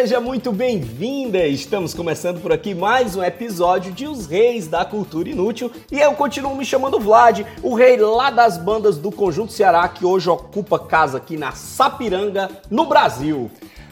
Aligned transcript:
Seja 0.00 0.18
muito 0.18 0.50
bem-vinda! 0.50 1.46
Estamos 1.46 1.92
começando 1.92 2.40
por 2.40 2.50
aqui 2.50 2.74
mais 2.74 3.16
um 3.16 3.22
episódio 3.22 3.92
de 3.92 4.08
Os 4.08 4.26
Reis 4.26 4.66
da 4.66 4.82
Cultura 4.82 5.28
Inútil 5.28 5.70
e 5.92 6.00
eu 6.00 6.12
continuo 6.12 6.56
me 6.56 6.64
chamando 6.64 6.98
Vlad, 6.98 7.42
o 7.62 7.74
rei 7.74 7.98
lá 7.98 8.30
das 8.30 8.56
bandas 8.56 8.96
do 8.96 9.12
Conjunto 9.12 9.52
Ceará 9.52 9.86
que 9.88 10.06
hoje 10.06 10.30
ocupa 10.30 10.78
casa 10.78 11.18
aqui 11.18 11.36
na 11.36 11.52
Sapiranga, 11.52 12.48
no 12.70 12.86
Brasil. 12.86 13.50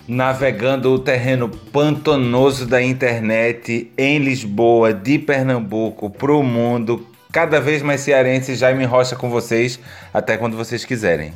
Navegando 0.08 0.94
o 0.94 0.98
terreno 0.98 1.50
pantanoso 1.50 2.64
da 2.64 2.82
internet 2.82 3.92
em 3.98 4.18
Lisboa, 4.18 4.94
de 4.94 5.18
Pernambuco, 5.18 6.08
pro 6.08 6.42
mundo. 6.42 7.06
Cada 7.30 7.60
vez 7.60 7.82
mais 7.82 8.00
cearense, 8.00 8.54
Jaime 8.54 8.86
Rocha 8.86 9.14
com 9.14 9.28
vocês, 9.28 9.78
até 10.14 10.38
quando 10.38 10.56
vocês 10.56 10.86
quiserem. 10.86 11.34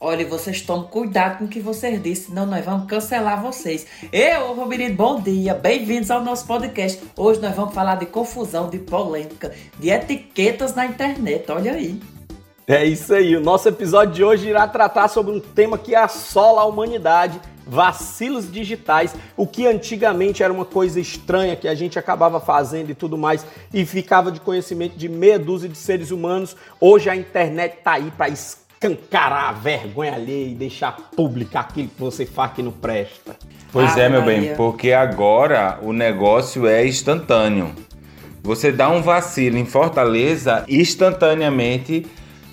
Olha, 0.00 0.26
vocês 0.26 0.60
tomem 0.60 0.88
cuidado 0.88 1.38
com 1.38 1.44
o 1.44 1.48
que 1.48 1.60
vocês 1.60 2.02
dizem, 2.02 2.26
senão 2.26 2.44
nós 2.44 2.64
vamos 2.64 2.86
cancelar 2.86 3.40
vocês. 3.40 3.86
Eu, 4.12 4.52
Romerido, 4.52 4.94
bom 4.94 5.20
dia, 5.20 5.54
bem-vindos 5.54 6.10
ao 6.10 6.22
nosso 6.22 6.46
podcast. 6.46 7.00
Hoje 7.16 7.40
nós 7.40 7.54
vamos 7.54 7.72
falar 7.72 7.94
de 7.94 8.06
confusão, 8.06 8.68
de 8.68 8.78
polêmica, 8.78 9.54
de 9.78 9.90
etiquetas 9.90 10.74
na 10.74 10.84
internet, 10.84 11.50
olha 11.50 11.72
aí. 11.72 12.00
É 12.66 12.84
isso 12.84 13.14
aí, 13.14 13.36
o 13.36 13.40
nosso 13.40 13.68
episódio 13.68 14.14
de 14.14 14.24
hoje 14.24 14.48
irá 14.48 14.66
tratar 14.66 15.08
sobre 15.08 15.32
um 15.32 15.40
tema 15.40 15.78
que 15.78 15.94
assola 15.94 16.62
a 16.62 16.64
humanidade, 16.64 17.40
vacilos 17.66 18.50
digitais, 18.50 19.14
o 19.36 19.46
que 19.46 19.66
antigamente 19.66 20.42
era 20.42 20.52
uma 20.52 20.64
coisa 20.64 20.98
estranha 20.98 21.56
que 21.56 21.68
a 21.68 21.74
gente 21.74 21.98
acabava 21.98 22.40
fazendo 22.40 22.90
e 22.90 22.94
tudo 22.94 23.16
mais 23.16 23.46
e 23.72 23.86
ficava 23.86 24.32
de 24.32 24.40
conhecimento 24.40 24.96
de 24.96 25.08
meia 25.08 25.38
dúzia 25.38 25.68
de 25.68 25.78
seres 25.78 26.10
humanos. 26.10 26.56
Hoje 26.80 27.08
a 27.08 27.16
internet 27.16 27.78
tá 27.82 27.92
aí 27.92 28.10
para 28.10 28.28
escancarar 28.84 29.48
a 29.48 29.52
vergonha 29.52 30.14
alheia 30.14 30.48
e 30.50 30.54
deixar 30.54 30.92
pública 31.16 31.60
aquilo 31.60 31.88
que 31.88 32.00
você 32.00 32.26
faz 32.26 32.52
que 32.52 32.62
não 32.62 32.72
presta. 32.72 33.36
Pois 33.72 33.92
Ave 33.92 34.00
é, 34.02 34.08
meu 34.08 34.22
bem, 34.22 34.40
Maria. 34.40 34.54
porque 34.56 34.92
agora 34.92 35.78
o 35.82 35.92
negócio 35.92 36.66
é 36.66 36.86
instantâneo. 36.86 37.72
Você 38.42 38.70
dá 38.70 38.90
um 38.90 39.00
vacilo 39.00 39.56
em 39.56 39.64
Fortaleza, 39.64 40.64
instantaneamente, 40.68 42.06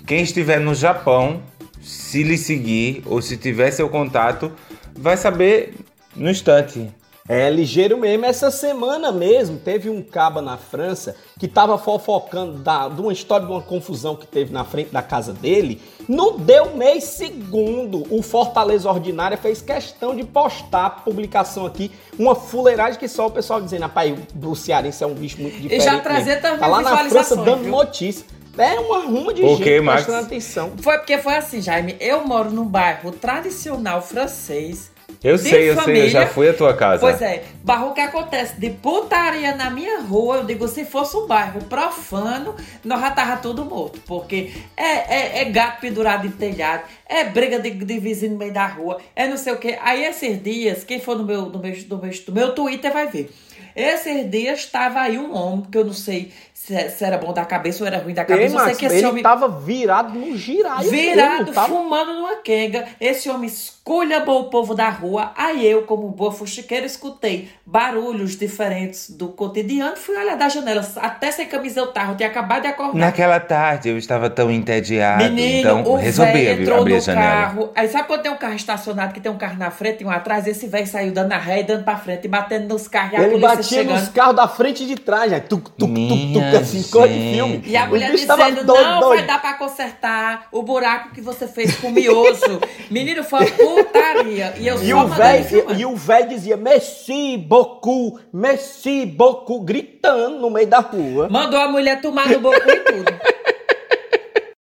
quem 0.06 0.22
estiver 0.22 0.58
no 0.58 0.74
Japão, 0.74 1.42
se 1.82 2.22
lhe 2.22 2.38
seguir 2.38 3.02
ou 3.04 3.20
se 3.20 3.36
tiver 3.36 3.70
seu 3.70 3.88
contato, 3.88 4.50
vai 4.96 5.16
saber 5.16 5.74
no 6.16 6.30
instante. 6.30 6.90
É 7.28 7.48
ligeiro 7.48 7.96
mesmo. 7.96 8.24
Essa 8.24 8.50
semana 8.50 9.12
mesmo 9.12 9.58
teve 9.58 9.88
um 9.88 10.02
caba 10.02 10.42
na 10.42 10.56
França 10.56 11.14
que 11.38 11.46
tava 11.46 11.78
fofocando 11.78 12.58
da, 12.58 12.88
de 12.88 13.00
uma 13.00 13.12
história 13.12 13.46
de 13.46 13.52
uma 13.52 13.62
confusão 13.62 14.16
que 14.16 14.26
teve 14.26 14.52
na 14.52 14.64
frente 14.64 14.90
da 14.90 15.02
casa 15.02 15.32
dele. 15.32 15.80
Não 16.08 16.36
deu 16.36 16.74
meio 16.76 17.00
segundo. 17.00 18.04
O 18.10 18.22
Fortaleza 18.22 18.90
Ordinária 18.90 19.36
fez 19.36 19.62
questão 19.62 20.16
de 20.16 20.24
postar 20.24 20.86
a 20.86 20.90
publicação 20.90 21.64
aqui, 21.64 21.92
uma 22.18 22.34
fuleiragem 22.34 22.98
que 22.98 23.06
só 23.08 23.28
o 23.28 23.30
pessoal 23.30 23.60
dizendo, 23.60 23.82
rapaz, 23.82 24.14
o 24.42 24.54
cearense 24.56 25.02
é 25.04 25.06
um 25.06 25.14
bicho 25.14 25.40
muito 25.40 25.56
diferente. 25.60 25.84
já 25.84 26.00
trazer 26.00 26.24
mesmo." 26.26 26.42
também 26.42 26.58
Tá 26.58 26.66
lá 26.66 26.82
na 26.82 26.96
França 27.08 27.36
dando 27.36 27.62
viu? 27.62 27.70
notícia. 27.70 28.26
É 28.58 28.78
uma 28.78 28.98
ruma 29.04 29.32
de 29.32 29.42
O 29.42 29.56
gente 29.56 29.80
Max? 29.80 30.02
prestando 30.04 30.26
atenção. 30.26 30.72
Foi 30.82 30.98
porque 30.98 31.16
foi 31.16 31.34
assim, 31.36 31.62
Jaime. 31.62 31.96
Eu 31.98 32.26
moro 32.26 32.50
num 32.50 32.66
bairro 32.66 33.10
tradicional 33.10 34.02
francês. 34.02 34.91
Eu 35.24 35.38
sei, 35.38 35.70
eu 35.70 35.80
sei, 35.80 36.02
eu 36.02 36.08
já 36.08 36.26
fui 36.26 36.48
à 36.48 36.52
tua 36.52 36.74
casa. 36.74 37.00
Pois 37.00 37.22
é, 37.22 37.44
barro 37.62 37.94
que 37.94 38.00
acontece 38.00 38.58
de 38.58 38.70
putaria 38.70 39.54
na 39.54 39.70
minha 39.70 40.00
rua, 40.00 40.38
eu 40.38 40.44
digo, 40.44 40.66
se 40.66 40.84
fosse 40.84 41.16
um 41.16 41.26
bairro 41.26 41.62
profano, 41.64 42.56
nós 42.84 43.00
já 43.00 43.10
tava 43.12 43.36
tudo 43.36 43.64
morto. 43.64 44.00
Porque 44.06 44.52
é, 44.76 44.82
é, 44.82 45.42
é 45.42 45.44
gato 45.44 45.80
pendurado 45.80 46.26
em 46.26 46.30
telhado, 46.30 46.82
é 47.06 47.22
briga 47.24 47.60
de, 47.60 47.70
de 47.70 47.98
vizinho 48.00 48.32
no 48.32 48.38
meio 48.38 48.52
da 48.52 48.66
rua, 48.66 48.98
é 49.14 49.28
não 49.28 49.36
sei 49.36 49.52
o 49.52 49.56
quê. 49.58 49.78
Aí 49.80 50.04
esses 50.04 50.42
dias, 50.42 50.82
quem 50.82 50.98
for 50.98 51.16
no 51.16 51.24
meu, 51.24 51.46
no 51.46 51.58
meu, 51.58 51.76
no 51.88 51.98
meu, 51.98 52.10
no 52.28 52.34
meu 52.34 52.54
Twitter 52.54 52.92
vai 52.92 53.06
ver. 53.06 53.30
Esses 53.74 54.30
dias 54.30 54.60
estava 54.60 55.00
aí 55.00 55.18
um 55.18 55.34
homem, 55.34 55.64
que 55.70 55.78
eu 55.78 55.84
não 55.84 55.94
sei 55.94 56.30
se, 56.64 56.90
se 56.90 57.04
era 57.04 57.18
bom 57.18 57.32
da 57.32 57.44
cabeça 57.44 57.82
ou 57.82 57.88
era 57.88 57.98
ruim 57.98 58.14
da 58.14 58.22
Ei, 58.22 58.26
cabeça. 58.28 58.54
eu 58.54 58.58
sei 58.58 58.66
Max, 58.68 58.78
que 58.78 58.86
esse 58.86 58.96
ele 58.98 59.06
homem 59.06 59.22
tava 59.22 59.48
virado 59.48 60.16
no 60.16 60.36
giraia. 60.36 60.88
virado, 60.88 61.52
tava 61.52 61.66
fumando 61.68 62.12
numa 62.14 62.36
quenga. 62.36 62.84
Esse 63.00 63.28
homem 63.28 63.48
esculhambou 63.48 64.42
o 64.42 64.44
povo 64.44 64.72
da 64.72 64.88
rua. 64.88 65.32
Aí 65.36 65.66
eu, 65.66 65.82
como 65.82 66.08
boa 66.08 66.30
fuxiqueira, 66.30 66.86
escutei 66.86 67.48
barulhos 67.66 68.36
diferentes 68.36 69.10
do 69.10 69.28
cotidiano. 69.28 69.96
Fui 69.96 70.16
olhar 70.16 70.36
da 70.36 70.48
janela, 70.48 70.88
até 70.96 71.32
sem 71.32 71.46
camisa 71.46 71.80
eu 71.80 71.88
tava, 71.88 72.12
eu 72.12 72.16
tinha 72.16 72.28
acabado 72.28 72.62
de 72.62 72.68
acordar. 72.68 72.94
Naquela 72.98 73.40
tarde 73.40 73.88
eu 73.88 73.98
estava 73.98 74.30
tão 74.30 74.48
entediado, 74.48 75.24
Menino, 75.24 75.58
então 75.80 75.82
o 75.84 75.96
resolvi 75.96 76.30
abrir, 76.48 76.60
entrou 76.62 76.78
abrir 76.80 76.92
a 76.92 76.96
no 76.96 77.02
janela. 77.02 77.30
carro. 77.32 77.70
Aí 77.74 77.88
sabe 77.88 78.06
quando 78.06 78.22
tem 78.22 78.30
um 78.30 78.36
carro 78.36 78.54
estacionado 78.54 79.12
que 79.12 79.20
tem 79.20 79.32
um 79.32 79.36
carro 79.38 79.58
na 79.58 79.70
frente 79.72 80.02
e 80.02 80.06
um 80.06 80.10
atrás? 80.10 80.46
Esse 80.46 80.68
velho 80.68 80.86
saiu 80.86 81.10
dando 81.12 81.32
a 81.32 81.38
ré 81.38 81.60
e 81.60 81.64
dando 81.64 81.82
pra 81.82 81.96
frente, 81.96 82.24
e 82.26 82.28
batendo 82.28 82.68
nos 82.72 82.86
carros 82.86 83.14
e 83.14 83.16
a 83.16 83.20
Ele 83.22 83.30
polícia 83.32 83.48
batia 83.56 83.78
chegando. 83.78 83.98
nos 83.98 84.08
carros 84.10 84.36
da 84.36 84.46
frente 84.46 84.84
e 84.84 84.86
de 84.86 84.94
trás, 84.94 85.28
né? 85.30 85.40
Tuc, 85.40 85.70
tuc, 85.70 85.88
tuc, 85.92 86.32
tuc, 86.32 86.51
Assim, 86.58 86.82
gente. 86.82 87.68
E 87.70 87.76
a 87.76 87.86
mulher 87.86 88.10
dizendo, 88.12 88.64
não 88.64 89.00
doido. 89.00 89.08
vai 89.08 89.26
dar 89.26 89.40
pra 89.40 89.54
consertar 89.54 90.48
o 90.52 90.62
buraco 90.62 91.12
que 91.14 91.20
você 91.20 91.46
fez 91.46 91.76
com 91.76 91.88
o 91.88 91.92
miojo. 91.92 92.60
Menino, 92.90 93.22
foi 93.24 93.40
uma 93.40 93.50
putaria. 93.84 94.54
E 94.58 94.66
eu 94.66 94.82
E 94.82 94.90
só 94.90 95.04
o 95.04 95.08
velho 95.08 95.44
filmar. 95.44 95.80
e 95.80 95.86
o 95.86 95.96
velho 95.96 96.28
dizia 96.28 96.56
merci 96.56 97.36
beaucoup, 97.36 98.18
merci 98.32 99.06
beaucoup, 99.06 99.60
gritando 99.64 100.38
no 100.38 100.50
meio 100.50 100.66
da 100.66 100.78
rua. 100.80 101.28
Mandou 101.30 101.60
a 101.60 101.68
mulher 101.68 102.00
tomar 102.00 102.28
no 102.28 102.40
boco 102.40 102.56
e 102.68 102.76
tudo. 102.80 103.12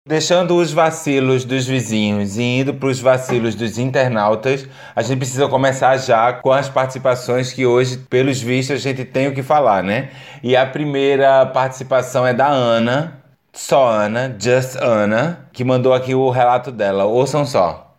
Deixando 0.09 0.55
os 0.57 0.71
vacilos 0.71 1.45
dos 1.45 1.67
vizinhos 1.67 2.39
e 2.39 2.61
indo 2.61 2.73
para 2.73 2.89
os 2.89 3.01
vacilos 3.01 3.57
dos 3.57 3.77
internautas, 3.77 4.65
a 4.95 5.03
gente 5.03 5.19
precisa 5.19 5.49
começar 5.49 5.97
já 5.97 6.33
com 6.33 6.53
as 6.53 6.69
participações 6.69 7.53
que 7.53 7.67
hoje, 7.67 7.97
pelos 8.09 8.41
vistos, 8.41 8.77
a 8.77 8.79
gente 8.79 9.05
tem 9.05 9.27
o 9.27 9.35
que 9.35 9.43
falar, 9.43 9.83
né? 9.83 10.11
E 10.45 10.55
a 10.55 10.65
primeira 10.65 11.45
participação 11.47 12.25
é 12.25 12.33
da 12.33 12.47
Ana, 12.47 13.21
só 13.53 13.89
Ana, 13.89 14.33
Just 14.39 14.77
Ana, 14.77 15.49
que 15.53 15.65
mandou 15.65 15.93
aqui 15.93 16.15
o 16.15 16.31
relato 16.31 16.71
dela. 16.71 17.05
Ouçam 17.07 17.45
só. 17.45 17.97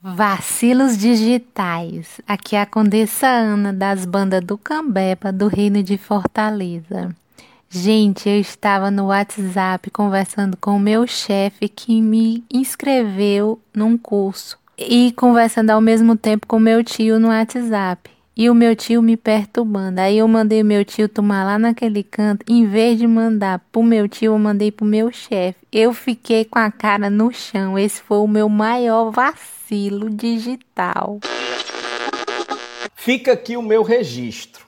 Vacilos 0.00 0.96
digitais. 0.96 2.18
Aqui 2.26 2.56
é 2.56 2.62
a 2.62 2.66
Condessa 2.66 3.26
Ana 3.26 3.74
das 3.74 4.06
bandas 4.06 4.42
do 4.42 4.56
Cambeba 4.56 5.30
do 5.30 5.48
Reino 5.48 5.82
de 5.82 5.98
Fortaleza. 5.98 7.14
Gente, 7.72 8.28
eu 8.28 8.40
estava 8.40 8.90
no 8.90 9.06
WhatsApp 9.06 9.92
conversando 9.92 10.56
com 10.56 10.72
o 10.72 10.80
meu 10.80 11.06
chefe 11.06 11.68
que 11.68 12.02
me 12.02 12.42
inscreveu 12.52 13.60
num 13.72 13.96
curso 13.96 14.58
e 14.76 15.12
conversando 15.12 15.70
ao 15.70 15.80
mesmo 15.80 16.16
tempo 16.16 16.48
com 16.48 16.58
meu 16.58 16.82
tio 16.82 17.20
no 17.20 17.28
WhatsApp. 17.28 18.10
E 18.36 18.50
o 18.50 18.54
meu 18.56 18.74
tio 18.74 19.00
me 19.00 19.16
perturbando. 19.16 20.00
Aí 20.00 20.18
eu 20.18 20.26
mandei 20.26 20.62
o 20.62 20.64
meu 20.64 20.84
tio 20.84 21.08
tomar 21.08 21.44
lá 21.44 21.60
naquele 21.60 22.02
canto. 22.02 22.44
Em 22.48 22.66
vez 22.66 22.98
de 22.98 23.06
mandar 23.06 23.60
pro 23.70 23.84
meu 23.84 24.08
tio, 24.08 24.32
eu 24.32 24.38
mandei 24.38 24.72
pro 24.72 24.84
meu 24.84 25.12
chefe. 25.12 25.58
Eu 25.70 25.94
fiquei 25.94 26.44
com 26.44 26.58
a 26.58 26.72
cara 26.72 27.08
no 27.08 27.32
chão. 27.32 27.78
Esse 27.78 28.02
foi 28.02 28.18
o 28.18 28.26
meu 28.26 28.48
maior 28.48 29.12
vacilo 29.12 30.10
digital. 30.10 31.20
Fica 32.96 33.30
aqui 33.30 33.56
o 33.56 33.62
meu 33.62 33.84
registro. 33.84 34.66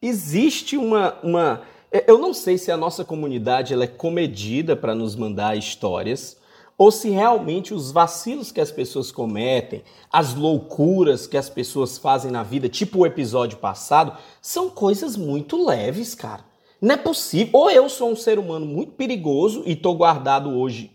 Existe 0.00 0.76
uma, 0.76 1.16
uma 1.20 1.62
eu 2.06 2.18
não 2.18 2.34
sei 2.34 2.58
se 2.58 2.72
a 2.72 2.76
nossa 2.76 3.04
comunidade 3.04 3.72
ela 3.72 3.84
é 3.84 3.88
comedida 3.88 4.74
para 4.74 4.94
nos 4.94 5.14
mandar 5.14 5.56
histórias 5.56 6.36
ou 6.76 6.90
se 6.90 7.08
realmente 7.08 7.72
os 7.72 7.92
vacilos 7.92 8.50
que 8.50 8.60
as 8.60 8.72
pessoas 8.72 9.12
cometem, 9.12 9.84
as 10.12 10.34
loucuras 10.34 11.26
que 11.26 11.36
as 11.36 11.48
pessoas 11.48 11.96
fazem 11.98 12.32
na 12.32 12.42
vida, 12.42 12.68
tipo 12.68 12.98
o 12.98 13.06
episódio 13.06 13.58
passado, 13.58 14.18
são 14.42 14.68
coisas 14.68 15.16
muito 15.16 15.64
leves, 15.64 16.14
cara. 16.14 16.44
Não 16.80 16.94
é 16.94 16.98
possível. 16.98 17.50
Ou 17.52 17.70
eu 17.70 17.88
sou 17.88 18.10
um 18.10 18.16
ser 18.16 18.38
humano 18.38 18.66
muito 18.66 18.92
perigoso 18.92 19.62
e 19.64 19.76
tô 19.76 19.94
guardado 19.94 20.50
hoje, 20.50 20.90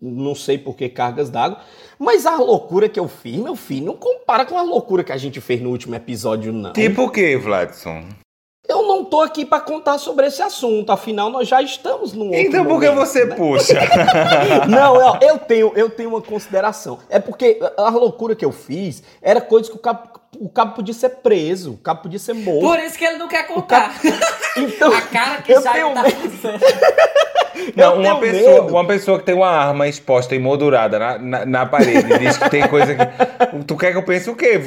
não 0.00 0.34
sei 0.34 0.56
por 0.56 0.76
que 0.76 0.88
cargas 0.88 1.28
d'água, 1.28 1.58
mas 1.98 2.24
a 2.24 2.36
loucura 2.36 2.88
que 2.88 2.98
eu 2.98 3.08
fiz, 3.08 3.36
meu 3.36 3.56
filho, 3.56 3.86
não 3.86 3.96
compara 3.96 4.46
com 4.46 4.56
a 4.56 4.62
loucura 4.62 5.02
que 5.02 5.12
a 5.12 5.18
gente 5.18 5.40
fez 5.40 5.60
no 5.60 5.70
último 5.70 5.96
episódio, 5.96 6.52
não. 6.52 6.72
Tipo 6.72 7.02
o 7.02 7.10
que, 7.10 7.36
Vladson? 7.36 8.04
Tô 9.14 9.20
aqui 9.20 9.46
para 9.46 9.60
contar 9.60 9.96
sobre 9.98 10.26
esse 10.26 10.42
assunto. 10.42 10.90
Afinal, 10.90 11.30
nós 11.30 11.46
já 11.46 11.62
estamos 11.62 12.12
num 12.12 12.24
outro 12.26 12.40
Então 12.40 12.66
por 12.66 12.80
que 12.80 12.90
você 12.90 13.24
né? 13.24 13.36
puxa? 13.36 13.78
Não, 14.68 14.96
eu, 14.96 15.18
eu 15.20 15.38
tenho, 15.38 15.72
eu 15.76 15.88
tenho 15.88 16.08
uma 16.08 16.20
consideração. 16.20 16.98
É 17.08 17.20
porque 17.20 17.60
a 17.76 17.90
loucura 17.90 18.34
que 18.34 18.44
eu 18.44 18.50
fiz 18.50 19.04
era 19.22 19.40
coisa 19.40 19.70
que 19.70 19.76
o 19.76 19.78
cabo, 19.78 20.08
o 20.40 20.48
cabo 20.48 20.74
podia 20.74 20.94
ser 20.94 21.08
preso, 21.10 21.72
o 21.72 21.76
cabo 21.76 22.02
podia 22.02 22.18
ser 22.18 22.34
morto. 22.34 22.60
Por 22.66 22.78
isso 22.78 22.96
que 22.98 23.04
ele 23.04 23.18
não 23.18 23.28
quer 23.28 23.46
contar. 23.46 23.94
Então, 24.56 24.92
A 24.94 25.00
cara 25.00 25.42
que 25.42 25.52
já 25.52 25.72
tenho 25.72 25.92
tá. 25.92 26.04
Não, 27.76 28.00
uma 28.00 28.20
pessoa, 28.20 28.52
medo. 28.62 28.66
uma 28.68 28.86
pessoa 28.86 29.18
que 29.18 29.24
tem 29.24 29.34
uma 29.34 29.48
arma 29.48 29.88
exposta 29.88 30.34
e 30.34 30.38
moldurada 30.38 30.98
na, 30.98 31.18
na, 31.18 31.46
na 31.46 31.66
parede 31.66 32.18
diz 32.18 32.36
que 32.36 32.48
tem 32.50 32.66
coisa 32.68 32.94
que. 32.94 33.02
Tu 33.66 33.76
quer 33.76 33.92
que 33.92 33.98
eu 33.98 34.02
pense 34.02 34.28
o 34.28 34.36
quê? 34.36 34.60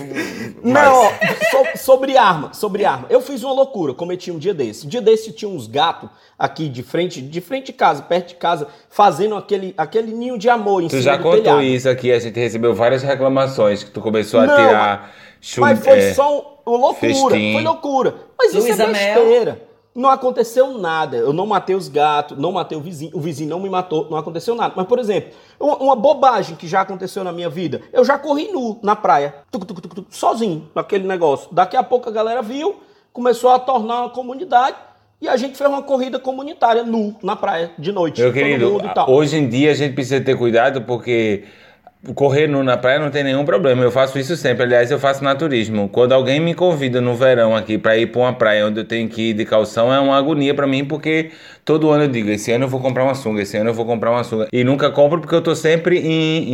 Não, 0.63 1.03
ó, 1.05 1.09
so- 1.51 1.77
sobre 1.85 2.17
arma, 2.17 2.53
sobre 2.53 2.83
arma. 2.85 3.05
Eu 3.09 3.21
fiz 3.21 3.43
uma 3.43 3.53
loucura, 3.53 3.93
cometi 3.93 4.31
um 4.31 4.37
dia 4.37 4.53
desse. 4.53 4.85
Um 4.85 4.89
dia 4.89 5.01
desse 5.01 5.31
tinha 5.31 5.49
uns 5.49 5.67
gatos 5.67 6.09
aqui 6.39 6.67
de 6.69 6.81
frente, 6.83 7.21
de 7.21 7.41
frente 7.41 7.67
de 7.67 7.73
casa, 7.73 8.01
perto 8.03 8.29
de 8.29 8.35
casa, 8.35 8.67
fazendo 8.89 9.35
aquele, 9.35 9.73
aquele 9.77 10.13
ninho 10.13 10.37
de 10.37 10.49
amor 10.49 10.81
em 10.81 10.87
Tu 10.87 10.91
cima 10.91 11.01
já 11.03 11.17
do 11.17 11.23
contou 11.23 11.41
telhado. 11.43 11.61
isso 11.63 11.89
aqui, 11.89 12.11
a 12.11 12.19
gente 12.19 12.39
recebeu 12.39 12.73
várias 12.73 13.03
reclamações 13.03 13.83
que 13.83 13.91
tu 13.91 14.01
começou 14.01 14.39
a 14.39 14.45
Não, 14.47 14.55
tirar 14.55 15.11
chum- 15.41 15.61
Mas 15.61 15.79
foi 15.79 15.99
é, 15.99 16.13
só 16.13 16.59
um, 16.65 16.71
uma 16.71 16.77
loucura, 16.79 17.13
festim. 17.13 17.53
foi 17.53 17.63
loucura. 17.63 18.15
Mas 18.37 18.53
isso 18.53 18.81
é 18.81 18.87
besteira. 18.87 19.67
Não 19.95 20.09
aconteceu 20.11 20.77
nada. 20.77 21.17
Eu 21.17 21.33
não 21.33 21.47
matei 21.47 21.75
os 21.75 21.87
gatos, 21.89 22.37
não 22.37 22.51
matei 22.51 22.77
o 22.77 22.81
vizinho, 22.81 23.11
o 23.15 23.19
vizinho 23.19 23.49
não 23.49 23.59
me 23.59 23.67
matou, 23.67 24.07
não 24.11 24.17
aconteceu 24.17 24.53
nada. 24.53 24.73
Mas, 24.77 24.85
por 24.85 24.99
exemplo, 24.99 25.31
uma, 25.59 25.75
uma 25.77 25.95
bobagem 25.95 26.55
que 26.55 26.67
já 26.67 26.81
aconteceu 26.81 27.23
na 27.23 27.31
minha 27.31 27.49
vida. 27.49 27.81
Eu 27.91 28.05
já 28.05 28.15
corri 28.15 28.51
nu 28.51 28.77
na 28.83 28.95
praia, 28.95 29.33
tuc, 29.49 29.65
tuc, 29.65 29.81
tuc, 29.81 29.95
tuc, 29.95 30.05
sozinho, 30.11 30.69
naquele 30.75 31.07
negócio. 31.07 31.49
Daqui 31.51 31.75
a 31.75 31.81
pouco 31.81 32.07
a 32.07 32.11
galera 32.11 32.43
viu, 32.43 32.75
começou 33.11 33.49
a 33.49 33.57
tornar 33.57 34.01
uma 34.01 34.09
comunidade 34.11 34.77
e 35.19 35.27
a 35.27 35.35
gente 35.35 35.57
fez 35.57 35.67
uma 35.67 35.81
corrida 35.81 36.19
comunitária 36.19 36.83
nu 36.83 37.15
na 37.23 37.35
praia 37.35 37.71
de 37.79 37.91
noite. 37.91 38.21
Meu 38.21 38.29
todo 38.29 38.39
querido, 38.39 38.69
mundo 38.69 38.85
e 38.85 38.93
tal. 38.93 39.09
hoje 39.09 39.35
em 39.37 39.49
dia 39.49 39.71
a 39.71 39.73
gente 39.73 39.95
precisa 39.95 40.21
ter 40.21 40.37
cuidado 40.37 40.83
porque 40.83 41.43
correr 42.15 42.47
nu 42.47 42.63
na 42.63 42.77
praia 42.77 42.99
não 42.99 43.09
tem 43.09 43.23
nenhum 43.23 43.43
problema. 43.43 43.83
Eu 43.83 43.91
faço 43.91 44.17
isso 44.19 44.35
sempre. 44.35 44.63
Aliás, 44.63 44.91
eu 44.91 44.99
faço 44.99 45.23
naturismo. 45.23 45.89
Quando 45.89 46.13
alguém 46.13 46.39
me 46.39 46.53
convida 46.53 47.01
no 47.01 47.15
verão 47.15 47.55
aqui 47.55 47.77
pra 47.77 47.97
ir 47.97 48.07
pra 48.07 48.21
uma 48.21 48.33
praia 48.33 48.65
onde 48.67 48.79
eu 48.79 48.85
tenho 48.85 49.09
que 49.09 49.29
ir 49.29 49.33
de 49.33 49.45
calção, 49.45 49.93
é 49.93 49.99
uma 49.99 50.17
agonia 50.17 50.53
pra 50.53 50.67
mim 50.67 50.85
porque 50.85 51.31
todo 51.65 51.89
ano 51.89 52.03
eu 52.05 52.07
digo: 52.07 52.29
esse 52.29 52.51
ano 52.51 52.65
eu 52.65 52.69
vou 52.69 52.79
comprar 52.79 53.03
uma 53.03 53.15
sunga, 53.15 53.41
esse 53.41 53.57
ano 53.57 53.69
eu 53.69 53.73
vou 53.73 53.85
comprar 53.85 54.11
uma 54.11 54.23
sunga. 54.23 54.47
E 54.53 54.63
nunca 54.63 54.89
compro 54.91 55.19
porque 55.19 55.35
eu 55.35 55.41
tô 55.41 55.55
sempre 55.55 55.99
em, 55.99 56.53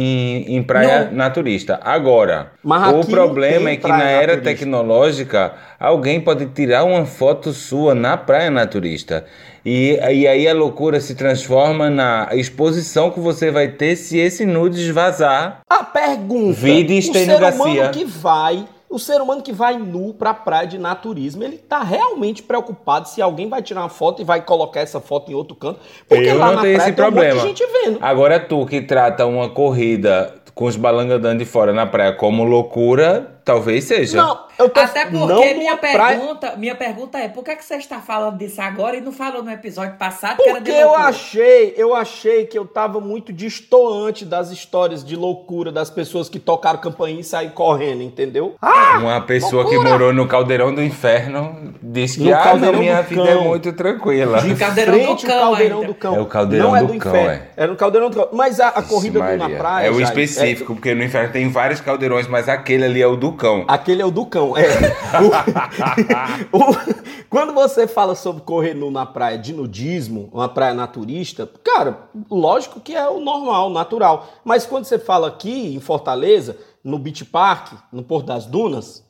em, 0.49 0.55
em 0.57 0.63
praia 0.63 1.05
Não. 1.05 1.13
naturista. 1.17 1.79
Agora, 1.83 2.51
Mas 2.63 2.93
o 2.95 3.09
problema 3.09 3.69
é 3.69 3.75
que 3.77 3.87
na 3.87 4.03
era 4.03 4.35
naturista. 4.35 4.43
tecnológica, 4.43 5.53
alguém 5.79 6.19
pode 6.19 6.45
tirar 6.47 6.83
uma 6.83 7.05
foto 7.05 7.51
sua 7.53 7.93
na 7.93 8.17
praia 8.17 8.49
naturista. 8.49 9.25
E, 9.65 9.97
e 9.97 10.27
aí 10.27 10.47
a 10.47 10.53
loucura 10.53 10.99
se 10.99 11.15
transforma 11.15 11.89
na 11.89 12.29
exposição 12.33 13.09
que 13.09 13.19
você 13.19 13.49
vai 13.49 13.69
ter 13.69 13.95
se 13.95 14.17
esse 14.17 14.45
nudes 14.45 14.87
vazar. 14.89 15.61
A 15.69 15.83
pergunta: 15.83 16.53
Vide 16.59 16.99
o 16.99 17.13
ser 17.13 17.41
humano 17.41 17.91
que 17.91 18.03
vai, 18.03 18.65
o 18.89 18.99
ser 18.99 19.21
humano 19.21 19.41
que 19.41 19.53
vai 19.53 19.77
nu 19.77 20.13
pra 20.13 20.33
praia 20.33 20.67
de 20.67 20.77
naturismo, 20.77 21.43
ele 21.43 21.57
tá 21.57 21.81
realmente 21.81 22.43
preocupado 22.43 23.07
se 23.07 23.21
alguém 23.21 23.47
vai 23.47 23.61
tirar 23.61 23.81
uma 23.81 23.89
foto 23.89 24.21
e 24.21 24.25
vai 24.25 24.41
colocar 24.41 24.81
essa 24.81 24.99
foto 24.99 25.31
em 25.31 25.33
outro 25.35 25.55
canto, 25.55 25.79
porque 26.09 26.25
Eu 26.25 26.37
lá 26.37 26.47
não 26.47 26.55
na 26.55 26.61
tenho 26.61 26.75
praia 26.75 26.89
esse 26.89 26.95
tem 26.95 27.05
problema. 27.05 27.39
gente 27.39 27.63
vendo. 27.83 27.99
Agora 28.01 28.39
tu 28.39 28.65
que 28.65 28.81
trata 28.81 29.25
uma 29.25 29.49
corrida 29.49 30.35
com 30.53 30.65
os 30.65 30.75
balangos 30.75 31.15
andando 31.15 31.39
de 31.39 31.45
fora 31.45 31.71
na 31.73 31.85
praia 31.85 32.11
como 32.13 32.43
loucura, 32.43 33.32
talvez 33.43 33.83
seja. 33.85 34.17
Não, 34.21 34.39
eu 34.57 34.69
tô 34.69 34.79
Até 34.79 35.05
porque 35.05 35.53
minha 35.55 35.75
praia- 35.77 36.17
pergunta, 36.19 36.55
minha 36.57 36.75
pergunta 36.75 37.17
é, 37.17 37.27
por 37.27 37.43
que, 37.43 37.55
que 37.55 37.65
você 37.65 37.75
está 37.75 37.99
falando 37.99 38.37
disso 38.37 38.61
agora 38.61 38.95
e 38.97 39.01
não 39.01 39.11
falou 39.11 39.43
no 39.43 39.51
episódio 39.51 39.95
passado 39.97 40.37
que 40.37 40.49
era 40.49 40.59
de 40.59 40.65
Porque 40.71 40.83
eu 40.83 40.95
achei, 40.95 41.73
eu 41.77 41.95
achei 41.95 42.45
que 42.45 42.57
eu 42.57 42.65
tava 42.65 42.99
muito 42.99 43.31
distoante 43.33 44.25
das 44.25 44.51
histórias 44.51 45.03
de 45.03 45.15
loucura 45.15 45.71
das 45.71 45.89
pessoas 45.89 46.29
que 46.29 46.39
tocaram 46.39 46.79
campainha 46.79 47.21
e 47.21 47.23
saíram 47.23 47.53
correndo, 47.53 48.01
entendeu? 48.01 48.55
Ah! 48.61 48.97
Uma 48.99 49.21
pessoa 49.21 49.63
loucura! 49.63 49.83
que 49.83 49.89
morou 49.89 50.13
no 50.13 50.27
caldeirão 50.27 50.73
do 50.73 50.81
inferno 50.83 51.73
diz 51.81 52.15
que 52.15 52.31
ah, 52.31 52.53
minha 52.55 53.01
do 53.01 53.07
vida 53.09 53.23
cão. 53.23 53.27
é 53.27 53.35
muito 53.43 53.73
tranquila. 53.73 54.41
De 54.41 54.53
De 54.53 54.55
caldeirão 54.59 54.93
do 54.97 55.03
frente 55.03 55.25
cão 55.25 55.35
ao 55.37 55.43
caldeirão 55.51 55.77
ainda. 55.79 55.87
do 55.87 55.93
cão. 55.95 56.15
É 56.15 56.21
o 56.21 56.25
caldeirão 56.25 56.67
Não 56.69 56.75
é 56.75 56.79
do 56.81 56.87
do, 56.93 56.99
cão, 56.99 57.11
inferno. 57.15 57.29
é. 57.31 57.47
Era 57.57 57.71
no 57.71 57.77
caldeirão 57.77 58.09
do 58.09 58.15
cão. 58.15 58.29
Mas 58.33 58.59
a, 58.59 58.69
a 58.69 58.81
corrida 58.83 59.19
do 59.19 59.37
na 59.37 59.49
praia. 59.49 59.87
É 59.87 59.89
o 59.89 59.93
Jair, 59.95 60.03
específico, 60.07 60.73
porque 60.75 60.93
no 60.93 61.03
inferno 61.03 61.31
tem 61.31 61.49
vários 61.49 61.81
caldeirões, 61.81 62.27
mas 62.27 62.47
aquele 62.47 62.85
ali 62.85 63.01
é 63.01 63.07
o 63.07 63.15
do 63.15 63.32
cão. 63.33 63.65
Aquele 63.67 64.01
é 64.01 64.05
o 64.05 64.11
do 64.11 64.25
cão. 64.25 64.53
É. 64.57 64.63
O- 66.51 66.57
o- 66.59 67.03
quando 67.29 67.53
você 67.53 67.87
fala 67.87 68.15
sobre 68.15 68.43
correr 68.43 68.73
nu 68.73 68.91
na 68.91 69.05
praia 69.05 69.37
de 69.37 69.53
nudismo, 69.53 70.29
uma 70.31 70.47
praia 70.47 70.73
naturista, 70.73 71.49
cara, 71.63 71.97
lógico 72.29 72.79
que 72.79 72.95
é 72.95 73.07
o 73.09 73.19
normal, 73.19 73.69
natural. 73.69 74.27
Mas 74.45 74.65
quando 74.65 74.85
você 74.85 74.99
fala 74.99 75.27
aqui 75.27 75.75
em 75.75 75.79
Fortaleza, 75.79 76.57
no 76.83 76.99
Beach 76.99 77.25
Park, 77.25 77.73
no 77.91 78.03
Porto 78.03 78.27
das 78.27 78.45
Dunas, 78.45 79.03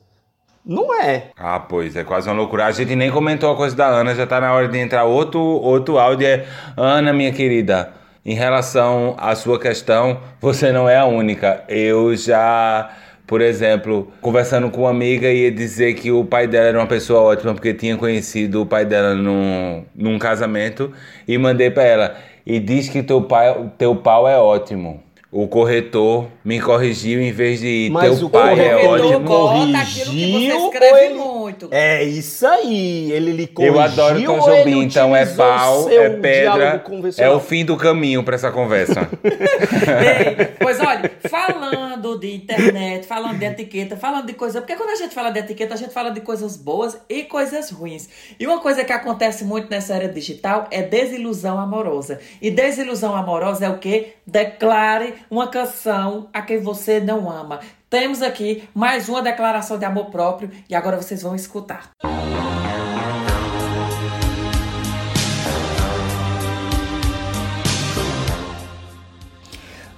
não 0.64 0.94
é. 0.98 1.30
Ah, 1.36 1.60
pois, 1.60 1.94
é 1.96 2.02
quase 2.04 2.28
uma 2.28 2.34
loucura. 2.36 2.64
A 2.64 2.72
gente 2.72 2.96
nem 2.96 3.10
comentou 3.10 3.52
a 3.52 3.56
coisa 3.56 3.76
da 3.76 3.86
Ana, 3.86 4.14
já 4.14 4.26
tá 4.26 4.40
na 4.40 4.52
hora 4.54 4.68
de 4.68 4.78
entrar 4.78 5.04
outro, 5.04 5.40
outro 5.40 5.98
áudio. 5.98 6.26
É, 6.26 6.46
Ana, 6.76 7.12
minha 7.12 7.32
querida, 7.32 7.92
em 8.24 8.34
relação 8.34 9.14
à 9.18 9.34
sua 9.34 9.58
questão, 9.60 10.18
você 10.40 10.72
não 10.72 10.88
é 10.88 10.96
a 10.96 11.04
única. 11.04 11.62
Eu 11.68 12.16
já, 12.16 12.90
por 13.34 13.40
exemplo, 13.40 14.12
conversando 14.20 14.70
com 14.70 14.82
uma 14.82 14.90
amiga, 14.90 15.28
ia 15.28 15.50
dizer 15.50 15.94
que 15.94 16.08
o 16.12 16.24
pai 16.24 16.46
dela 16.46 16.66
era 16.68 16.78
uma 16.78 16.86
pessoa 16.86 17.20
ótima, 17.20 17.52
porque 17.52 17.74
tinha 17.74 17.96
conhecido 17.96 18.62
o 18.62 18.66
pai 18.66 18.84
dela 18.84 19.12
num, 19.16 19.82
num 19.92 20.20
casamento, 20.20 20.92
e 21.26 21.36
mandei 21.36 21.68
pra 21.68 21.82
ela. 21.82 22.14
E 22.46 22.60
diz 22.60 22.88
que 22.88 23.02
teu, 23.02 23.22
pai, 23.22 23.52
teu 23.76 23.96
pau 23.96 24.28
é 24.28 24.38
ótimo. 24.38 25.02
O 25.32 25.48
corretor 25.48 26.26
me 26.44 26.60
corrigiu 26.60 27.20
em 27.20 27.32
vez 27.32 27.58
de 27.58 27.88
Mas 27.92 28.20
teu 28.20 28.28
o 28.28 28.30
pai 28.30 28.52
é 28.68 28.76
ótimo. 28.86 29.08
ele 29.16 29.18
Bota 29.24 29.78
aquilo 29.78 30.10
que 30.12 30.32
você 30.32 30.52
corrigiu 30.52 30.66
escreve 30.66 30.92
ou 30.92 30.98
ele- 30.98 31.18
muito. 31.64 31.74
É 31.74 32.02
isso 32.02 32.46
aí. 32.46 33.12
Ele 33.12 33.32
lhe 33.32 33.46
corrigiu 33.46 33.74
Eu 33.74 33.80
adoro 33.80 34.22
Tom 34.24 34.38
Jobim, 34.40 34.82
então 34.82 35.14
é 35.14 35.26
pau, 35.26 35.88
é 35.88 36.10
pedra, 36.10 36.84
é 37.18 37.30
o 37.30 37.40
fim 37.40 37.64
do 37.64 37.76
caminho 37.76 38.22
pra 38.22 38.34
essa 38.34 38.50
conversa. 38.50 39.08
Bem, 39.22 40.48
pois 40.60 40.80
olha, 40.80 41.10
falando 41.28 42.18
de 42.18 42.34
internet, 42.34 43.06
falando 43.06 43.38
de 43.38 43.44
etiqueta, 43.44 43.96
falando 43.96 44.26
de 44.26 44.34
coisa. 44.34 44.60
Porque 44.60 44.76
quando 44.76 44.90
a 44.90 44.96
gente 44.96 45.14
fala 45.14 45.30
de 45.30 45.40
etiqueta, 45.40 45.74
a 45.74 45.76
gente 45.76 45.92
fala 45.92 46.10
de 46.10 46.20
coisas 46.20 46.56
boas 46.56 46.98
e 47.08 47.24
coisas 47.24 47.70
ruins. 47.70 48.08
E 48.38 48.46
uma 48.46 48.60
coisa 48.60 48.84
que 48.84 48.92
acontece 48.92 49.44
muito 49.44 49.70
nessa 49.70 49.94
era 49.94 50.08
digital 50.08 50.66
é 50.70 50.82
desilusão 50.82 51.58
amorosa. 51.58 52.20
E 52.40 52.50
desilusão 52.50 53.14
amorosa 53.14 53.66
é 53.66 53.68
o 53.68 53.78
quê? 53.78 54.14
Declare 54.26 55.14
uma 55.30 55.48
canção 55.48 56.28
a 56.32 56.42
quem 56.42 56.58
você 56.60 57.00
não 57.00 57.30
ama. 57.30 57.60
Temos 57.94 58.22
aqui 58.22 58.68
mais 58.74 59.08
uma 59.08 59.22
declaração 59.22 59.78
de 59.78 59.84
amor 59.84 60.06
próprio 60.06 60.50
e 60.68 60.74
agora 60.74 60.96
vocês 60.96 61.22
vão 61.22 61.36
escutar. 61.36 61.90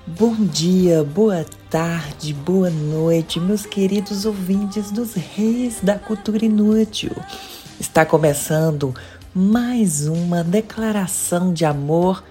Bom 0.07 0.35
dia, 0.35 1.03
boa 1.05 1.47
tarde, 1.71 2.35
boa 2.35 2.69
noite, 2.69 3.41
meus 3.41 3.65
queridos 3.65 4.26
ouvintes 4.26 4.91
dos 4.91 5.15
Reis 5.15 5.81
da 5.81 5.99
Cultura 5.99 6.45
Inútil. 6.45 7.12
Está 7.81 8.05
começando 8.05 8.95
mais 9.35 10.07
uma 10.07 10.45
declaração 10.45 11.50
de 11.50 11.65
amor 11.65 12.23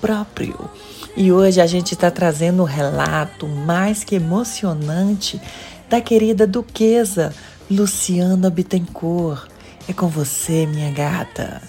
próprio. 0.00 0.68
E 1.16 1.30
hoje 1.30 1.60
a 1.60 1.66
gente 1.66 1.92
está 1.92 2.10
trazendo 2.10 2.62
um 2.62 2.66
relato 2.66 3.46
mais 3.46 4.02
que 4.02 4.16
emocionante 4.16 5.40
da 5.88 6.00
querida 6.00 6.44
duquesa 6.44 7.32
Luciana 7.70 8.50
Bittencourt. 8.50 9.48
É 9.88 9.92
com 9.92 10.08
você, 10.08 10.66
minha 10.66 10.90
gata. 10.90 11.62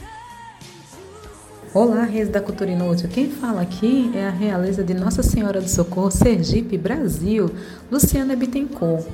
Olá, 1.71 2.03
reis 2.05 2.27
da 2.27 2.41
cultura 2.41 2.71
inútil. 2.71 3.07
Quem 3.07 3.29
fala 3.29 3.61
aqui 3.61 4.09
é 4.15 4.25
a 4.25 4.31
realeza 4.31 4.83
de 4.83 4.95
Nossa 4.95 5.21
Senhora 5.21 5.61
do 5.61 5.69
Socorro, 5.69 6.09
Sergipe, 6.09 6.75
Brasil, 6.75 7.51
Luciana 7.91 8.35
Bittencourt. 8.35 9.05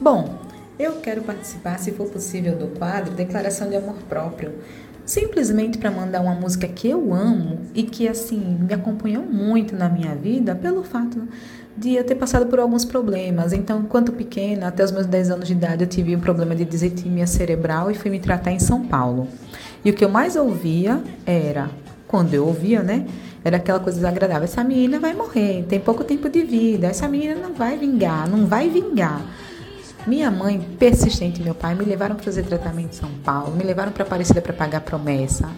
Bom, 0.00 0.38
eu 0.78 1.00
quero 1.00 1.22
participar, 1.22 1.80
se 1.80 1.90
for 1.90 2.06
possível, 2.08 2.56
do 2.56 2.68
quadro 2.78 3.12
Declaração 3.12 3.68
de 3.68 3.74
Amor 3.74 3.96
Próprio. 4.08 4.52
Simplesmente 5.04 5.76
para 5.76 5.90
mandar 5.90 6.20
uma 6.20 6.34
música 6.34 6.66
que 6.66 6.88
eu 6.88 7.12
amo 7.12 7.58
e 7.74 7.82
que, 7.82 8.08
assim, 8.08 8.58
me 8.60 8.72
acompanhou 8.72 9.22
muito 9.22 9.76
na 9.76 9.88
minha 9.88 10.14
vida 10.14 10.54
pelo 10.54 10.82
fato 10.82 11.28
de 11.76 11.94
eu 11.94 12.04
ter 12.04 12.14
passado 12.14 12.46
por 12.46 12.58
alguns 12.58 12.84
problemas. 12.84 13.52
Então, 13.52 13.80
enquanto 13.80 14.12
pequena, 14.12 14.68
até 14.68 14.82
os 14.82 14.92
meus 14.92 15.06
10 15.06 15.30
anos 15.30 15.46
de 15.46 15.52
idade, 15.52 15.84
eu 15.84 15.88
tive 15.88 16.16
um 16.16 16.20
problema 16.20 16.54
de 16.54 16.64
disetimia 16.64 17.26
cerebral 17.26 17.90
e 17.90 17.94
fui 17.94 18.10
me 18.10 18.18
tratar 18.18 18.52
em 18.52 18.58
São 18.58 18.86
Paulo. 18.86 19.28
E 19.84 19.90
o 19.90 19.94
que 19.94 20.04
eu 20.04 20.08
mais 20.08 20.36
ouvia 20.36 21.02
era, 21.26 21.68
quando 22.08 22.32
eu 22.32 22.46
ouvia, 22.46 22.82
né? 22.82 23.06
Era 23.44 23.58
aquela 23.58 23.78
coisa 23.80 23.98
desagradável. 23.98 24.44
Essa 24.44 24.64
menina 24.64 24.98
vai 24.98 25.12
morrer, 25.12 25.66
tem 25.68 25.78
pouco 25.78 26.02
tempo 26.02 26.30
de 26.30 26.42
vida. 26.42 26.86
Essa 26.86 27.06
menina 27.06 27.34
não 27.34 27.52
vai 27.52 27.76
vingar, 27.76 28.26
não 28.26 28.46
vai 28.46 28.70
vingar. 28.70 29.20
Minha 30.06 30.30
mãe, 30.30 30.60
persistente, 30.78 31.42
meu 31.42 31.54
pai, 31.54 31.74
me 31.74 31.84
levaram 31.84 32.14
para 32.14 32.24
fazer 32.24 32.42
tratamento 32.42 32.90
em 32.90 32.96
São 32.96 33.10
Paulo, 33.24 33.56
me 33.56 33.64
levaram 33.64 33.90
para 33.90 34.04
Aparecida 34.04 34.42
para 34.42 34.52
pagar 34.52 34.82
promessa. 34.82 35.48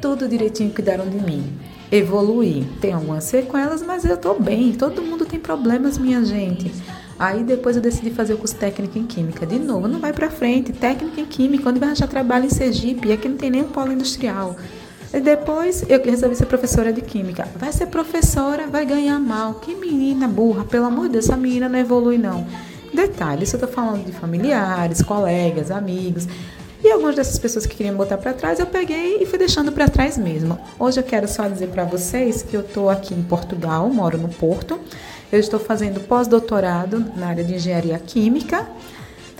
Tudo 0.00 0.26
direitinho 0.26 0.72
cuidaram 0.72 1.06
de 1.08 1.18
mim. 1.18 1.52
Evoluí. 1.90 2.66
Tem 2.80 2.94
algumas 2.94 3.24
sequelas, 3.24 3.82
mas 3.82 4.04
eu 4.04 4.16
tô 4.16 4.34
bem. 4.34 4.72
Todo 4.72 5.02
mundo 5.02 5.26
tem 5.26 5.38
problemas, 5.38 5.98
minha 5.98 6.24
gente. 6.24 6.72
Aí 7.18 7.44
depois 7.44 7.76
eu 7.76 7.82
decidi 7.82 8.10
fazer 8.10 8.32
o 8.32 8.38
curso 8.38 8.56
técnico 8.56 8.98
em 8.98 9.06
química. 9.06 9.44
De 9.44 9.58
novo, 9.58 9.86
não 9.86 10.00
vai 10.00 10.12
para 10.12 10.30
frente. 10.30 10.72
Técnica 10.72 11.20
em 11.20 11.26
química, 11.26 11.68
onde 11.68 11.78
vai 11.78 11.90
achar 11.90 12.08
trabalho 12.08 12.46
em 12.46 12.50
Sergipe? 12.50 13.12
Aqui 13.12 13.28
não 13.28 13.36
tem 13.36 13.50
nem 13.50 13.62
um 13.62 13.68
polo 13.68 13.92
industrial. 13.92 14.56
E 15.12 15.20
depois 15.20 15.84
eu 15.86 16.02
resolvi 16.02 16.34
ser 16.34 16.46
professora 16.46 16.92
de 16.92 17.02
química. 17.02 17.46
Vai 17.56 17.70
ser 17.70 17.86
professora, 17.86 18.66
vai 18.66 18.86
ganhar 18.86 19.20
mal. 19.20 19.54
Que 19.54 19.74
menina 19.74 20.26
burra, 20.26 20.64
pelo 20.64 20.86
amor 20.86 21.06
de 21.06 21.12
Deus, 21.12 21.26
essa 21.26 21.36
menina 21.36 21.68
não 21.68 21.78
evolui 21.78 22.16
não. 22.16 22.46
Detalhe, 22.92 23.44
isso 23.44 23.56
eu 23.56 23.60
tô 23.60 23.68
falando 23.68 24.04
de 24.04 24.12
familiares, 24.12 25.02
colegas, 25.02 25.70
amigos. 25.70 26.26
E 26.84 26.90
algumas 26.90 27.14
dessas 27.14 27.38
pessoas 27.38 27.64
que 27.64 27.76
queriam 27.76 27.96
botar 27.96 28.18
para 28.18 28.32
trás, 28.32 28.58
eu 28.58 28.66
peguei 28.66 29.18
e 29.20 29.26
fui 29.26 29.38
deixando 29.38 29.70
para 29.70 29.88
trás 29.88 30.18
mesmo. 30.18 30.58
Hoje 30.78 30.98
eu 30.98 31.04
quero 31.04 31.28
só 31.28 31.48
dizer 31.48 31.68
para 31.68 31.84
vocês 31.84 32.42
que 32.42 32.56
eu 32.56 32.62
estou 32.62 32.90
aqui 32.90 33.14
em 33.14 33.22
Portugal, 33.22 33.88
moro 33.88 34.18
no 34.18 34.28
Porto. 34.28 34.80
Eu 35.30 35.38
estou 35.38 35.60
fazendo 35.60 36.00
pós-doutorado 36.00 37.04
na 37.16 37.28
área 37.28 37.44
de 37.44 37.54
engenharia 37.54 37.98
química 37.98 38.68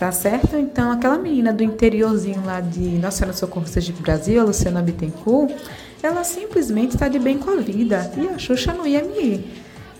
tá 0.03 0.11
certo? 0.11 0.57
Então, 0.57 0.91
aquela 0.91 1.17
menina 1.17 1.53
do 1.53 1.63
interiorzinho 1.63 2.43
lá 2.45 2.59
de 2.59 2.81
Nossa 2.99 3.19
Senhora 3.19 3.37
Socorro 3.37 3.65
de 3.65 3.93
Brasil, 3.93 4.41
a 4.41 4.43
Luciana 4.43 4.81
Bittencourt, 4.81 5.53
ela 6.01 6.25
simplesmente 6.25 6.95
está 6.95 7.07
de 7.07 7.17
bem 7.17 7.37
com 7.37 7.51
a 7.51 7.55
vida. 7.55 8.11
E 8.17 8.27
a 8.27 8.37
Xuxa 8.37 8.73
não 8.73 8.85
ia 8.85 9.01
me 9.01 9.45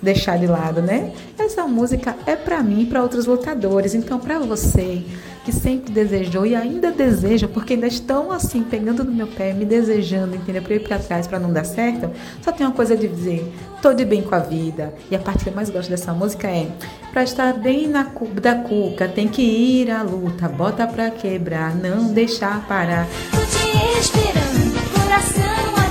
deixar 0.03 0.37
de 0.37 0.45
lado, 0.45 0.81
né? 0.81 1.11
Essa 1.39 1.65
música 1.65 2.15
é 2.25 2.35
para 2.35 2.61
mim 2.61 2.81
e 2.81 2.85
para 2.85 3.01
outros 3.01 3.25
lutadores. 3.25 3.95
Então, 3.95 4.19
para 4.19 4.37
você 4.39 5.03
que 5.43 5.51
sempre 5.51 5.91
desejou 5.91 6.45
e 6.45 6.55
ainda 6.55 6.91
deseja, 6.91 7.47
porque 7.47 7.73
ainda 7.73 7.87
estão 7.87 8.31
assim, 8.31 8.63
pegando 8.63 9.03
no 9.03 9.11
meu 9.11 9.27
pé, 9.27 9.53
me 9.53 9.65
desejando, 9.65 10.35
entendeu? 10.35 10.61
Para 10.61 10.75
ir 10.75 10.79
para 10.79 10.99
trás, 10.99 11.27
para 11.27 11.39
não 11.39 11.51
dar 11.51 11.65
certo, 11.65 12.09
só 12.41 12.51
tem 12.51 12.65
uma 12.65 12.73
coisa 12.73 12.93
a 12.93 12.97
dizer: 12.97 13.51
tô 13.81 13.93
de 13.93 14.05
bem 14.05 14.21
com 14.21 14.35
a 14.35 14.39
vida. 14.39 14.93
E 15.11 15.15
a 15.15 15.19
parte 15.19 15.43
que 15.43 15.49
eu 15.49 15.53
mais 15.53 15.69
gosto 15.69 15.89
dessa 15.89 16.13
música 16.13 16.47
é: 16.47 16.67
para 17.11 17.23
estar 17.23 17.53
bem 17.53 17.87
na 17.87 18.09
da 18.41 18.55
cuca, 18.55 19.07
tem 19.07 19.27
que 19.27 19.41
ir 19.41 19.91
à 19.91 20.01
luta, 20.01 20.47
bota 20.47 20.87
pra 20.87 21.09
quebrar, 21.09 21.75
não 21.75 22.13
deixar 22.13 22.65
parar. 22.67 23.07
Tô 23.31 23.37
te 23.37 23.99
esperando, 23.99 24.93
coração 24.93 25.82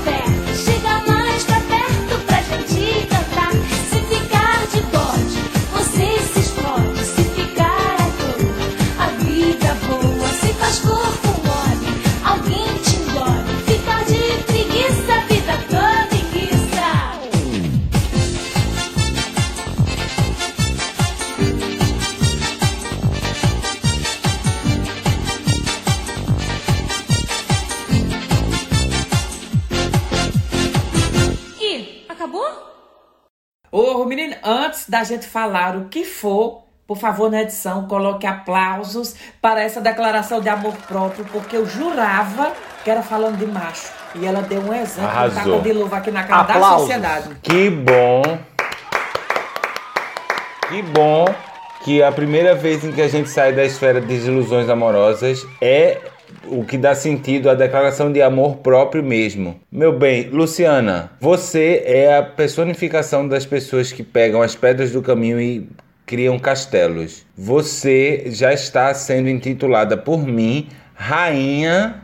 da 34.92 35.02
gente 35.04 35.26
falar 35.26 35.74
o 35.74 35.86
que 35.86 36.04
for, 36.04 36.64
por 36.86 36.98
favor, 36.98 37.30
na 37.30 37.40
edição, 37.40 37.88
coloque 37.88 38.26
aplausos 38.26 39.14
para 39.40 39.62
essa 39.62 39.80
declaração 39.80 40.38
de 40.38 40.50
amor 40.50 40.74
próprio, 40.86 41.24
porque 41.32 41.56
eu 41.56 41.64
jurava 41.64 42.52
que 42.84 42.90
era 42.90 43.02
falando 43.02 43.38
de 43.38 43.46
macho. 43.46 43.90
E 44.14 44.26
ela 44.26 44.42
deu 44.42 44.60
um 44.60 44.74
exemplo, 44.74 45.08
Arrasou. 45.08 45.62
de 45.62 45.72
luva 45.72 45.96
aqui 45.96 46.10
na 46.10 46.24
cara 46.24 46.42
da 46.42 46.54
Aplausos. 46.56 46.80
sociedade. 46.82 47.34
Que 47.42 47.70
bom. 47.70 48.22
Que 50.68 50.82
bom 50.82 51.24
que 51.82 52.02
a 52.02 52.12
primeira 52.12 52.54
vez 52.54 52.84
em 52.84 52.92
que 52.92 53.00
a 53.00 53.08
gente 53.08 53.30
sai 53.30 53.54
da 53.54 53.64
esfera 53.64 53.98
de 53.98 54.06
desilusões 54.06 54.68
amorosas 54.68 55.42
é 55.58 56.02
o 56.46 56.64
que 56.64 56.76
dá 56.76 56.94
sentido 56.94 57.48
à 57.48 57.54
declaração 57.54 58.12
de 58.12 58.20
amor 58.20 58.56
próprio 58.56 59.02
mesmo. 59.02 59.60
Meu 59.70 59.96
bem, 59.96 60.28
Luciana, 60.30 61.10
você 61.20 61.82
é 61.84 62.16
a 62.16 62.22
personificação 62.22 63.26
das 63.26 63.46
pessoas 63.46 63.92
que 63.92 64.02
pegam 64.02 64.42
as 64.42 64.54
pedras 64.54 64.92
do 64.92 65.02
caminho 65.02 65.40
e 65.40 65.68
criam 66.06 66.38
castelos. 66.38 67.24
Você 67.36 68.24
já 68.26 68.52
está 68.52 68.92
sendo 68.94 69.28
intitulada 69.28 69.96
por 69.96 70.26
mim 70.26 70.68
rainha 70.94 72.02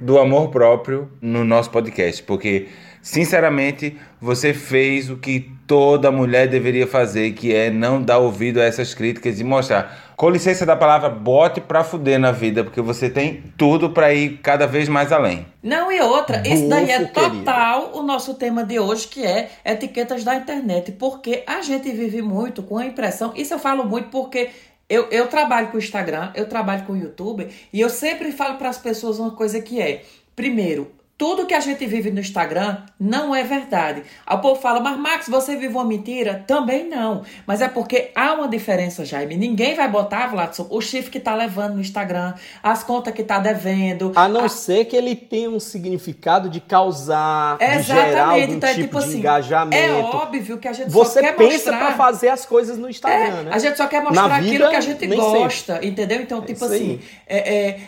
do 0.00 0.18
amor 0.18 0.50
próprio 0.50 1.10
no 1.20 1.44
nosso 1.44 1.70
podcast, 1.70 2.22
porque 2.22 2.68
sinceramente 3.06 3.96
você 4.20 4.52
fez 4.52 5.08
o 5.08 5.16
que 5.16 5.48
toda 5.64 6.10
mulher 6.10 6.48
deveria 6.48 6.88
fazer, 6.88 7.34
que 7.34 7.54
é 7.54 7.70
não 7.70 8.02
dar 8.02 8.18
ouvido 8.18 8.60
a 8.60 8.64
essas 8.64 8.94
críticas 8.94 9.38
e 9.38 9.44
mostrar, 9.44 10.12
com 10.16 10.28
licença 10.28 10.66
da 10.66 10.74
palavra, 10.74 11.08
bote 11.08 11.60
pra 11.60 11.84
fuder 11.84 12.18
na 12.18 12.32
vida, 12.32 12.64
porque 12.64 12.80
você 12.80 13.08
tem 13.08 13.44
tudo 13.56 13.90
pra 13.90 14.12
ir 14.12 14.40
cada 14.42 14.66
vez 14.66 14.88
mais 14.88 15.12
além. 15.12 15.46
Não, 15.62 15.92
e 15.92 16.00
outra, 16.00 16.42
isso 16.46 16.68
daí 16.68 16.90
é 16.90 16.98
Bufo, 16.98 17.12
querido. 17.12 17.38
total 17.38 17.92
o 17.94 18.02
nosso 18.02 18.34
tema 18.34 18.64
de 18.64 18.80
hoje, 18.80 19.06
que 19.06 19.24
é 19.24 19.50
etiquetas 19.64 20.24
da 20.24 20.34
internet, 20.34 20.90
porque 20.90 21.44
a 21.46 21.62
gente 21.62 21.88
vive 21.92 22.20
muito 22.20 22.60
com 22.60 22.76
a 22.76 22.86
impressão, 22.86 23.32
isso 23.36 23.54
eu 23.54 23.58
falo 23.60 23.84
muito 23.84 24.08
porque 24.08 24.50
eu, 24.88 25.06
eu 25.12 25.28
trabalho 25.28 25.68
com 25.68 25.76
o 25.76 25.80
Instagram, 25.80 26.32
eu 26.34 26.48
trabalho 26.48 26.84
com 26.84 26.94
o 26.94 26.96
YouTube, 26.96 27.46
e 27.72 27.80
eu 27.80 27.88
sempre 27.88 28.32
falo 28.32 28.58
para 28.58 28.68
as 28.68 28.78
pessoas 28.78 29.20
uma 29.20 29.30
coisa 29.30 29.60
que 29.60 29.80
é, 29.80 30.02
primeiro, 30.34 30.90
tudo 31.18 31.46
que 31.46 31.54
a 31.54 31.60
gente 31.60 31.86
vive 31.86 32.10
no 32.10 32.20
Instagram 32.20 32.76
não 33.00 33.34
é 33.34 33.42
verdade. 33.42 34.02
O 34.30 34.36
povo 34.38 34.60
fala, 34.60 34.80
mas 34.80 34.98
Max, 34.98 35.28
você 35.28 35.56
vive 35.56 35.68
uma 35.74 35.84
mentira? 35.84 36.44
Também 36.46 36.86
não. 36.88 37.22
Mas 37.46 37.62
é 37.62 37.68
porque 37.68 38.10
há 38.14 38.34
uma 38.34 38.46
diferença, 38.48 39.02
Jaime. 39.04 39.34
Ninguém 39.34 39.74
vai 39.74 39.88
botar, 39.88 40.26
Vladson, 40.26 40.66
o 40.70 40.78
chifre 40.80 41.10
que 41.10 41.18
tá 41.18 41.34
levando 41.34 41.74
no 41.76 41.80
Instagram, 41.80 42.34
as 42.62 42.84
contas 42.84 43.14
que 43.14 43.22
tá 43.22 43.38
devendo. 43.38 44.12
A 44.14 44.28
não 44.28 44.46
ser 44.46 44.84
que 44.84 44.94
ele 44.94 45.16
tenha 45.16 45.48
um 45.48 45.58
significado 45.58 46.50
de 46.50 46.60
causar, 46.60 47.56
de 47.58 47.64
gerar 47.82 48.08
Exatamente. 48.08 48.42
algum 48.42 48.54
Então 48.54 48.68
é 48.68 48.74
tipo 48.74 48.86
tipo 48.86 48.98
de 48.98 49.04
assim, 49.06 49.18
engajamento. 49.18 49.76
é 49.76 49.92
óbvio 49.94 50.58
que 50.58 50.68
a 50.68 50.72
gente 50.72 50.90
Você 50.90 51.20
só 51.20 51.26
quer 51.26 51.34
pensa 51.36 51.70
mostrar. 51.72 51.78
pra 51.78 51.92
fazer 51.96 52.28
as 52.28 52.44
coisas 52.44 52.76
no 52.76 52.88
Instagram, 52.90 53.38
É, 53.38 53.42
né? 53.44 53.50
A 53.54 53.58
gente 53.58 53.76
só 53.76 53.86
quer 53.86 54.02
mostrar 54.02 54.28
vida, 54.40 54.46
aquilo 54.46 54.68
que 54.70 54.76
a 54.76 54.80
gente 54.80 55.06
gosta, 55.06 55.80
entendeu? 55.84 56.20
Então, 56.20 56.40
tipo 56.42 56.52
isso 56.52 56.64
assim, 56.66 57.00
aí. 57.00 57.36
é, 57.38 57.80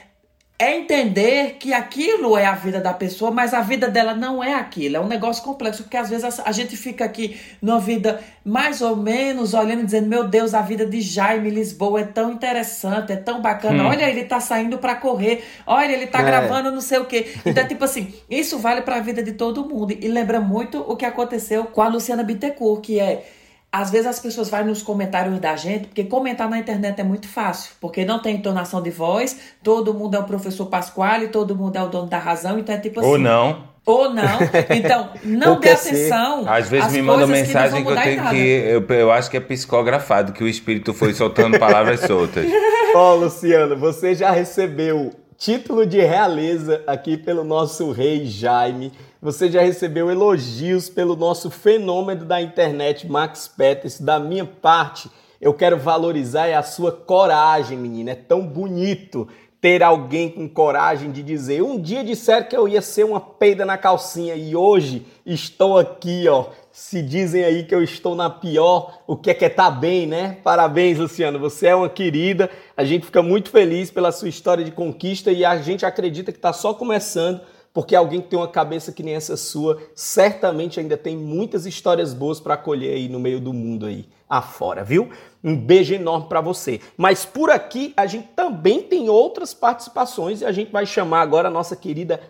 é, 0.60 0.76
entender 0.76 1.56
que 1.60 1.72
aquilo 1.72 2.36
é 2.36 2.44
a 2.44 2.54
vida 2.54 2.80
da 2.80 2.92
pessoa, 2.92 3.30
mas 3.30 3.54
a 3.54 3.60
vida 3.60 3.88
dela 3.88 4.12
não 4.12 4.42
é 4.42 4.54
aquilo. 4.54 4.96
É 4.96 5.00
um 5.00 5.06
negócio 5.06 5.42
complexo, 5.44 5.84
porque 5.84 5.96
às 5.96 6.10
vezes 6.10 6.40
a, 6.40 6.48
a 6.48 6.52
gente 6.52 6.76
fica 6.76 7.04
aqui 7.04 7.38
numa 7.62 7.78
vida 7.78 8.20
mais 8.44 8.82
ou 8.82 8.96
menos 8.96 9.54
olhando 9.54 9.82
e 9.82 9.84
dizendo: 9.84 10.08
Meu 10.08 10.26
Deus, 10.26 10.54
a 10.54 10.60
vida 10.62 10.84
de 10.84 11.00
Jaime 11.00 11.48
Lisboa 11.48 12.00
é 12.00 12.04
tão 12.04 12.32
interessante, 12.32 13.12
é 13.12 13.16
tão 13.16 13.40
bacana. 13.40 13.86
Olha, 13.86 14.10
ele 14.10 14.24
tá 14.24 14.40
saindo 14.40 14.78
pra 14.78 14.96
correr, 14.96 15.44
olha, 15.64 15.92
ele 15.92 16.08
tá 16.08 16.20
É. 16.20 16.24
gravando 16.24 16.72
não 16.72 16.80
sei 16.80 16.98
o 16.98 17.04
quê. 17.04 17.26
Então, 17.46 17.66
tipo 17.66 17.84
assim, 17.84 18.12
isso 18.28 18.58
vale 18.58 18.82
pra 18.82 18.98
vida 19.00 19.22
de 19.22 19.32
todo 19.32 19.64
mundo. 19.64 19.92
E 19.92 20.08
lembra 20.08 20.40
muito 20.40 20.78
o 20.80 20.96
que 20.96 21.04
aconteceu 21.04 21.66
com 21.66 21.82
a 21.82 21.88
Luciana 21.88 22.22
Bittencourt, 22.24 22.80
que 22.82 22.98
é. 22.98 23.24
Às 23.70 23.90
vezes 23.90 24.06
as 24.06 24.18
pessoas 24.18 24.48
vão 24.48 24.64
nos 24.64 24.82
comentários 24.82 25.38
da 25.38 25.54
gente, 25.54 25.88
porque 25.88 26.04
comentar 26.04 26.48
na 26.48 26.58
internet 26.58 26.98
é 27.00 27.04
muito 27.04 27.28
fácil, 27.28 27.74
porque 27.80 28.02
não 28.02 28.18
tem 28.18 28.36
entonação 28.36 28.82
de 28.82 28.90
voz, 28.90 29.38
todo 29.62 29.92
mundo 29.92 30.16
é 30.16 30.18
o 30.18 30.24
professor 30.24 30.66
Pasquale, 30.66 31.28
todo 31.28 31.54
mundo 31.54 31.76
é 31.76 31.82
o 31.82 31.88
dono 31.88 32.08
da 32.08 32.18
razão, 32.18 32.58
então 32.58 32.74
é 32.74 32.78
tipo 32.78 33.00
assim. 33.00 33.08
Ou 33.08 33.18
não. 33.18 33.68
Ou 33.84 34.10
não. 34.10 34.38
Então, 34.70 35.10
não 35.24 35.60
dê 35.60 35.74
ser. 35.76 35.88
atenção. 35.88 36.44
Às 36.46 36.68
vezes 36.68 36.86
às 36.86 36.92
me 36.92 37.02
manda 37.02 37.26
coisas 37.26 37.46
mensagem 37.46 37.84
que, 37.84 37.90
eu 37.90 37.96
tenho 37.96 38.28
que. 38.28 38.36
Eu, 38.36 38.96
eu 38.96 39.10
acho 39.10 39.30
que 39.30 39.36
é 39.36 39.40
psicografado, 39.40 40.32
que 40.32 40.44
o 40.44 40.48
espírito 40.48 40.92
foi 40.92 41.12
soltando 41.14 41.56
palavras 41.60 42.00
soltas. 42.00 42.46
Ó, 42.94 43.14
Luciano, 43.14 43.76
você 43.76 44.14
já 44.14 44.30
recebeu 44.30 45.12
título 45.38 45.86
de 45.86 46.00
realeza 46.00 46.82
aqui 46.86 47.16
pelo 47.16 47.44
nosso 47.44 47.90
rei 47.92 48.26
Jaime. 48.26 48.92
Você 49.20 49.50
já 49.50 49.62
recebeu 49.62 50.08
elogios 50.12 50.88
pelo 50.88 51.16
nosso 51.16 51.50
fenômeno 51.50 52.24
da 52.24 52.40
internet, 52.40 53.04
Max 53.08 53.48
Peters. 53.48 54.00
Da 54.00 54.20
minha 54.20 54.44
parte, 54.44 55.10
eu 55.40 55.52
quero 55.52 55.76
valorizar 55.76 56.46
é 56.46 56.54
a 56.54 56.62
sua 56.62 56.92
coragem, 56.92 57.76
menina. 57.76 58.12
É 58.12 58.14
tão 58.14 58.46
bonito 58.46 59.26
ter 59.60 59.82
alguém 59.82 60.30
com 60.30 60.48
coragem 60.48 61.10
de 61.10 61.20
dizer. 61.20 61.62
Um 61.62 61.80
dia 61.80 62.04
disseram 62.04 62.46
que 62.46 62.56
eu 62.56 62.68
ia 62.68 62.80
ser 62.80 63.04
uma 63.04 63.20
peida 63.20 63.64
na 63.64 63.76
calcinha 63.76 64.36
e 64.36 64.54
hoje 64.54 65.04
estou 65.26 65.76
aqui, 65.76 66.28
ó. 66.28 66.46
Se 66.70 67.02
dizem 67.02 67.42
aí 67.42 67.64
que 67.64 67.74
eu 67.74 67.82
estou 67.82 68.14
na 68.14 68.30
pior, 68.30 69.00
o 69.04 69.16
que 69.16 69.30
é 69.30 69.34
que 69.34 69.44
é 69.44 69.48
tá 69.48 69.68
bem, 69.68 70.06
né? 70.06 70.38
Parabéns, 70.44 70.96
Luciano. 70.96 71.40
Você 71.40 71.66
é 71.66 71.74
uma 71.74 71.88
querida. 71.88 72.48
A 72.76 72.84
gente 72.84 73.06
fica 73.06 73.20
muito 73.20 73.50
feliz 73.50 73.90
pela 73.90 74.12
sua 74.12 74.28
história 74.28 74.64
de 74.64 74.70
conquista 74.70 75.32
e 75.32 75.44
a 75.44 75.56
gente 75.58 75.84
acredita 75.84 76.30
que 76.30 76.38
está 76.38 76.52
só 76.52 76.72
começando 76.72 77.40
porque 77.72 77.94
alguém 77.94 78.20
que 78.20 78.28
tem 78.28 78.38
uma 78.38 78.48
cabeça 78.48 78.92
que 78.92 79.02
nem 79.02 79.14
essa 79.14 79.36
sua, 79.36 79.80
certamente 79.94 80.80
ainda 80.80 80.96
tem 80.96 81.16
muitas 81.16 81.66
histórias 81.66 82.12
boas 82.14 82.40
para 82.40 82.56
colher 82.56 82.96
aí 82.96 83.08
no 83.08 83.20
meio 83.20 83.40
do 83.40 83.52
mundo 83.52 83.86
aí 83.86 84.08
afora, 84.28 84.84
viu? 84.84 85.10
Um 85.42 85.56
beijo 85.56 85.94
enorme 85.94 86.28
para 86.28 86.40
você. 86.40 86.80
Mas 86.96 87.24
por 87.24 87.50
aqui 87.50 87.94
a 87.96 88.06
gente 88.06 88.28
também 88.28 88.82
tem 88.82 89.08
outras 89.08 89.54
participações 89.54 90.40
e 90.40 90.44
a 90.44 90.52
gente 90.52 90.70
vai 90.70 90.84
chamar 90.84 91.22
agora 91.22 91.48
a 91.48 91.50
nossa 91.50 91.74
querida 91.74 92.20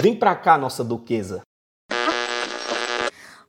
Vem 0.00 0.14
pra 0.14 0.34
cá, 0.34 0.58
nossa 0.58 0.84
duquesa. 0.84 1.42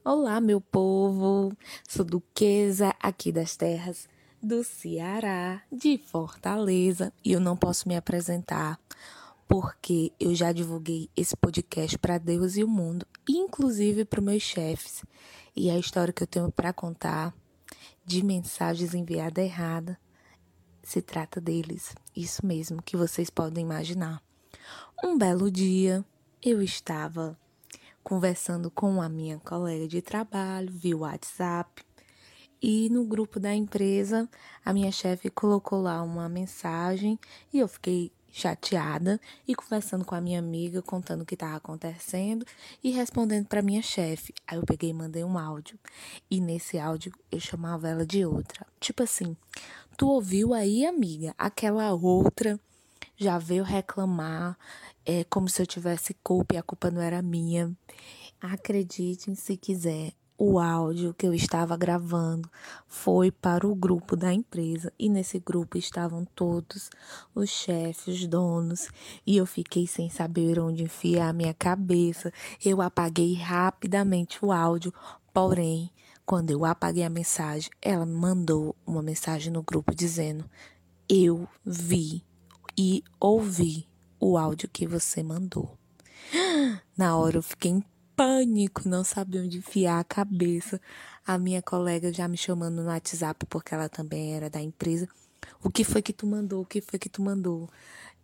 Olá, 0.03 0.39
meu 0.39 0.62
povo! 0.62 1.51
Sou 1.88 2.05
Duquesa 2.05 2.96
aqui 3.01 3.31
das 3.31 3.57
terras 3.57 4.07
do 4.41 4.63
Ceará, 4.63 5.62
de 5.69 5.98
Fortaleza, 5.98 7.12
e 7.24 7.34
eu 7.34 7.39
não 7.41 7.57
posso 7.57 7.88
me 7.89 7.98
apresentar 7.98 8.79
porque 9.48 10.12
eu 10.20 10.36
já 10.36 10.51
divulguei 10.51 11.10
esse 11.16 11.36
podcast 11.36 11.98
para 11.98 12.18
Deus 12.18 12.58
e 12.58 12.63
o 12.63 12.68
mundo, 12.68 13.06
inclusive 13.27 14.04
para 14.04 14.22
meus 14.22 14.44
chefes. 14.44 15.04
E 15.56 15.70
a 15.70 15.77
história 15.77 16.13
que 16.13 16.22
eu 16.22 16.27
tenho 16.27 16.51
para 16.51 16.74
contar 16.74 17.34
de 18.06 18.24
mensagens 18.24 18.94
enviadas 18.94 19.44
errada 19.44 19.98
se 20.84 21.01
trata 21.01 21.39
deles. 21.39 21.96
Isso 22.16 22.46
mesmo 22.46 22.82
que 22.82 22.98
vocês 22.98 23.30
podem 23.30 23.63
imaginar. 23.63 24.22
Um 25.04 25.18
belo 25.18 25.50
dia, 25.50 26.04
eu 26.44 26.62
estava 26.62 27.38
conversando 28.04 28.72
com 28.72 29.01
a 29.01 29.10
minha 29.10 29.38
colega 29.39 29.88
de 29.88 30.01
trabalho 30.01 30.72
via 30.72 30.96
WhatsApp 30.96 31.84
e 32.62 32.89
no 32.89 33.06
grupo 33.06 33.39
da 33.39 33.54
empresa 33.54 34.30
a 34.63 34.74
minha 34.74 34.92
chefe 34.92 35.30
colocou 35.30 35.82
lá 35.82 36.01
uma 36.01 36.27
mensagem 36.27 37.20
e 37.54 37.60
eu 37.60 37.68
fiquei 37.68 38.12
chateada 38.38 39.20
e 39.48 39.56
conversando 39.56 40.06
com 40.06 40.13
a 40.13 40.22
minha 40.22 40.38
amiga, 40.38 40.79
contando 40.84 41.22
o 41.22 41.25
que 41.25 41.34
estava 41.34 41.56
acontecendo 41.56 42.46
e 42.84 42.91
respondendo 42.91 43.48
para 43.48 43.63
minha 43.63 43.82
chefe. 43.82 44.32
Aí 44.46 44.58
eu 44.58 44.63
peguei 44.63 44.91
e 44.91 44.94
mandei 44.94 45.24
um 45.24 45.39
áudio. 45.39 45.79
E 46.29 46.39
nesse 46.39 46.77
áudio 46.77 47.12
eu 47.32 47.39
chamava 47.39 47.89
ela 47.89 48.06
de 48.06 48.24
outra. 48.24 48.63
Tipo 48.79 49.01
assim, 49.01 49.36
tu 49.98 50.08
ouviu 50.08 50.53
aí, 50.53 50.86
amiga? 50.86 51.34
Aquela 51.36 51.91
outra 51.94 52.60
já 53.15 53.39
veio 53.39 53.63
reclamar, 53.63 54.56
é 55.03 55.24
como 55.24 55.50
se 55.50 55.60
eu 55.60 55.65
tivesse 55.65 56.13
culpa 56.24 56.53
e 56.53 56.58
a 56.58 56.63
culpa 56.63 56.91
não 56.91 57.01
era 57.01 57.24
minha. 57.24 57.75
Acreditem 58.39 59.34
se 59.34 59.58
quiser, 59.58 60.13
o 60.38 60.60
áudio 60.60 61.15
que 61.15 61.25
eu 61.25 61.34
estava 61.34 61.75
gravando 61.75 62.50
foi 62.88 63.32
para 63.32 63.67
o 63.67 63.74
grupo 63.74 64.15
da 64.15 64.32
empresa 64.32 64.94
e 65.00 65.10
nesse 65.10 65.39
grupo 65.39 65.77
estavam 65.77 66.25
todos 66.36 66.91
os 67.34 67.50
chefes, 67.50 68.08
os 68.08 68.27
donos, 68.27 68.88
e 69.25 69.36
eu 69.36 69.48
fiquei 69.48 69.88
sem 69.88 70.10
saber 70.10 70.60
onde 70.60 70.84
enfiar 70.84 71.29
a 71.29 71.34
minha 71.34 71.56
cabeça. 71.56 72.32
Eu 72.63 72.82
apaguei 72.82 73.34
rapidamente 73.34 74.38
o 74.46 74.51
áudio, 74.51 74.94
porém, 75.34 75.89
quando 76.24 76.51
eu 76.51 76.63
apaguei 76.65 77.03
a 77.03 77.10
mensagem, 77.10 77.72
ela 77.82 78.06
mandou 78.06 78.75
uma 78.86 79.01
mensagem 79.01 79.51
no 79.51 79.63
grupo 79.63 79.96
dizendo: 79.96 80.46
"Eu 81.10 81.48
vi 81.65 82.24
e 82.77 83.03
ouvi 83.20 83.88
o 84.20 84.38
áudio 84.38 84.70
que 84.70 84.86
você 84.86 85.24
mandou". 85.24 85.75
Na 86.96 87.17
hora 87.17 87.38
eu 87.38 87.44
fiquei 87.44 87.82
pânico, 88.18 88.90
não 88.90 89.04
sabia 89.04 89.44
onde 89.44 89.60
enfiar 89.60 90.00
a 90.00 90.04
cabeça. 90.04 90.82
A 91.26 91.38
minha 91.38 91.62
colega 91.62 92.12
já 92.12 92.28
me 92.28 92.36
chamando 92.36 92.82
no 92.82 92.88
WhatsApp, 92.88 93.46
porque 93.46 93.76
ela 93.76 93.88
também 93.88 94.34
era 94.34 94.50
da 94.50 94.60
empresa. 94.60 95.08
O 95.64 95.70
que 95.70 95.84
foi 95.84 96.02
que 96.02 96.12
tu 96.12 96.26
mandou? 96.26 96.64
O 96.64 96.66
que 96.66 96.82
foi 96.82 96.98
que 96.98 97.10
tu 97.10 97.22
mandou? 97.22 97.70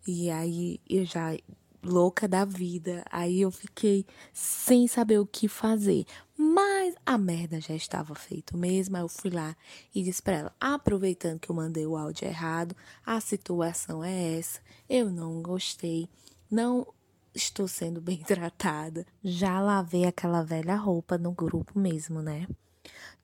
E 0.06 0.30
aí 0.30 0.80
eu 0.90 1.04
já 1.04 1.36
louca 1.80 2.26
da 2.26 2.44
vida. 2.44 3.04
Aí 3.08 3.40
eu 3.40 3.52
fiquei 3.52 4.04
sem 4.32 4.88
saber 4.88 5.20
o 5.20 5.26
que 5.26 5.46
fazer. 5.46 6.04
Mas 6.36 6.96
a 7.06 7.16
merda 7.16 7.60
já 7.60 7.74
estava 7.74 8.16
feita 8.16 8.56
mesmo. 8.56 8.96
Aí 8.96 9.02
eu 9.02 9.08
fui 9.08 9.30
lá 9.30 9.56
e 9.94 10.02
disse 10.02 10.20
pra 10.20 10.34
ela: 10.34 10.56
aproveitando 10.60 11.38
que 11.38 11.50
eu 11.50 11.54
mandei 11.54 11.86
o 11.86 11.96
áudio 11.96 12.26
errado, 12.26 12.74
a 13.06 13.20
situação 13.20 14.02
é 14.02 14.38
essa. 14.38 14.60
Eu 14.88 15.08
não 15.08 15.40
gostei. 15.40 16.08
Não 16.50 16.86
estou 17.34 17.66
sendo 17.66 18.00
bem 18.00 18.18
tratada. 18.24 19.06
Já 19.22 19.60
lavei 19.60 20.04
aquela 20.04 20.42
velha 20.42 20.76
roupa 20.76 21.18
no 21.18 21.32
grupo 21.32 21.78
mesmo, 21.78 22.22
né? 22.22 22.46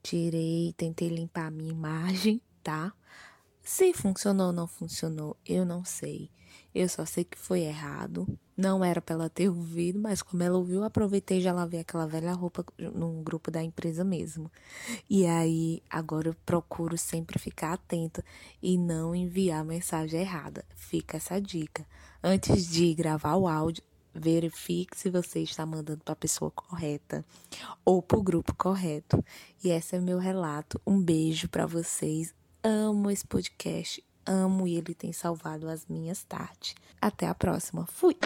Tirei, 0.02 0.75
tentei 0.76 1.09
limpar 1.09 1.47
a 1.47 1.50
minha 1.50 1.71
imagem, 1.71 2.41
tá? 2.63 2.93
Se 3.63 3.93
funcionou 3.93 4.49
ou 4.49 4.52
não 4.52 4.67
funcionou, 4.67 5.37
eu 5.47 5.65
não 5.65 5.84
sei. 5.84 6.30
Eu 6.75 6.89
só 6.89 7.04
sei 7.04 7.25
que 7.25 7.39
foi 7.39 7.61
errado. 7.61 8.26
Não 8.56 8.84
era 8.84 9.00
pra 9.00 9.15
ela 9.15 9.30
ter 9.30 9.49
ouvido, 9.49 9.99
mas 9.99 10.23
como 10.23 10.43
ela 10.43 10.58
ouviu, 10.58 10.84
aproveitei 10.84 11.39
e 11.39 11.41
já 11.41 11.52
lavei 11.52 11.80
aquela 11.80 12.06
velha 12.06 12.32
roupa 12.32 12.65
no 12.78 13.23
grupo 13.23 13.50
da 13.50 13.63
empresa 13.63 14.04
mesmo. 14.04 14.50
E 15.08 15.26
aí, 15.26 15.82
agora 15.89 16.28
eu 16.28 16.37
procuro 16.45 16.97
sempre 16.99 17.39
ficar 17.39 17.73
atenta 17.73 18.25
e 18.63 18.76
não 18.76 19.15
enviar 19.15 19.65
mensagem 19.65 20.21
errada. 20.21 20.65
Fica 20.76 21.17
essa 21.17 21.41
dica. 21.41 21.87
Antes 22.23 22.67
de 22.69 22.93
gravar 22.95 23.37
o 23.37 23.49
áudio, 23.49 23.82
verifique 24.14 24.96
se 24.96 25.10
você 25.10 25.40
está 25.40 25.64
mandando 25.64 26.00
para 26.04 26.12
a 26.12 26.16
pessoa 26.16 26.50
correta 26.50 27.25
ou 27.84 28.02
para 28.02 28.18
o 28.18 28.23
grupo 28.23 28.54
correto. 28.54 29.23
E 29.62 29.70
esse 29.70 29.96
é 29.96 30.00
meu 30.00 30.18
relato. 30.18 30.80
Um 30.86 31.00
beijo 31.00 31.49
para 31.49 31.66
vocês. 31.66 32.34
Amo 32.62 33.10
esse 33.10 33.26
podcast, 33.26 34.04
amo 34.26 34.66
e 34.66 34.76
ele 34.76 34.94
tem 34.94 35.12
salvado 35.12 35.68
as 35.68 35.86
minhas 35.86 36.23
tardes. 36.25 36.75
Até 37.00 37.26
a 37.26 37.34
próxima. 37.34 37.86
Fui. 37.86 38.16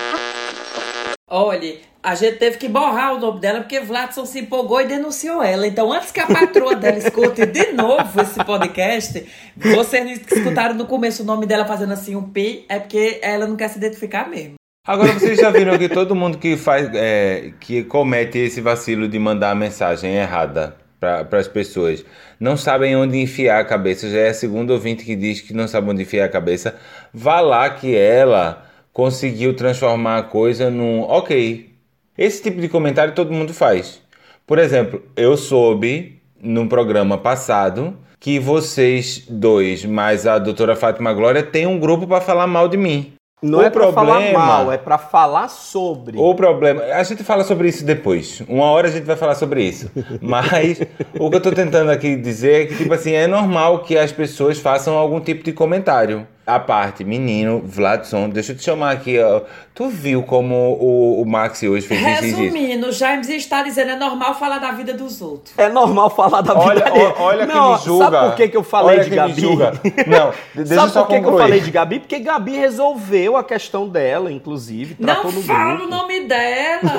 Olha, 1.26 1.78
a 2.02 2.14
gente 2.14 2.36
teve 2.36 2.58
que 2.58 2.68
borrar 2.68 3.14
o 3.14 3.18
nome 3.18 3.40
dela 3.40 3.60
porque 3.60 3.80
Vladson 3.80 4.26
se 4.26 4.40
empolgou 4.40 4.80
e 4.80 4.86
denunciou 4.86 5.42
ela. 5.42 5.66
Então, 5.66 5.90
antes 5.92 6.10
que 6.10 6.20
a 6.20 6.26
patroa 6.26 6.76
dela 6.76 6.98
escute 6.98 7.46
de 7.46 7.72
novo 7.72 8.20
esse 8.20 8.44
podcast, 8.44 9.26
vocês 9.56 10.20
escutaram 10.30 10.74
no 10.74 10.86
começo 10.86 11.22
o 11.22 11.26
nome 11.26 11.46
dela 11.46 11.64
fazendo 11.64 11.92
assim 11.92 12.14
um 12.14 12.28
pi, 12.28 12.66
é 12.68 12.78
porque 12.78 13.20
ela 13.22 13.46
não 13.46 13.56
quer 13.56 13.68
se 13.68 13.78
identificar 13.78 14.28
mesmo. 14.28 14.56
Agora 14.86 15.14
vocês 15.14 15.40
já 15.40 15.48
viram 15.48 15.78
que 15.78 15.88
todo 15.88 16.14
mundo 16.14 16.36
que 16.36 16.58
faz, 16.58 16.90
é, 16.92 17.52
que 17.58 17.84
comete 17.84 18.36
esse 18.36 18.60
vacilo 18.60 19.08
de 19.08 19.18
mandar 19.18 19.52
a 19.52 19.54
mensagem 19.54 20.14
errada 20.14 20.76
para 21.00 21.38
as 21.38 21.48
pessoas, 21.48 22.04
não 22.38 22.54
sabem 22.54 22.94
onde 22.94 23.16
enfiar 23.18 23.60
a 23.60 23.64
cabeça. 23.64 24.10
Já 24.10 24.18
é 24.18 24.28
a 24.28 24.34
segunda 24.34 24.74
ouvinte 24.74 25.02
que 25.02 25.16
diz 25.16 25.40
que 25.40 25.54
não 25.54 25.66
sabe 25.66 25.88
onde 25.88 26.02
enfiar 26.02 26.26
a 26.26 26.28
cabeça. 26.28 26.76
Vá 27.14 27.40
lá 27.40 27.70
que 27.70 27.96
ela 27.96 28.66
conseguiu 28.92 29.56
transformar 29.56 30.18
a 30.18 30.22
coisa 30.22 30.68
num 30.68 31.00
ok. 31.00 31.70
Esse 32.18 32.42
tipo 32.42 32.60
de 32.60 32.68
comentário 32.68 33.14
todo 33.14 33.32
mundo 33.32 33.54
faz. 33.54 34.02
Por 34.46 34.58
exemplo, 34.58 35.02
eu 35.16 35.34
soube 35.34 36.20
num 36.38 36.68
programa 36.68 37.16
passado 37.16 37.96
que 38.20 38.38
vocês 38.38 39.24
dois, 39.30 39.82
mais 39.86 40.26
a 40.26 40.38
doutora 40.38 40.76
Fátima 40.76 41.14
Glória, 41.14 41.42
tem 41.42 41.66
um 41.66 41.78
grupo 41.78 42.06
para 42.06 42.20
falar 42.20 42.46
mal 42.46 42.68
de 42.68 42.76
mim. 42.76 43.14
Não 43.44 43.58
O 43.58 43.62
é 43.62 43.68
pra 43.68 43.92
falar 43.92 44.14
problema- 44.14 44.38
mal, 44.38 44.72
é 44.72 44.78
pra 44.78 44.96
falar 44.96 45.48
sobre. 45.48 46.16
O 46.18 46.34
problema. 46.34 46.82
A 46.82 47.02
gente 47.02 47.22
fala 47.22 47.44
sobre 47.44 47.68
isso 47.68 47.84
depois. 47.84 48.42
Uma 48.48 48.64
hora 48.70 48.88
a 48.88 48.90
gente 48.90 49.04
vai 49.04 49.16
falar 49.16 49.34
sobre 49.34 49.62
isso. 49.62 49.90
Mas 50.20 50.80
o 51.20 51.28
que 51.30 51.36
eu 51.36 51.40
tô 51.40 51.52
tentando 51.52 51.90
aqui 51.90 52.16
dizer 52.16 52.62
é 52.62 52.66
que, 52.66 52.74
tipo 52.76 52.94
assim, 52.94 53.12
é 53.12 53.26
normal 53.26 53.80
que 53.80 53.98
as 53.98 54.10
pessoas 54.10 54.58
façam 54.58 54.96
algum 54.96 55.20
tipo 55.20 55.44
de 55.44 55.52
comentário. 55.52 56.26
A 56.46 56.60
parte, 56.60 57.02
menino, 57.04 57.62
Vladson, 57.64 58.28
deixa 58.28 58.52
eu 58.52 58.56
te 58.56 58.62
chamar 58.62 58.90
aqui, 58.92 59.18
ó. 59.18 59.40
Tu 59.74 59.88
viu 59.88 60.22
como 60.22 60.54
o, 60.78 61.22
o 61.22 61.24
Maxi 61.24 61.66
hoje 61.66 61.86
fez 61.86 62.00
isso 62.02 62.24
e 62.24 62.28
isso? 62.28 62.36
Resumindo, 62.42 62.92
James 62.92 63.28
está 63.30 63.62
dizendo 63.62 63.92
é 63.92 63.96
normal 63.96 64.34
falar 64.38 64.58
da 64.58 64.70
vida 64.72 64.92
dos 64.92 65.22
outros. 65.22 65.54
É 65.58 65.70
normal 65.70 66.10
falar 66.10 66.42
da 66.42 66.52
vida 66.52 66.66
Olha, 66.66 66.84
dele. 66.84 67.14
ó, 67.18 67.22
olha 67.22 67.46
não, 67.46 67.72
que 67.74 67.80
me 67.80 67.84
julga. 67.86 68.04
Sabe 68.10 68.26
por 68.28 68.36
que, 68.36 68.48
que 68.48 68.56
eu 68.58 68.62
falei 68.62 68.96
Olha 68.96 69.04
de 69.04 69.10
que 69.10 69.16
me 69.16 69.28
Gabi? 69.28 69.40
julga. 69.40 69.72
Não, 70.06 70.30
de- 70.30 70.36
deixa 70.68 70.74
eu 70.74 70.78
sabe 70.80 70.92
só 70.92 71.02
por 71.04 71.08
que, 71.14 71.20
que 71.22 71.26
eu 71.28 71.38
falei 71.38 71.60
de 71.60 71.70
Gabi? 71.70 71.98
Porque 72.00 72.18
Gabi 72.18 72.56
resolveu 72.56 73.36
a 73.38 73.42
questão 73.42 73.88
dela, 73.88 74.30
inclusive. 74.30 74.96
Não 74.98 75.24
no 75.24 75.32
fala 75.42 75.76
grupo. 75.76 75.84
o 75.84 75.90
nome 75.90 76.20
dela. 76.26 76.92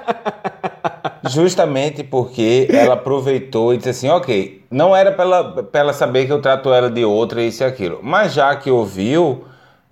Justamente 1.30 2.02
porque 2.02 2.66
ela 2.70 2.94
aproveitou 2.94 3.72
e 3.72 3.76
disse 3.76 3.90
assim, 3.90 4.08
ok, 4.08 4.62
não 4.70 4.94
era 4.96 5.12
pra 5.12 5.24
ela, 5.24 5.62
pra 5.62 5.80
ela 5.80 5.92
saber 5.92 6.26
que 6.26 6.32
eu 6.32 6.40
trato 6.42 6.72
ela 6.72 6.90
de 6.90 7.04
outra, 7.04 7.42
isso 7.42 7.62
e 7.62 7.66
aquilo. 7.66 8.00
Mas 8.02 8.32
já 8.34 8.54
que 8.56 8.70
ouviu, 8.70 9.44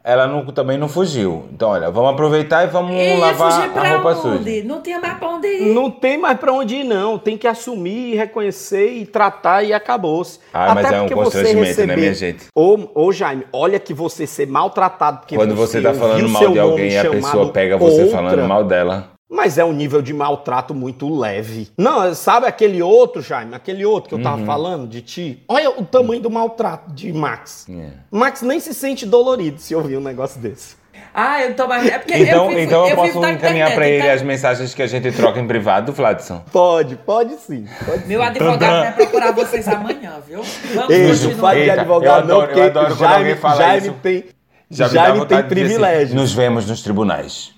ela 0.02 0.26
não- 0.26 0.44
também 0.46 0.78
não 0.78 0.88
fugiu. 0.88 1.44
Então, 1.52 1.68
olha, 1.70 1.90
vamos 1.90 2.10
aproveitar 2.12 2.64
e 2.64 2.66
vamos 2.68 2.92
E 2.92 2.98
ia 2.98 3.18
lavar 3.18 3.52
fugir 3.52 3.66
a 3.68 3.72
pra 3.72 3.88
roupa 3.96 4.08
onde? 4.28 4.44
suja. 4.44 4.64
Não 4.64 4.80
tinha 4.80 4.98
mais 4.98 5.18
pra 5.18 5.28
onde 5.28 5.46
ir. 5.46 5.74
Não 5.74 5.90
tem 5.90 6.18
mais 6.18 6.38
pra 6.38 6.52
onde 6.52 6.74
ir, 6.76 6.84
não. 6.84 7.18
Tem 7.18 7.36
que 7.36 7.46
assumir, 7.46 8.16
reconhecer 8.16 8.88
e 8.92 9.04
tratar 9.06 9.62
e 9.64 9.72
acabou-se. 9.72 10.40
Ah, 10.52 10.74
mas 10.74 10.86
Até 10.86 10.96
é 10.96 11.02
um 11.02 11.08
você 11.08 11.14
constrangimento, 11.14 11.64
receber... 11.66 11.86
né, 11.88 11.96
minha 11.96 12.14
gente? 12.14 12.46
Ô, 12.54 12.78
ô, 12.94 13.12
Jaime, 13.12 13.44
olha 13.52 13.78
que 13.78 13.92
você 13.92 14.26
ser 14.26 14.46
maltratado 14.46 15.18
porque 15.18 15.36
Quando 15.36 15.54
você 15.54 15.80
tá 15.82 15.90
ouviu 15.90 16.02
falando 16.02 16.28
mal 16.30 16.48
de 16.52 16.58
alguém 16.58 16.90
e 16.92 16.98
a 16.98 17.10
pessoa 17.10 17.52
pega 17.52 17.76
você 17.76 18.02
outra, 18.02 18.16
falando 18.16 18.48
mal 18.48 18.64
dela. 18.64 19.17
Mas 19.30 19.58
é 19.58 19.64
um 19.64 19.72
nível 19.74 20.00
de 20.00 20.14
maltrato 20.14 20.74
muito 20.74 21.06
leve. 21.14 21.68
Não, 21.76 22.14
sabe 22.14 22.46
aquele 22.46 22.82
outro, 22.82 23.20
Jaime? 23.20 23.54
Aquele 23.54 23.84
outro 23.84 24.08
que 24.08 24.14
eu 24.14 24.18
Uhum. 24.18 24.24
tava 24.24 24.44
falando 24.46 24.86
de 24.88 25.02
ti? 25.02 25.44
Olha 25.46 25.70
o 25.70 25.84
tamanho 25.84 26.22
do 26.22 26.30
maltrato 26.30 26.90
de 26.94 27.12
Max. 27.12 27.66
É. 27.68 27.90
Max 28.10 28.40
nem 28.40 28.58
se 28.58 28.72
sente 28.72 29.04
dolorido 29.04 29.60
se 29.60 29.74
ouvir 29.74 29.98
um 29.98 30.00
negócio 30.00 30.40
desse. 30.40 30.76
Ah, 31.12 31.42
eu 31.42 31.54
tô 31.54 31.66
mais. 31.66 31.86
É 31.86 31.98
porque 31.98 32.14
Então 32.16 32.44
eu, 32.44 32.48
vivo- 32.48 32.60
então 32.60 32.82
eu, 32.84 32.90
eu 32.90 32.96
posso 32.96 33.26
encaminhar 33.26 33.74
pra 33.74 33.86
ele 33.88 33.98
então- 34.02 34.14
as 34.14 34.22
mensagens 34.22 34.74
que 34.74 34.82
a 34.82 34.86
gente 34.86 35.10
troca 35.12 35.38
em 35.40 35.46
privado, 35.46 35.92
Vladson? 35.92 36.42
Pode, 36.50 36.96
pode 36.96 37.34
sim. 37.36 37.66
Pode 37.84 38.06
Meu 38.06 38.22
advogado 38.22 38.82
vai 38.82 38.92
procurar 38.92 39.32
vocês 39.32 39.66
amanhã, 39.68 40.14
viu? 40.26 40.42
Vamos 40.74 40.74
não 40.74 40.86
continuar. 41.30 41.54
de 41.54 41.70
advogado, 41.70 42.28
não, 42.28 42.40
adoro- 42.40 42.42
eu 42.42 42.46
porque 42.48 42.60
adoro 42.78 42.94
Jaime, 42.96 43.36
Jaime 43.58 43.86
isso. 43.88 43.96
tem, 44.02 44.24
Já 44.70 44.88
Jaime 44.88 45.26
tem 45.26 45.42
dizer 45.48 45.84
assim. 45.84 46.14
Nos 46.14 46.32
vemos 46.32 46.66
nos 46.68 46.82
tribunais. 46.82 47.54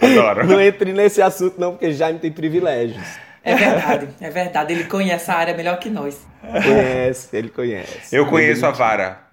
Adoro. 0.00 0.46
Não 0.46 0.60
entre 0.60 0.92
nesse 0.92 1.20
assunto, 1.22 1.58
não, 1.58 1.72
porque 1.72 1.92
Jaime 1.92 2.18
tem 2.18 2.30
privilégios. 2.30 3.04
É 3.42 3.54
verdade, 3.54 4.08
é 4.20 4.30
verdade. 4.30 4.72
Ele 4.72 4.84
conhece 4.84 5.30
a 5.30 5.34
área 5.34 5.54
melhor 5.54 5.78
que 5.78 5.88
nós. 5.88 6.18
Conhece, 6.42 7.28
ele 7.36 7.48
conhece. 7.48 8.14
Eu 8.14 8.26
conheço 8.26 8.66
a 8.66 8.72
vara 8.72 9.26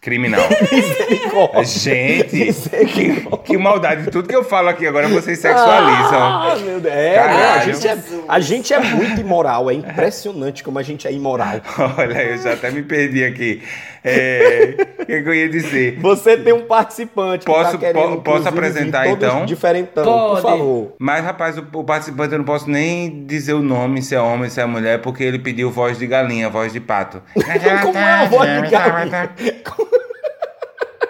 criminal. 0.00 0.42
Misericórdia. 0.72 1.64
Gente, 1.64 2.24
que, 2.24 2.44
Misericórdia. 2.46 3.38
que 3.44 3.56
maldade. 3.56 4.10
Tudo 4.10 4.28
que 4.28 4.34
eu 4.34 4.42
falo 4.42 4.68
aqui 4.70 4.86
agora 4.86 5.08
vocês 5.08 5.38
sexualizam. 5.38 6.20
Ah, 6.20 6.56
meu 6.60 6.80
Deus. 6.80 6.94
É, 6.94 7.14
Caralho. 7.14 7.60
a, 7.60 7.72
gente 7.72 7.88
é, 7.88 7.98
a 8.28 8.40
gente 8.40 8.74
é 8.74 8.80
muito 8.80 9.20
imoral. 9.20 9.70
É 9.70 9.74
impressionante 9.74 10.64
como 10.64 10.78
a 10.78 10.82
gente 10.82 11.06
é 11.06 11.12
imoral. 11.12 11.60
Olha, 11.96 12.22
eu 12.22 12.38
já 12.38 12.54
até 12.54 12.70
me 12.70 12.82
perdi 12.82 13.24
aqui. 13.24 13.62
É, 14.02 14.74
O 15.02 15.04
que, 15.06 15.22
que 15.22 15.28
eu 15.28 15.34
ia 15.34 15.48
dizer? 15.48 15.98
Você 16.00 16.36
tem 16.38 16.52
um 16.54 16.66
participante 16.66 17.44
que 17.44 17.52
Posso- 17.52 17.72
tá 17.72 17.78
querendo, 17.78 18.16
po- 18.16 18.22
posso 18.22 18.48
apresentar, 18.48 19.06
então? 19.08 19.44
Diferentão, 19.44 20.04
Pode. 20.04 20.40
por 20.40 20.50
favor. 20.50 20.92
Mas, 20.98 21.24
rapaz, 21.24 21.58
o, 21.58 21.66
o 21.74 21.84
participante 21.84 22.32
eu 22.32 22.38
não 22.38 22.44
posso 22.46 22.70
nem 22.70 23.24
dizer 23.26 23.52
o 23.52 23.60
nome, 23.62 24.00
se 24.02 24.14
é 24.14 24.20
homem, 24.20 24.48
se 24.48 24.60
é 24.60 24.64
mulher, 24.64 25.02
porque 25.02 25.22
ele 25.22 25.38
pediu 25.38 25.70
voz 25.70 25.98
de 25.98 26.06
galinha, 26.06 26.48
voz 26.48 26.72
de 26.72 26.80
pato. 26.80 27.22
Como 27.82 27.98
é 27.98 28.12
a 28.12 28.24
voz 28.24 28.62
de 28.62 28.70
galinha? 28.70 29.30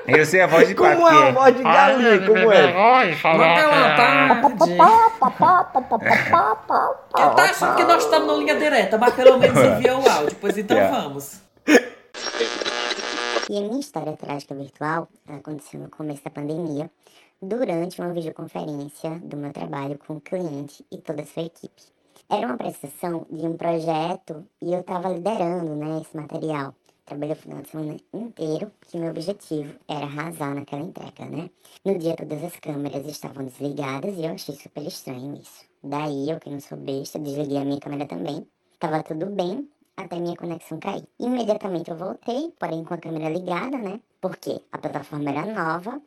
Eu 0.08 0.26
sei 0.26 0.40
a 0.40 0.46
voz 0.48 0.66
de 0.66 0.74
pato. 0.74 0.96
Como 0.96 1.06
é 1.08 1.10
que 1.10 1.28
a 1.28 1.30
voz 1.30 1.56
de 1.56 1.62
galinha? 1.62 2.20
Como 2.26 2.52
é? 2.52 2.66
Uma 3.22 3.54
tarde. 3.54 4.40
Ele 7.16 7.30
tá 7.36 7.44
achando 7.44 7.76
que 7.76 7.84
nós 7.84 8.02
estamos 8.04 8.26
na 8.26 8.34
linha 8.34 8.56
direta, 8.56 8.98
mas 8.98 9.14
pelo 9.14 9.38
menos 9.38 9.56
enviou 9.56 10.02
o 10.02 10.08
áudio. 10.10 10.36
Pois 10.40 10.58
então 10.58 10.76
Yeah. 10.76 10.98
vamos. 11.02 11.40
E 13.50 13.58
a 13.58 13.62
minha 13.62 13.80
história 13.80 14.16
trágica 14.16 14.54
virtual 14.54 15.08
aconteceu 15.26 15.80
no 15.80 15.90
começo 15.90 16.22
da 16.22 16.30
pandemia, 16.30 16.88
durante 17.42 18.00
uma 18.00 18.12
videoconferência 18.12 19.18
do 19.24 19.36
meu 19.36 19.52
trabalho 19.52 19.98
com 19.98 20.18
o 20.18 20.20
cliente 20.20 20.86
e 20.88 20.98
toda 20.98 21.22
a 21.22 21.26
sua 21.26 21.42
equipe. 21.42 21.82
Era 22.28 22.46
uma 22.46 22.54
apresentação 22.54 23.26
de 23.28 23.44
um 23.44 23.56
projeto 23.56 24.46
e 24.62 24.72
eu 24.72 24.82
estava 24.82 25.08
liderando 25.08 25.74
né, 25.74 26.00
esse 26.00 26.16
material. 26.16 26.72
Trabalhei 27.04 27.32
o 27.32 27.36
final 27.36 27.60
de 27.60 27.70
semana 27.70 27.96
inteiro, 28.14 28.70
que 28.82 28.96
meu 28.96 29.10
objetivo 29.10 29.74
era 29.88 30.04
arrasar 30.04 30.54
naquela 30.54 30.82
entrega, 30.82 31.24
né? 31.24 31.50
No 31.84 31.98
dia 31.98 32.14
todas 32.14 32.44
as 32.44 32.54
câmeras 32.54 33.04
estavam 33.04 33.44
desligadas 33.46 34.16
e 34.16 34.26
eu 34.26 34.32
achei 34.32 34.54
super 34.54 34.86
estranho 34.86 35.34
isso. 35.34 35.64
Daí 35.82 36.30
eu, 36.30 36.38
que 36.38 36.50
não 36.50 36.60
sou 36.60 36.78
besta, 36.78 37.18
desliguei 37.18 37.58
a 37.58 37.64
minha 37.64 37.80
câmera 37.80 38.06
também. 38.06 38.46
Tava 38.78 39.02
tudo 39.02 39.26
bem, 39.26 39.68
até 40.00 40.18
minha 40.18 40.36
conexão 40.36 40.78
cair. 40.78 41.04
Imediatamente 41.18 41.90
eu 41.90 41.96
voltei, 41.96 42.52
porém 42.58 42.84
com 42.84 42.94
a 42.94 42.98
câmera 42.98 43.28
ligada, 43.28 43.78
né? 43.78 44.00
Porque 44.20 44.60
a 44.72 44.78
plataforma 44.78 45.30
era 45.30 45.46
nova 45.46 46.00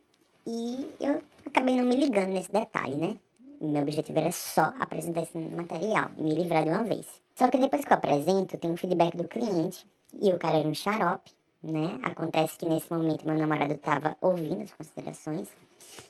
e 0.45 0.89
eu 0.99 1.21
acabei 1.45 1.75
não 1.75 1.85
me 1.85 1.95
ligando 1.95 2.29
nesse 2.29 2.51
detalhe, 2.51 2.95
né? 2.95 3.17
Meu 3.61 3.81
objetivo 3.81 4.19
era 4.19 4.31
só 4.31 4.73
apresentar 4.79 5.21
esse 5.21 5.37
material 5.37 6.11
e 6.17 6.23
me 6.23 6.35
livrar 6.35 6.63
de 6.63 6.69
uma 6.69 6.83
vez. 6.83 7.07
Só 7.35 7.47
que 7.47 7.57
depois 7.57 7.85
que 7.85 7.91
eu 7.91 7.97
apresento, 7.97 8.57
tem 8.57 8.71
um 8.71 8.77
feedback 8.77 9.15
do 9.15 9.27
cliente 9.27 9.85
e 10.21 10.31
o 10.31 10.37
cara 10.37 10.57
era 10.57 10.67
um 10.67 10.73
xarope, 10.73 11.31
né? 11.63 11.97
Acontece 12.03 12.57
que 12.57 12.67
nesse 12.67 12.91
momento 12.91 13.25
meu 13.25 13.37
namorado 13.37 13.73
estava 13.73 14.17
ouvindo 14.21 14.63
as 14.63 14.73
considerações 14.73 15.47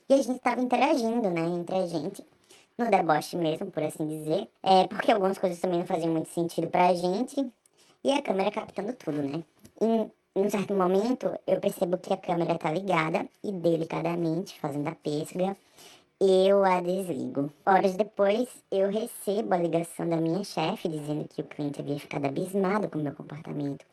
e 0.09 0.13
a 0.13 0.17
gente 0.17 0.37
estava 0.37 0.61
interagindo, 0.61 1.29
né? 1.29 1.41
Entre 1.41 1.75
a 1.75 1.85
gente 1.85 2.25
no 2.77 2.89
deboche 2.89 3.37
mesmo, 3.37 3.69
por 3.71 3.83
assim 3.83 4.07
dizer. 4.07 4.49
É, 4.61 4.87
porque 4.87 5.11
algumas 5.11 5.37
coisas 5.37 5.59
também 5.59 5.79
não 5.79 5.85
faziam 5.85 6.11
muito 6.11 6.29
sentido 6.29 6.67
pra 6.67 6.93
gente. 6.93 7.51
E 8.05 8.11
a 8.11 8.21
câmera 8.21 8.51
captando 8.51 8.93
tudo, 8.93 9.23
né? 9.23 9.41
Em, 9.79 10.11
um 10.35 10.49
certo 10.49 10.73
momento, 10.73 11.39
eu 11.47 11.59
percebo 11.61 11.97
que 11.97 12.11
a 12.11 12.17
câmera 12.17 12.57
tá 12.57 12.69
ligada 12.69 13.25
e 13.41 13.49
delicadamente, 13.49 14.59
fazendo 14.59 14.89
a 14.89 14.95
pêssega, 14.95 15.55
eu 16.19 16.65
a 16.65 16.81
desligo. 16.81 17.49
Horas 17.65 17.95
depois, 17.95 18.49
eu 18.69 18.89
recebo 18.89 19.53
a 19.53 19.57
ligação 19.57 20.07
da 20.09 20.17
minha 20.17 20.43
chefe 20.43 20.89
dizendo 20.89 21.29
que 21.29 21.41
o 21.41 21.45
cliente 21.45 21.79
havia 21.79 21.97
ficado 21.97 22.25
abismado 22.25 22.89
com 22.89 22.99
o 22.99 23.01
meu 23.01 23.13
comportamento. 23.13 23.85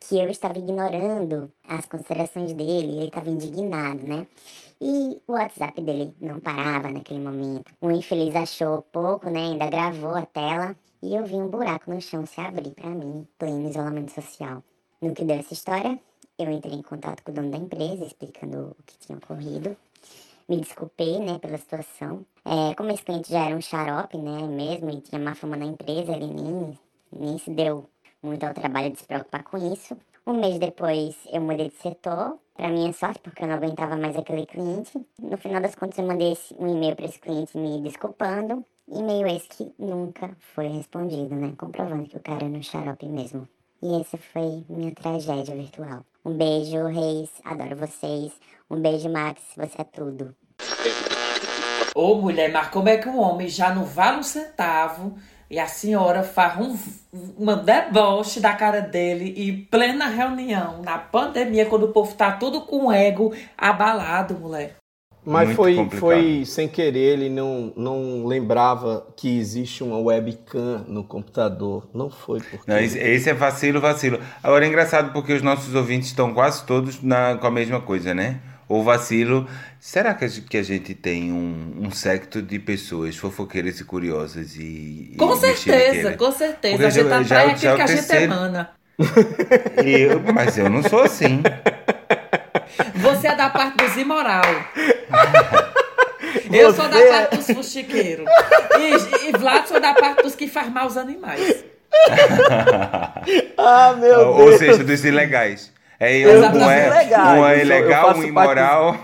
Que 0.00 0.18
eu 0.18 0.28
estava 0.28 0.58
ignorando 0.58 1.52
as 1.68 1.86
considerações 1.86 2.52
dele, 2.52 2.96
ele 2.96 3.06
estava 3.06 3.30
indignado, 3.30 4.04
né? 4.06 4.26
E 4.80 5.20
o 5.26 5.32
WhatsApp 5.32 5.80
dele 5.80 6.14
não 6.20 6.38
parava 6.38 6.90
naquele 6.90 7.20
momento. 7.20 7.72
O 7.80 7.90
infeliz 7.90 8.34
achou 8.36 8.82
pouco, 8.82 9.30
né? 9.30 9.40
Ainda 9.40 9.70
gravou 9.70 10.14
a 10.14 10.26
tela. 10.26 10.76
E 11.02 11.14
eu 11.14 11.24
vi 11.24 11.36
um 11.36 11.48
buraco 11.48 11.90
no 11.90 12.00
chão 12.00 12.26
se 12.26 12.40
abrir 12.40 12.72
para 12.72 12.90
mim, 12.90 13.26
pleno 13.38 13.68
isolamento 13.68 14.12
social. 14.12 14.62
No 15.00 15.14
que 15.14 15.24
deu 15.24 15.36
essa 15.36 15.54
história, 15.54 15.98
eu 16.38 16.50
entrei 16.50 16.74
em 16.74 16.82
contato 16.82 17.22
com 17.22 17.30
o 17.30 17.34
dono 17.34 17.50
da 17.50 17.58
empresa, 17.58 18.04
explicando 18.04 18.76
o 18.78 18.82
que 18.84 18.98
tinha 18.98 19.16
ocorrido. 19.16 19.76
Me 20.48 20.60
desculpei, 20.60 21.18
né, 21.18 21.38
pela 21.38 21.58
situação. 21.58 22.24
É, 22.44 22.74
como 22.74 22.90
esse 22.90 23.02
cliente 23.02 23.30
já 23.30 23.46
era 23.46 23.56
um 23.56 23.60
xarope, 23.60 24.16
né, 24.18 24.46
mesmo, 24.46 24.90
e 24.90 25.00
tinha 25.00 25.20
má 25.20 25.34
fama 25.34 25.56
na 25.56 25.64
empresa, 25.64 26.12
ele 26.12 26.26
nem, 26.26 26.78
nem 27.12 27.38
se 27.38 27.50
deu 27.50 27.88
muito 28.22 28.44
ao 28.44 28.54
trabalho 28.54 28.90
de 28.90 28.98
se 28.98 29.06
preocupar 29.06 29.42
com 29.44 29.56
isso. 29.72 29.96
Um 30.26 30.34
mês 30.34 30.58
depois, 30.58 31.16
eu 31.32 31.40
mudei 31.40 31.68
de 31.68 31.76
setor, 31.76 32.38
para 32.56 32.68
minha 32.68 32.92
sorte, 32.92 33.20
porque 33.20 33.44
eu 33.44 33.48
não 33.48 33.54
aguentava 33.56 33.96
mais 33.96 34.16
aquele 34.16 34.46
cliente. 34.46 34.92
No 35.20 35.36
final 35.36 35.60
das 35.60 35.74
contas, 35.74 35.98
eu 35.98 36.06
mandei 36.06 36.36
um 36.58 36.74
e-mail 36.74 36.96
para 36.96 37.06
esse 37.06 37.18
cliente 37.18 37.56
me 37.56 37.80
desculpando. 37.82 38.64
E-mail 38.88 39.26
esse 39.26 39.48
que 39.48 39.72
nunca 39.78 40.30
foi 40.54 40.68
respondido, 40.68 41.34
né? 41.34 41.52
Comprovando 41.58 42.08
que 42.08 42.16
o 42.16 42.20
cara 42.20 42.44
era 42.44 42.56
um 42.56 42.62
xarope 42.62 43.06
mesmo. 43.06 43.48
E 43.82 44.00
essa 44.00 44.16
foi 44.16 44.64
minha 44.68 44.94
tragédia 44.94 45.54
virtual. 45.54 46.04
Um 46.24 46.32
beijo, 46.32 46.86
Reis. 46.86 47.30
Adoro 47.44 47.76
vocês. 47.76 48.32
Um 48.70 48.80
beijo, 48.80 49.08
Max. 49.08 49.42
Você 49.56 49.82
é 49.82 49.84
tudo. 49.84 50.34
Ô 51.94 52.16
mulher, 52.16 52.52
mas 52.52 52.68
como 52.68 52.88
é 52.88 52.96
que 52.96 53.08
um 53.08 53.18
homem 53.18 53.48
já 53.48 53.74
não 53.74 53.84
vale 53.84 54.18
um 54.18 54.22
centavo 54.22 55.16
e 55.50 55.58
a 55.58 55.66
senhora 55.66 56.22
faz 56.22 56.58
um, 56.58 56.76
uma 57.38 57.56
deboche 57.56 58.40
da 58.40 58.52
cara 58.52 58.80
dele 58.80 59.32
e 59.36 59.52
plena 59.52 60.08
reunião, 60.08 60.82
na 60.82 60.98
pandemia, 60.98 61.66
quando 61.66 61.84
o 61.84 61.92
povo 61.92 62.14
tá 62.14 62.32
tudo 62.32 62.62
com 62.62 62.86
o 62.86 62.92
ego 62.92 63.32
abalado, 63.56 64.34
mulher. 64.34 64.76
Mas 65.24 65.48
Muito 65.48 65.56
foi, 65.56 65.74
complicado. 65.74 66.00
foi 66.00 66.44
sem 66.44 66.68
querer, 66.68 67.18
ele 67.18 67.28
não, 67.28 67.72
não 67.76 68.24
lembrava 68.24 69.08
que 69.16 69.36
existe 69.36 69.82
uma 69.82 69.98
webcam 69.98 70.84
no 70.86 71.02
computador. 71.02 71.88
Não 71.92 72.08
foi 72.08 72.38
porque. 72.38 72.70
Não, 72.70 72.78
esse, 72.78 72.96
esse 72.96 73.28
é 73.28 73.34
vacilo, 73.34 73.80
vacilo. 73.80 74.20
Agora 74.40 74.64
é 74.64 74.68
engraçado 74.68 75.12
porque 75.12 75.32
os 75.32 75.42
nossos 75.42 75.74
ouvintes 75.74 76.10
estão 76.10 76.32
quase 76.32 76.64
todos 76.64 77.02
na, 77.02 77.36
com 77.38 77.46
a 77.48 77.50
mesma 77.50 77.80
coisa, 77.80 78.14
né? 78.14 78.40
Ou 78.68 78.82
vacilo. 78.82 79.48
Será 79.78 80.12
que 80.14 80.24
a, 80.24 80.28
gente- 80.28 80.48
que 80.48 80.56
a 80.56 80.62
gente 80.62 80.92
tem 80.94 81.32
um, 81.32 81.74
um 81.86 81.90
secto 81.92 82.42
de 82.42 82.58
pessoas 82.58 83.16
fofoqueiras 83.16 83.78
e 83.78 83.84
curiosas 83.84 84.56
e. 84.56 85.10
e 85.12 85.16
Com 85.16 85.36
certeza, 85.36 85.76
mexeriqueiras? 85.76 86.16
com 86.16 86.32
certeza. 86.32 86.72
Porque 86.74 86.86
a 86.86 86.90
gente 86.90 87.08
já- 87.08 87.10
já- 87.10 87.20
atrai 87.20 87.46
já 87.46 87.52
aquilo 87.52 87.76
que 87.76 87.82
a 87.82 87.86
gente 87.86 88.12
emana. 88.16 88.70
Eu- 89.84 90.20
mas 90.34 90.56
eu 90.58 90.68
não 90.70 90.82
sou 90.82 91.02
assim. 91.02 91.42
Você 92.96 93.28
é 93.28 93.36
da 93.36 93.50
parte 93.50 93.76
dos 93.76 93.96
imoral. 93.96 94.42
Eu 96.52 96.72
sou 96.74 96.88
da 96.88 96.96
Você- 96.96 97.08
parte 97.08 97.36
dos 97.36 97.46
fuxiqueiros. 97.46 98.26
E, 98.78 99.28
e 99.28 99.32
Vlad 99.32 99.66
sou 99.66 99.78
da 99.80 99.94
parte 99.94 100.22
dos 100.22 100.34
que 100.34 100.48
faz 100.48 100.72
mal 100.72 100.84
aos 100.84 100.96
animais. 100.96 101.64
Ah, 103.58 103.94
meu 103.98 104.20
Ou 104.28 104.46
Deus! 104.48 104.58
seja, 104.58 104.84
dos 104.84 105.04
ilegais. 105.04 105.72
É, 105.98 106.26
um, 106.26 106.44
é, 106.44 107.38
um 107.40 107.46
é 107.46 107.60
ilegal, 107.62 108.10
um 108.10 108.12
parte 108.12 108.26
imoral. 108.26 108.96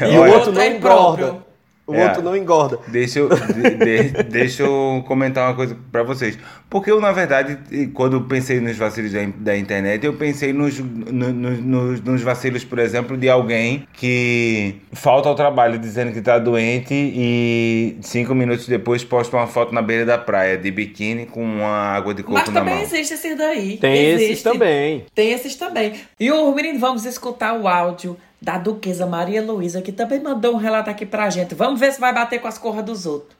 E 0.00 0.04
E 0.14 0.18
o 0.18 0.32
outro 0.32 0.52
não 0.52 0.60
é 0.60 0.68
engorda. 0.68 1.47
O 1.88 1.94
É. 1.94 2.04
outro 2.06 2.22
não 2.22 2.36
engorda. 2.36 2.78
Deixa 2.88 3.18
eu, 3.18 3.28
de- 3.30 3.74
de- 3.76 4.22
deixa 4.30 4.62
eu 4.62 5.02
comentar 5.08 5.48
uma 5.48 5.54
coisa 5.56 5.74
pra 5.90 6.02
vocês. 6.02 6.38
Porque 6.68 6.90
eu, 6.90 7.00
na 7.00 7.12
verdade, 7.12 7.58
quando 7.94 8.16
eu 8.18 8.20
pensei 8.24 8.60
nos 8.60 8.76
vacilos 8.76 9.10
da, 9.10 9.20
da 9.38 9.56
internet, 9.56 10.04
eu 10.04 10.12
pensei 10.12 10.52
nos, 10.52 10.78
no- 10.78 11.32
no- 11.32 11.50
nos, 11.56 12.00
nos 12.02 12.22
vacilos, 12.22 12.62
por 12.62 12.78
exemplo, 12.78 13.16
de 13.16 13.28
alguém 13.28 13.86
que 13.94 14.76
falta 14.92 15.28
ao 15.30 15.34
trabalho 15.34 15.78
dizendo 15.78 16.12
que 16.12 16.20
tá 16.20 16.38
doente 16.38 16.92
e 16.92 17.96
cinco 18.02 18.34
minutos 18.34 18.68
depois 18.68 19.02
posta 19.02 19.36
uma 19.36 19.46
foto 19.46 19.74
na 19.74 19.80
beira 19.80 20.04
da 20.04 20.18
praia 20.18 20.58
de 20.58 20.70
biquíni 20.70 21.24
com 21.26 21.42
uma 21.42 21.66
água 21.66 22.12
de 22.14 22.22
coco 22.22 22.34
Mas 22.34 22.48
na 22.48 22.60
também 22.60 22.74
mão. 22.74 22.82
existe 22.82 23.14
esses 23.14 23.36
daí. 23.36 23.78
Tem 23.78 24.06
existe. 24.08 24.32
esses 24.32 24.42
também. 24.42 25.06
Tem 25.14 25.32
esses 25.32 25.56
também. 25.56 25.94
E 26.20 26.30
o 26.30 26.54
menino, 26.54 26.78
vamos 26.78 27.04
escutar 27.06 27.54
o 27.58 27.66
áudio 27.66 28.16
da 28.40 28.58
Duquesa 28.58 29.06
Maria 29.06 29.42
Luísa, 29.42 29.82
que 29.82 29.92
também 29.92 30.22
mandou 30.22 30.54
um 30.54 30.58
relato 30.58 30.90
aqui 30.90 31.04
pra 31.04 31.28
gente. 31.30 31.54
Vamos 31.54 31.80
ver 31.80 31.92
se 31.92 32.00
vai 32.00 32.14
bater 32.14 32.40
com 32.40 32.48
as 32.48 32.58
corras 32.58 32.84
dos 32.84 33.06
outros. 33.06 33.36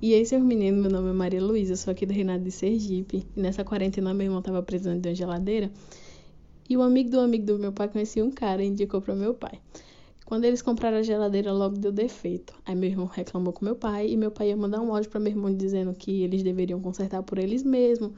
E 0.00 0.14
aí, 0.14 0.26
seus 0.26 0.42
meninos, 0.42 0.80
meu 0.82 0.90
nome 0.90 1.10
é 1.10 1.12
Maria 1.12 1.40
Luísa, 1.40 1.76
sou 1.76 1.92
aqui 1.92 2.04
do 2.04 2.12
Reinado 2.12 2.42
de 2.42 2.50
Sergipe. 2.50 3.26
E 3.36 3.40
nessa 3.40 3.62
quarentena, 3.62 4.12
meu 4.12 4.26
irmão 4.26 4.42
tava 4.42 4.62
precisando 4.62 5.00
de 5.00 5.08
uma 5.08 5.14
geladeira. 5.14 5.70
E 6.68 6.76
o 6.76 6.82
amigo 6.82 7.10
do 7.10 7.20
amigo 7.20 7.44
do 7.44 7.58
meu 7.58 7.72
pai 7.72 7.88
conhecia 7.88 8.24
um 8.24 8.30
cara 8.30 8.64
e 8.64 8.66
indicou 8.66 9.00
para 9.00 9.14
meu 9.14 9.34
pai. 9.34 9.60
Quando 10.24 10.44
eles 10.44 10.62
compraram 10.62 10.96
a 10.96 11.02
geladeira, 11.02 11.52
logo 11.52 11.76
deu 11.76 11.92
defeito. 11.92 12.54
Aí 12.64 12.74
meu 12.74 12.88
irmão 12.88 13.06
reclamou 13.06 13.52
com 13.52 13.64
meu 13.64 13.76
pai 13.76 14.08
e 14.08 14.16
meu 14.16 14.30
pai 14.30 14.48
ia 14.48 14.56
mandar 14.56 14.80
um 14.80 14.94
áudio 14.94 15.10
para 15.10 15.20
meu 15.20 15.30
irmão 15.30 15.54
dizendo 15.54 15.92
que 15.92 16.22
eles 16.22 16.42
deveriam 16.42 16.80
consertar 16.80 17.22
por 17.22 17.38
eles 17.38 17.62
mesmos, 17.62 18.12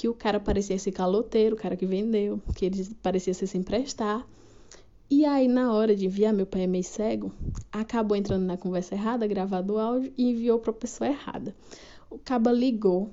que 0.00 0.08
o 0.08 0.14
cara 0.14 0.40
parecia 0.40 0.78
ser 0.78 0.92
caloteiro, 0.92 1.54
o 1.54 1.58
cara 1.58 1.76
que 1.76 1.84
vendeu, 1.84 2.40
que 2.54 2.64
ele 2.64 2.88
parecia 3.02 3.34
ser 3.34 3.46
sem 3.46 3.62
prestar. 3.62 4.26
E 5.10 5.26
aí, 5.26 5.46
na 5.46 5.74
hora 5.74 5.94
de 5.94 6.06
enviar, 6.06 6.32
meu 6.32 6.46
pai 6.46 6.62
é 6.62 6.66
meio 6.66 6.82
cego, 6.82 7.30
acabou 7.70 8.16
entrando 8.16 8.46
na 8.46 8.56
conversa 8.56 8.94
errada, 8.94 9.26
gravado 9.26 9.74
o 9.74 9.78
áudio 9.78 10.10
e 10.16 10.30
enviou 10.30 10.58
para 10.58 10.70
a 10.70 10.74
pessoa 10.74 11.06
errada. 11.06 11.54
O 12.08 12.18
caba 12.18 12.50
ligou 12.50 13.10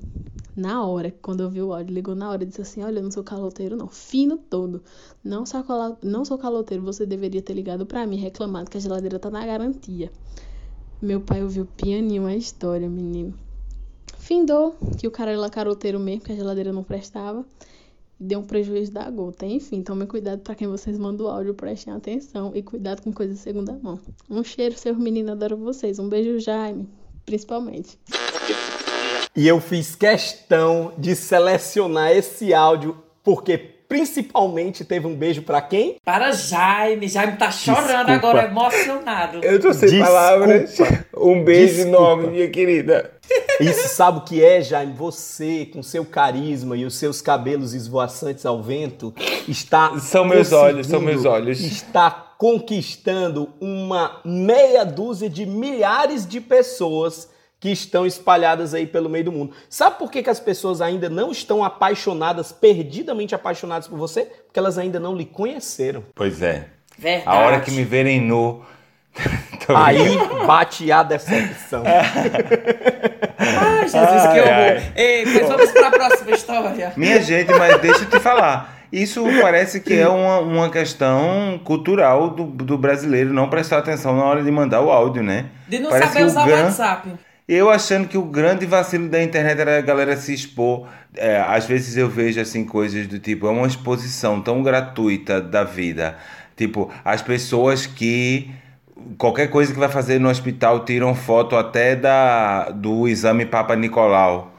na 0.55 0.85
hora, 0.85 1.11
quando 1.21 1.41
eu 1.41 1.49
vi 1.49 1.61
o 1.61 1.73
áudio, 1.73 1.93
ligou 1.93 2.15
na 2.15 2.29
hora 2.29 2.43
e 2.43 2.45
disse 2.45 2.61
assim: 2.61 2.81
Olha, 2.81 2.99
eu 2.99 3.03
não 3.03 3.11
sou 3.11 3.21
caloteiro, 3.21 3.75
não. 3.75 3.89
Fino 3.89 4.37
todo. 4.37 4.81
Não 5.21 5.45
sou, 5.45 5.61
não 6.01 6.23
sou 6.23 6.37
caloteiro, 6.37 6.81
você 6.81 7.05
deveria 7.05 7.41
ter 7.41 7.53
ligado 7.53 7.85
pra 7.85 8.07
mim, 8.07 8.15
reclamado 8.15 8.71
que 8.71 8.77
a 8.77 8.79
geladeira 8.79 9.19
tá 9.19 9.29
na 9.29 9.45
garantia. 9.45 10.09
Meu 11.01 11.19
pai 11.19 11.43
ouviu 11.43 11.65
pianinho 11.65 12.25
a 12.25 12.33
história, 12.33 12.87
menino. 12.89 13.37
Findou 14.19 14.75
que 14.97 15.07
o 15.07 15.11
cara 15.11 15.31
era 15.31 15.49
caroteiro 15.49 15.99
mesmo, 15.99 16.21
que 16.21 16.31
a 16.31 16.35
geladeira 16.35 16.71
não 16.73 16.83
prestava. 16.83 17.45
E 18.19 18.23
deu 18.23 18.39
um 18.39 18.43
prejuízo 18.43 18.91
da 18.91 19.09
gota. 19.09 19.45
Enfim, 19.45 19.81
tomem 19.83 20.07
cuidado 20.07 20.39
pra 20.41 20.55
quem 20.55 20.67
vocês 20.67 20.97
mandam 20.97 21.27
o 21.27 21.29
áudio, 21.29 21.53
prestem 21.53 21.93
atenção. 21.93 22.51
E 22.55 22.63
cuidado 22.63 23.01
com 23.01 23.13
coisas 23.13 23.37
de 23.37 23.41
segunda 23.43 23.77
mão. 23.81 23.99
Um 24.29 24.43
cheiro, 24.43 24.75
seus 24.77 24.97
meninos, 24.97 25.31
adoro 25.31 25.55
vocês. 25.55 25.99
Um 25.99 26.09
beijo, 26.09 26.39
Jaime, 26.39 26.89
principalmente. 27.25 27.97
E 29.35 29.47
eu 29.47 29.61
fiz 29.61 29.95
questão 29.95 30.93
de 30.97 31.15
selecionar 31.15 32.11
esse 32.11 32.53
áudio 32.55 32.97
porque 33.23 33.55
principalmente 33.57 34.83
teve 34.83 35.05
um 35.05 35.15
beijo 35.15 35.43
pra 35.43 35.61
quem? 35.61 35.97
Para 36.03 36.31
Jaime. 36.31 37.07
Jaime 37.07 37.37
tá 37.37 37.51
chorando 37.51 38.07
Desculpa. 38.07 38.11
agora, 38.13 38.45
emocionado. 38.45 39.39
Eu 39.43 39.59
tô 39.59 39.71
sem 39.73 39.89
Desculpa. 39.89 40.05
palavras. 40.11 40.77
Um 41.15 41.43
beijo 41.43 41.75
Desculpa. 41.75 41.97
enorme, 41.97 42.27
minha 42.31 42.49
querida. 42.49 43.11
Isso 43.59 43.89
sabe 43.89 44.19
o 44.19 44.21
que 44.21 44.43
é, 44.43 44.61
Jaime? 44.61 44.93
Você, 44.93 45.65
com 45.65 45.81
seu 45.81 46.05
carisma 46.05 46.75
e 46.77 46.85
os 46.85 46.95
seus 46.95 47.21
cabelos 47.21 47.73
esvoaçantes 47.73 48.45
ao 48.45 48.61
vento, 48.61 49.13
está. 49.47 49.97
São 49.99 50.25
meus 50.25 50.51
olhos, 50.51 50.87
são 50.87 51.01
meus 51.01 51.25
olhos. 51.25 51.59
Está 51.59 52.11
conquistando 52.37 53.49
uma 53.59 54.21
meia 54.23 54.85
dúzia 54.85 55.29
de 55.29 55.45
milhares 55.45 56.27
de 56.27 56.39
pessoas 56.39 57.29
que 57.59 57.69
estão 57.71 58.05
espalhadas 58.05 58.73
aí 58.73 58.85
pelo 58.85 59.09
meio 59.09 59.25
do 59.25 59.31
mundo. 59.31 59.53
Sabe 59.67 59.97
por 59.97 60.11
que, 60.11 60.21
que 60.21 60.29
as 60.29 60.39
pessoas 60.39 60.79
ainda 60.79 61.09
não 61.09 61.31
estão 61.31 61.63
apaixonadas, 61.63 62.51
perdidamente 62.51 63.33
apaixonadas 63.33 63.87
por 63.87 63.97
você? 63.97 64.25
Porque 64.25 64.59
elas 64.59 64.77
ainda 64.77 64.99
não 64.99 65.15
lhe 65.15 65.25
conheceram. 65.25 66.03
Pois 66.13 66.41
é. 66.41 66.67
Verdade. 66.97 67.27
A 67.27 67.39
hora 67.39 67.61
que 67.61 67.71
me 67.71 67.83
verem 67.83 68.21
nu. 68.21 68.63
Tô 69.67 69.75
Aí 69.75 70.17
bate 70.47 70.89
a 70.91 71.03
decepção. 71.03 71.83
Ai, 73.37 73.81
Jesus, 73.81 73.93
que 73.93 73.99
Ai, 73.99 74.39
horror. 74.39 74.51
ai. 74.53 74.91
Ei, 74.95 75.25
mas 75.25 75.47
vamos 75.47 75.71
para 75.71 75.87
a 75.87 75.91
próxima 75.91 76.31
história. 76.31 76.93
Minha 76.95 77.21
gente, 77.21 77.51
mas 77.53 77.79
deixa 77.81 78.03
eu 78.03 78.09
te 78.09 78.19
falar. 78.19 78.75
Isso 78.91 79.23
parece 79.41 79.81
que 79.81 79.93
é 79.93 80.07
uma, 80.07 80.39
uma 80.39 80.69
questão 80.69 81.59
cultural 81.63 82.29
do, 82.29 82.45
do 82.45 82.77
brasileiro 82.77 83.33
não 83.33 83.49
prestar 83.49 83.79
atenção 83.79 84.15
na 84.15 84.23
hora 84.23 84.41
de 84.41 84.49
mandar 84.49 84.81
o 84.81 84.89
áudio, 84.89 85.21
né? 85.21 85.47
De 85.67 85.79
não 85.79 85.89
Parece 85.89 86.07
saber 86.13 86.19
que 86.19 86.23
o 86.23 86.27
usar 86.27 86.43
o 86.43 86.45
gran- 86.47 86.63
WhatsApp. 86.63 87.09
Eu 87.49 87.69
achando 87.69 88.07
que 88.07 88.17
o 88.17 88.23
grande 88.23 88.65
vacilo 88.65 89.07
da 89.09 89.21
internet 89.21 89.59
era 89.59 89.77
a 89.77 89.81
galera 89.81 90.15
se 90.17 90.33
expor. 90.33 90.87
É, 91.15 91.39
às 91.47 91.65
vezes 91.65 91.95
eu 91.97 92.09
vejo 92.09 92.39
assim 92.39 92.63
coisas 92.65 93.07
do 93.07 93.19
tipo, 93.19 93.47
é 93.47 93.49
uma 93.49 93.67
exposição 93.67 94.39
tão 94.41 94.63
gratuita 94.63 95.41
da 95.41 95.63
vida. 95.63 96.15
Tipo, 96.55 96.89
as 97.05 97.21
pessoas 97.21 97.85
que 97.85 98.51
qualquer 99.17 99.47
coisa 99.49 99.73
que 99.73 99.79
vai 99.79 99.89
fazer 99.89 100.19
no 100.19 100.29
hospital 100.29 100.85
tiram 100.85 101.13
foto 101.15 101.55
até 101.55 101.95
da 101.95 102.69
do 102.69 103.07
exame 103.07 103.45
Papa 103.45 103.75
Nicolau. 103.75 104.51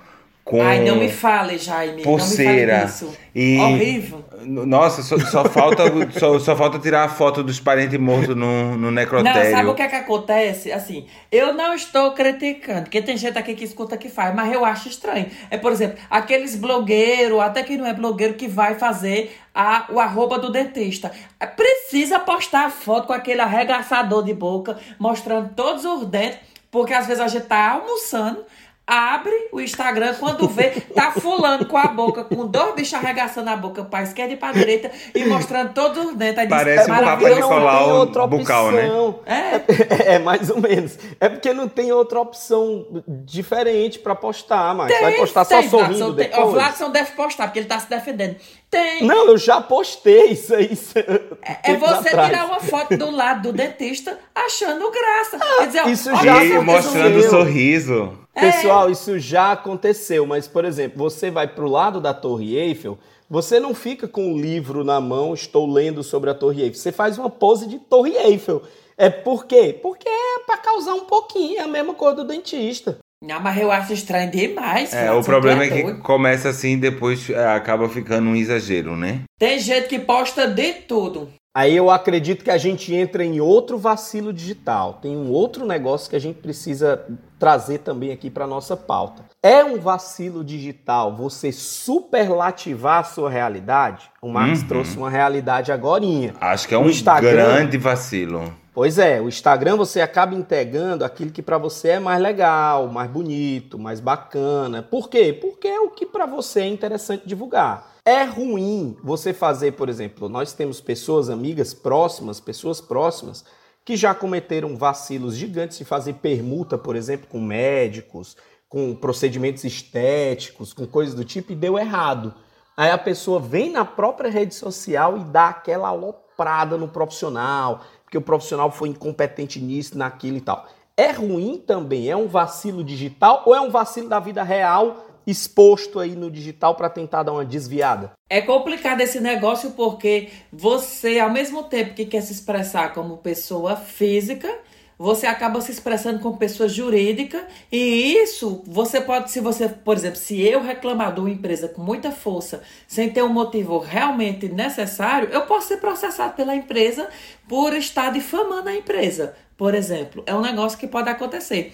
Com 0.48 0.62
Ai, 0.62 0.82
não 0.82 0.96
me 0.96 1.11
fale, 1.11 1.58
Jaime. 1.58 2.02
pulseira. 2.02 2.78
Não 2.78 2.87
me 2.87 2.90
fale. 2.92 3.12
E- 3.34 3.58
Horrível. 3.61 4.24
Nossa, 4.46 5.02
só, 5.02 5.18
só 5.18 5.44
falta 5.44 5.82
só, 6.18 6.38
só 6.38 6.56
falta 6.56 6.78
tirar 6.78 7.04
a 7.04 7.08
foto 7.11 7.42
dos 7.42 7.61
parentes 7.61 7.98
mortos 8.00 8.34
no, 8.34 8.70
no 8.70 8.76
Não, 8.78 8.90
necrotério. 8.90 9.50
sabe 9.50 9.68
o 9.68 9.74
que 9.74 9.82
é 9.82 9.88
que 9.88 9.96
acontece? 9.96 10.72
Assim, 10.72 11.06
eu 11.30 11.52
não 11.52 11.74
estou 11.74 12.12
criticando, 12.12 12.82
porque 12.84 13.02
tem 13.02 13.16
gente 13.18 13.37
aqui 13.37 13.54
que 13.54 13.64
escuta 13.64 13.98
que 13.98 14.08
faz, 14.08 14.34
mas 14.34 14.50
eu 14.50 14.64
acho 14.64 14.88
estranho. 14.88 15.26
É, 15.50 15.58
por 15.58 15.70
exemplo, 15.70 15.98
aqueles 16.08 16.56
blogueiros, 16.56 17.38
até 17.40 17.62
que 17.62 17.76
não 17.76 17.87
é 17.87 17.92
blogueiro, 17.92 18.32
que 18.34 18.48
vai 18.48 18.74
fazer 18.76 19.37
a, 19.54 19.84
o 19.90 20.00
arroba 20.00 20.38
do 20.38 20.50
dentista. 20.50 21.12
É, 21.38 21.44
Precisa 21.46 22.18
postar 22.18 22.64
a 22.66 22.70
foto 22.70 23.06
com 23.08 23.12
aquele 23.12 23.42
arregaçador 23.42 24.24
de 24.24 24.32
boca, 24.32 24.78
mostrando 24.98 25.50
todos 25.54 25.84
os 25.84 26.06
dentes, 26.06 26.38
porque 26.70 26.94
às 26.94 27.06
vezes 27.06 27.22
a 27.22 27.28
gente 27.28 27.44
tá 27.46 27.72
almoçando, 27.72 28.44
abre 28.88 29.48
o 29.53 29.61
Instagram, 29.61 30.14
quando 30.18 30.48
vê, 30.48 30.70
tá 30.94 31.12
fulano 31.12 31.66
com 31.66 31.77
a 31.77 31.88
boca, 31.88 32.24
com 32.24 32.46
dois 32.46 32.74
bichos 32.74 32.94
arregaçando 32.94 33.51
a 33.51 33.57
boca 33.57 33.85
pra 33.85 34.03
esquerda 34.03 34.33
e 34.33 34.37
pra 34.37 34.51
direita, 34.53 34.90
e 35.14 35.27
mostrando 35.27 35.74
todos 35.74 36.07
os 36.07 36.16
dentes. 36.16 36.38
Aí 36.38 36.46
diz, 36.46 36.57
Parece 36.57 36.90
um. 36.90 37.35
Nicolau 37.35 37.85
tem 37.85 37.92
outra 37.92 38.27
bucal, 38.27 38.72
né? 38.72 38.87
opção. 38.90 39.20
É. 39.27 40.14
É, 40.14 40.18
mais 40.18 40.48
ou 40.48 40.61
menos. 40.61 40.98
É 41.20 41.29
porque 41.29 41.53
não 41.53 41.68
tem 41.68 41.92
outra 41.92 42.18
opção 42.18 42.87
diferente 43.07 43.98
pra 43.98 44.14
postar, 44.14 44.74
mas 44.74 44.90
vai 45.01 45.12
postar 45.16 45.44
só 45.44 45.59
tem, 45.61 45.68
sorrindo 45.68 45.98
Vladson, 45.98 46.14
tem. 46.14 46.29
depois. 46.29 46.46
O 46.46 46.51
Vladson 46.53 46.90
deve 46.90 47.11
postar, 47.12 47.44
porque 47.44 47.59
ele 47.59 47.68
tá 47.68 47.79
se 47.79 47.90
defendendo. 47.90 48.37
Tem. 48.70 49.02
Não, 49.04 49.26
eu 49.28 49.38
já 49.38 49.61
postei 49.62 50.33
isso 50.33 50.54
aí. 50.54 50.72
isso- 50.72 50.92
é 50.98 51.54
tempos 51.54 51.88
você 51.88 52.09
atrás. 52.11 52.28
tirar 52.28 52.44
uma 52.46 52.61
foto 52.61 52.96
do 52.96 53.11
lado 53.11 53.50
do 53.50 53.52
dentista 53.57 54.18
achando 54.35 54.90
graça. 54.90 55.38
Quer 55.38 55.66
dizer, 55.66 55.87
isso 55.88 56.11
já 56.16 56.44
E 56.44 56.59
mostrando 56.61 57.18
o 57.18 57.22
sorriso. 57.31 58.18
Pessoal, 58.35 58.90
isso 58.90 59.18
já 59.18 59.52
aconteceu, 59.52 60.24
mas, 60.26 60.46
por 60.46 60.64
exemplo, 60.64 60.98
você 60.98 61.31
vai 61.31 61.48
pro 61.48 61.66
lado 61.68 62.00
da 62.00 62.12
Torre 62.14 62.57
Eiffel, 62.57 62.96
você 63.28 63.59
não 63.59 63.74
fica 63.74 64.07
com 64.07 64.33
o 64.33 64.38
livro 64.40 64.85
na 64.85 65.00
mão, 65.00 65.35
estou 65.35 65.66
lendo 65.66 66.02
sobre 66.04 66.31
a 66.31 66.35
Torre 66.35 66.62
Eiffel. 66.62 66.78
Você 66.81 66.92
faz 66.92 67.18
uma 67.18 67.28
pose 67.31 67.66
de 67.66 67.78
Torre 67.78 68.12
Eiffel. 68.16 68.62
É 68.96 69.09
por 69.11 69.46
quê? 69.46 69.76
Porque 69.83 70.09
é 70.09 70.38
pra 70.46 70.57
causar 70.59 70.94
um 70.94 71.04
pouquinho, 71.04 71.59
é 71.59 71.62
a 71.62 71.66
mesma 71.68 71.94
cor 71.94 72.14
do 72.14 72.24
dentista. 72.24 72.98
Não, 73.22 73.40
mas 73.40 73.59
eu 73.61 73.70
acho 73.72 73.92
estranho 73.92 74.31
demais. 74.31 74.92
É, 74.92 75.11
o 75.11 75.22
problema 75.22 75.62
tu 75.66 75.72
é 75.72 75.76
que 75.76 75.83
doido. 75.83 76.00
começa 76.02 76.48
assim 76.50 76.72
e 76.72 76.76
depois 76.76 77.28
é, 77.31 77.46
acaba 77.48 77.88
ficando 77.88 78.28
um 78.31 78.37
exagero, 78.37 78.96
né? 78.96 79.22
Tem 79.38 79.59
gente 79.59 79.88
que 79.88 79.98
posta 79.98 80.46
de 80.46 80.72
tudo. 80.74 81.28
Aí 81.57 81.76
eu 81.76 81.90
acredito 81.90 82.44
que 82.44 82.50
a 82.52 82.59
gente 82.59 82.94
entra 82.94 83.24
em 83.24 83.40
outro 83.40 83.76
vacilo 83.76 84.33
digital. 84.33 85.00
Tem 85.02 85.16
um 85.16 85.31
outro 85.33 85.66
negócio 85.66 86.09
que 86.09 86.14
a 86.14 86.20
gente 86.20 86.37
precisa 86.38 87.04
trazer 87.40 87.78
também 87.78 88.12
aqui 88.12 88.31
para 88.31 88.46
nossa 88.46 88.76
pauta. 88.76 89.24
É 89.42 89.64
um 89.64 89.81
vacilo 89.81 90.44
digital 90.44 91.16
você 91.16 91.50
superlativar 91.50 93.00
a 93.00 93.04
sua 93.04 93.28
realidade? 93.28 94.09
O 94.22 94.28
Marcos 94.28 94.61
Uhum. 94.62 94.68
trouxe 94.68 94.96
uma 94.96 95.11
realidade 95.11 95.72
agorinha. 95.72 96.35
Acho 96.40 96.68
que 96.68 96.74
é 96.74 96.78
um 96.78 96.88
Instagram- 96.88 97.33
grande 97.33 97.76
vacilo. 97.78 98.54
Pois 98.79 98.97
é, 98.97 99.21
o 99.21 99.27
Instagram 99.27 99.75
você 99.75 100.01
acaba 100.01 100.37
entregando 100.37 101.05
aquilo 101.05 101.33
que 101.33 101.43
para 101.43 101.59
você 101.59 101.88
é 101.88 101.99
mais 101.99 102.23
legal, 102.23 102.87
mais 102.87 103.11
bonito, 103.11 103.77
mais 103.77 103.99
bacana. 103.99 104.85
Por 104.85 105.09
quê? 105.09 105.33
Porque 105.33 105.67
é 105.67 105.81
o 105.81 105.91
que 105.91 106.07
para 106.07 106.27
você 106.27 106.61
é 106.61 106.69
interessante 106.69 107.27
divulgar. 107.27 107.97
É 108.05 108.23
ruim 108.23 108.97
você 109.03 109.35
fazer, 109.35 109.73
por 109.73 109.88
exemplo, 109.88 110.29
nós 110.29 110.53
temos 110.53 110.81
pessoas, 110.81 111.29
amigas 111.29 111.75
próximas, 111.75 112.38
pessoas 112.38 112.81
próximas, 112.81 113.45
que 113.85 113.97
já 113.97 114.14
cometeram 114.14 114.77
vacilos 114.77 115.35
gigantes 115.35 115.79
de 115.79 115.85
fazer 115.85 116.12
permuta, 116.12 116.79
por 116.79 116.95
exemplo, 116.95 117.27
com 117.27 117.41
médicos, 117.41 118.37
com 118.69 118.95
procedimentos 118.95 119.64
estéticos, 119.64 120.73
com 120.73 120.87
coisas 120.87 121.17
do 121.17 121.25
tipo, 121.25 121.51
e 121.51 121.57
deu 121.57 121.77
errado. 121.77 122.33
Aí 122.77 122.93
a 122.93 122.99
pessoa 122.99 123.41
vem 123.41 123.73
na 123.73 123.85
própria 123.85 124.31
rede 124.31 124.55
social 124.55 125.19
e 125.19 125.25
dá 125.25 125.49
aquela 125.49 125.88
aloprada 125.88 126.77
no 126.77 126.87
profissional, 126.87 127.83
porque 128.09 128.16
o 128.16 128.23
profissional 128.23 128.71
foi 128.71 128.88
incompetente 128.88 129.61
nisso, 129.61 129.97
naquilo 129.97 130.38
e 130.38 130.40
tal. 130.40 130.66
É 130.97 131.12
ruim 131.12 131.62
também? 131.64 132.09
É 132.09 132.16
um 132.16 132.27
vacilo 132.27 132.83
digital 132.83 133.42
ou 133.44 133.55
é 133.55 133.61
um 133.61 133.68
vacilo 133.68 134.09
da 134.09 134.18
vida 134.18 134.42
real 134.42 135.05
exposto 135.27 136.01
aí 136.01 136.16
no 136.16 136.31
digital 136.31 136.75
para 136.75 136.88
tentar 136.88 137.23
dar 137.23 137.33
uma 137.33 137.44
desviada? 137.44 138.12
É 138.31 138.40
complicado 138.40 139.03
esse 139.03 139.21
negócio 139.21 139.73
porque 139.73 140.31
você, 140.51 141.18
ao 141.18 141.31
mesmo 141.31 141.64
tempo 141.64 141.92
que 141.92 142.07
quer 142.07 142.23
se 142.23 142.33
expressar 142.33 142.94
como 142.94 143.18
pessoa 143.18 143.77
física, 143.77 144.49
você 144.98 145.26
acaba 145.26 145.61
se 145.61 145.70
expressando 145.70 146.18
como 146.18 146.37
pessoa 146.37 146.68
jurídica 146.68 147.46
e 147.70 148.14
isso 148.14 148.62
você 148.66 149.00
pode, 149.00 149.30
se 149.30 149.40
você, 149.40 149.68
por 149.68 149.96
exemplo, 149.96 150.18
se 150.18 150.40
eu 150.40 150.61
reclamar 150.61 151.14
de 151.14 151.20
uma 151.20 151.30
empresa 151.30 151.68
com 151.68 151.80
muita 151.80 152.11
força, 152.11 152.62
sem 152.87 153.08
ter 153.11 153.22
um 153.22 153.32
motivo 153.32 153.78
realmente 153.78 154.48
necessário, 154.48 155.28
eu 155.30 155.42
posso 155.42 155.68
ser 155.68 155.76
processado 155.76 156.34
pela 156.34 156.54
empresa 156.54 157.08
por 157.46 157.72
estar 157.74 158.11
difamando 158.11 158.68
a 158.68 158.74
empresa, 158.74 159.37
por 159.56 159.74
exemplo. 159.74 160.22
É 160.26 160.34
um 160.34 160.40
negócio 160.40 160.76
que 160.76 160.88
pode 160.88 161.08
acontecer. 161.08 161.72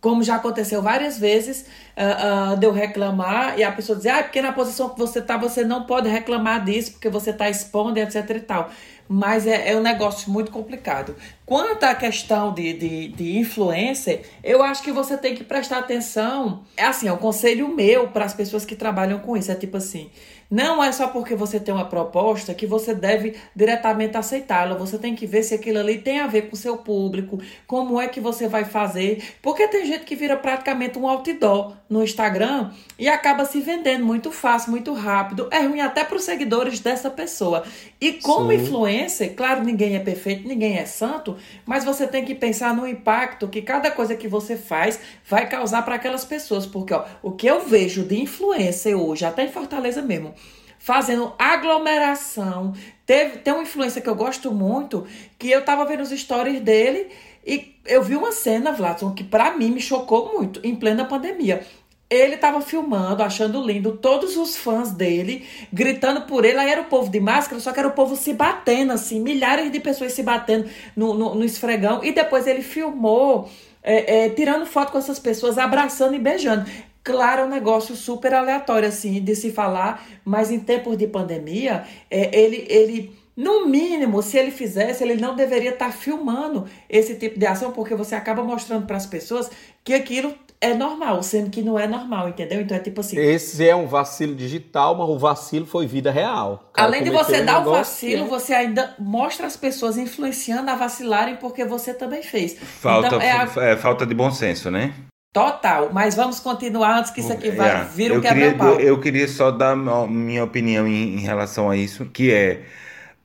Como 0.00 0.22
já 0.22 0.36
aconteceu 0.36 0.82
várias 0.82 1.18
vezes, 1.18 1.66
ah, 1.96 2.52
ah, 2.52 2.54
de 2.56 2.66
eu 2.66 2.72
reclamar 2.72 3.58
e 3.58 3.62
a 3.62 3.70
pessoa 3.70 3.96
dizer, 3.96 4.10
ah, 4.10 4.22
porque 4.22 4.42
na 4.42 4.52
posição 4.52 4.88
que 4.88 4.98
você 4.98 5.20
tá, 5.20 5.36
você 5.36 5.62
não 5.62 5.84
pode 5.84 6.08
reclamar 6.08 6.64
disso, 6.64 6.92
porque 6.92 7.08
você 7.08 7.32
tá 7.32 7.48
expondo, 7.48 7.98
etc 7.98 8.30
e 8.30 8.40
tal. 8.40 8.70
Mas 9.08 9.46
é, 9.46 9.70
é 9.72 9.76
um 9.76 9.82
negócio 9.82 10.30
muito 10.30 10.50
complicado. 10.50 11.14
Quanto 11.44 11.84
à 11.84 11.94
questão 11.94 12.52
de, 12.54 12.72
de, 12.72 13.08
de 13.08 13.38
influencer, 13.38 14.22
eu 14.42 14.62
acho 14.62 14.82
que 14.82 14.90
você 14.90 15.16
tem 15.16 15.34
que 15.34 15.44
prestar 15.44 15.78
atenção. 15.78 16.64
É 16.76 16.84
assim, 16.84 17.08
é 17.08 17.12
um 17.12 17.18
conselho 17.18 17.68
meu 17.68 18.08
para 18.08 18.24
as 18.24 18.32
pessoas 18.32 18.64
que 18.64 18.74
trabalham 18.74 19.18
com 19.18 19.36
isso. 19.36 19.52
É 19.52 19.54
tipo 19.54 19.76
assim: 19.76 20.10
não 20.52 20.84
é 20.84 20.92
só 20.92 21.08
porque 21.08 21.34
você 21.34 21.58
tem 21.58 21.72
uma 21.72 21.86
proposta 21.86 22.52
que 22.52 22.66
você 22.66 22.94
deve 22.94 23.36
diretamente 23.56 24.18
aceitá-la. 24.18 24.76
Você 24.76 24.98
tem 24.98 25.14
que 25.14 25.26
ver 25.26 25.42
se 25.42 25.54
aquilo 25.54 25.78
ali 25.78 25.96
tem 25.96 26.20
a 26.20 26.26
ver 26.26 26.42
com 26.42 26.54
o 26.54 26.58
seu 26.58 26.76
público, 26.76 27.40
como 27.66 27.98
é 27.98 28.06
que 28.06 28.20
você 28.20 28.46
vai 28.46 28.66
fazer. 28.66 29.24
Porque 29.40 29.66
tem 29.66 29.86
gente 29.86 30.04
que 30.04 30.14
vira 30.14 30.36
praticamente 30.36 30.98
um 30.98 31.08
outdoor 31.08 31.72
no 31.88 32.04
Instagram 32.04 32.70
e 32.98 33.08
acaba 33.08 33.46
se 33.46 33.62
vendendo 33.62 34.04
muito 34.04 34.30
fácil, 34.30 34.72
muito 34.72 34.92
rápido. 34.92 35.48
É 35.50 35.60
ruim 35.60 35.80
até 35.80 36.04
para 36.04 36.18
os 36.18 36.24
seguidores 36.24 36.80
dessa 36.80 37.08
pessoa. 37.08 37.64
E 37.98 38.12
como 38.12 38.50
Sim. 38.50 38.56
influencer, 38.56 39.34
claro, 39.34 39.64
ninguém 39.64 39.96
é 39.96 40.00
perfeito, 40.00 40.46
ninguém 40.46 40.76
é 40.76 40.84
santo, 40.84 41.34
mas 41.64 41.82
você 41.82 42.06
tem 42.06 42.26
que 42.26 42.34
pensar 42.34 42.76
no 42.76 42.86
impacto 42.86 43.48
que 43.48 43.62
cada 43.62 43.90
coisa 43.90 44.14
que 44.14 44.28
você 44.28 44.54
faz 44.56 45.00
vai 45.26 45.48
causar 45.48 45.80
para 45.80 45.94
aquelas 45.94 46.26
pessoas. 46.26 46.66
Porque 46.66 46.92
ó, 46.92 47.06
o 47.22 47.32
que 47.32 47.46
eu 47.46 47.60
vejo 47.60 48.02
de 48.02 48.20
influencer 48.20 48.94
hoje, 48.94 49.24
até 49.24 49.44
em 49.44 49.48
Fortaleza 49.50 50.02
mesmo, 50.02 50.34
fazendo 50.82 51.32
aglomeração. 51.38 52.74
Teve, 53.06 53.38
tem 53.38 53.52
uma 53.54 53.62
influência 53.62 54.00
que 54.00 54.08
eu 54.08 54.16
gosto 54.16 54.50
muito, 54.50 55.06
que 55.38 55.48
eu 55.48 55.64
tava 55.64 55.84
vendo 55.84 56.00
os 56.00 56.10
stories 56.10 56.60
dele 56.60 57.08
e 57.46 57.76
eu 57.86 58.02
vi 58.02 58.16
uma 58.16 58.32
cena, 58.32 58.72
Vladson, 58.72 59.12
que 59.14 59.22
pra 59.22 59.56
mim 59.56 59.70
me 59.70 59.80
chocou 59.80 60.32
muito, 60.32 60.60
em 60.64 60.74
plena 60.74 61.04
pandemia. 61.04 61.64
Ele 62.10 62.36
tava 62.36 62.60
filmando, 62.60 63.22
achando 63.22 63.64
lindo, 63.64 63.96
todos 63.96 64.36
os 64.36 64.56
fãs 64.56 64.90
dele, 64.90 65.46
gritando 65.72 66.22
por 66.22 66.44
ele. 66.44 66.58
Aí 66.58 66.70
era 66.70 66.82
o 66.82 66.86
povo 66.86 67.08
de 67.08 67.20
máscara, 67.20 67.60
só 67.60 67.72
que 67.72 67.78
era 67.78 67.88
o 67.88 67.92
povo 67.92 68.16
se 68.16 68.34
batendo, 68.34 68.92
assim, 68.92 69.20
milhares 69.20 69.70
de 69.70 69.80
pessoas 69.80 70.12
se 70.12 70.22
batendo 70.22 70.68
no, 70.96 71.14
no, 71.14 71.34
no 71.36 71.44
esfregão. 71.44 72.04
E 72.04 72.12
depois 72.12 72.46
ele 72.46 72.60
filmou, 72.60 73.48
é, 73.82 74.24
é, 74.24 74.28
tirando 74.30 74.66
foto 74.66 74.92
com 74.92 74.98
essas 74.98 75.18
pessoas, 75.18 75.56
abraçando 75.56 76.14
e 76.14 76.18
beijando. 76.18 76.66
Claro, 77.04 77.42
é 77.42 77.44
um 77.44 77.48
negócio 77.48 77.96
super 77.96 78.32
aleatório, 78.32 78.88
assim, 78.88 79.20
de 79.22 79.34
se 79.34 79.50
falar, 79.50 80.04
mas 80.24 80.50
em 80.50 80.60
tempos 80.60 80.96
de 80.96 81.06
pandemia, 81.06 81.84
é, 82.10 82.38
ele, 82.38 82.64
ele, 82.68 83.18
no 83.36 83.66
mínimo, 83.66 84.22
se 84.22 84.38
ele 84.38 84.50
fizesse, 84.52 85.02
ele 85.02 85.20
não 85.20 85.34
deveria 85.34 85.70
estar 85.70 85.92
filmando 85.92 86.66
esse 86.88 87.16
tipo 87.16 87.38
de 87.38 87.46
ação, 87.46 87.72
porque 87.72 87.94
você 87.94 88.14
acaba 88.14 88.44
mostrando 88.44 88.86
para 88.86 88.96
as 88.96 89.06
pessoas 89.06 89.50
que 89.82 89.92
aquilo 89.94 90.32
é 90.60 90.74
normal, 90.74 91.24
sendo 91.24 91.50
que 91.50 91.60
não 91.60 91.76
é 91.76 91.88
normal, 91.88 92.28
entendeu? 92.28 92.60
Então 92.60 92.76
é 92.76 92.78
tipo 92.80 93.00
assim. 93.00 93.18
Esse 93.18 93.66
é 93.68 93.74
um 93.74 93.88
vacilo 93.88 94.32
digital, 94.36 94.94
mas 94.94 95.08
o 95.08 95.18
vacilo 95.18 95.66
foi 95.66 95.88
vida 95.88 96.12
real. 96.12 96.70
O 96.78 96.80
Além 96.80 97.02
de 97.02 97.10
você 97.10 97.42
um 97.42 97.44
dar 97.44 97.56
o 97.56 97.58
negócio 97.64 97.72
vacilo, 97.78 98.22
que- 98.24 98.30
você 98.30 98.54
ainda 98.54 98.94
mostra 98.96 99.44
as 99.48 99.56
pessoas 99.56 99.98
influenciando 99.98 100.70
a 100.70 100.76
vacilarem 100.76 101.34
porque 101.34 101.64
você 101.64 101.92
também 101.92 102.22
fez. 102.22 102.56
Falta, 102.60 103.08
Então, 103.08 103.20
é 103.20 103.32
a- 103.32 103.50
é, 103.70 103.76
falta 103.76 104.06
de 104.06 104.14
bom 104.14 104.30
senso, 104.30 104.70
né? 104.70 104.94
Total. 105.32 105.90
Mas 105.92 106.14
vamos 106.14 106.40
continuar 106.40 106.98
antes 106.98 107.10
que 107.10 107.20
isso 107.20 107.32
aqui 107.32 107.50
vai 107.50 107.70
É, 107.70 107.84
vir 107.84 108.12
um 108.12 108.16
eu, 108.16 108.22
queria, 108.22 108.54
quebra-pau. 108.54 108.80
eu 108.80 109.00
queria 109.00 109.28
só 109.28 109.50
dar 109.50 109.76
minha 110.08 110.44
opinião 110.44 110.86
em, 110.86 111.16
em 111.16 111.20
relação 111.20 111.70
a 111.70 111.76
isso, 111.76 112.06
que 112.06 112.32
é 112.32 112.64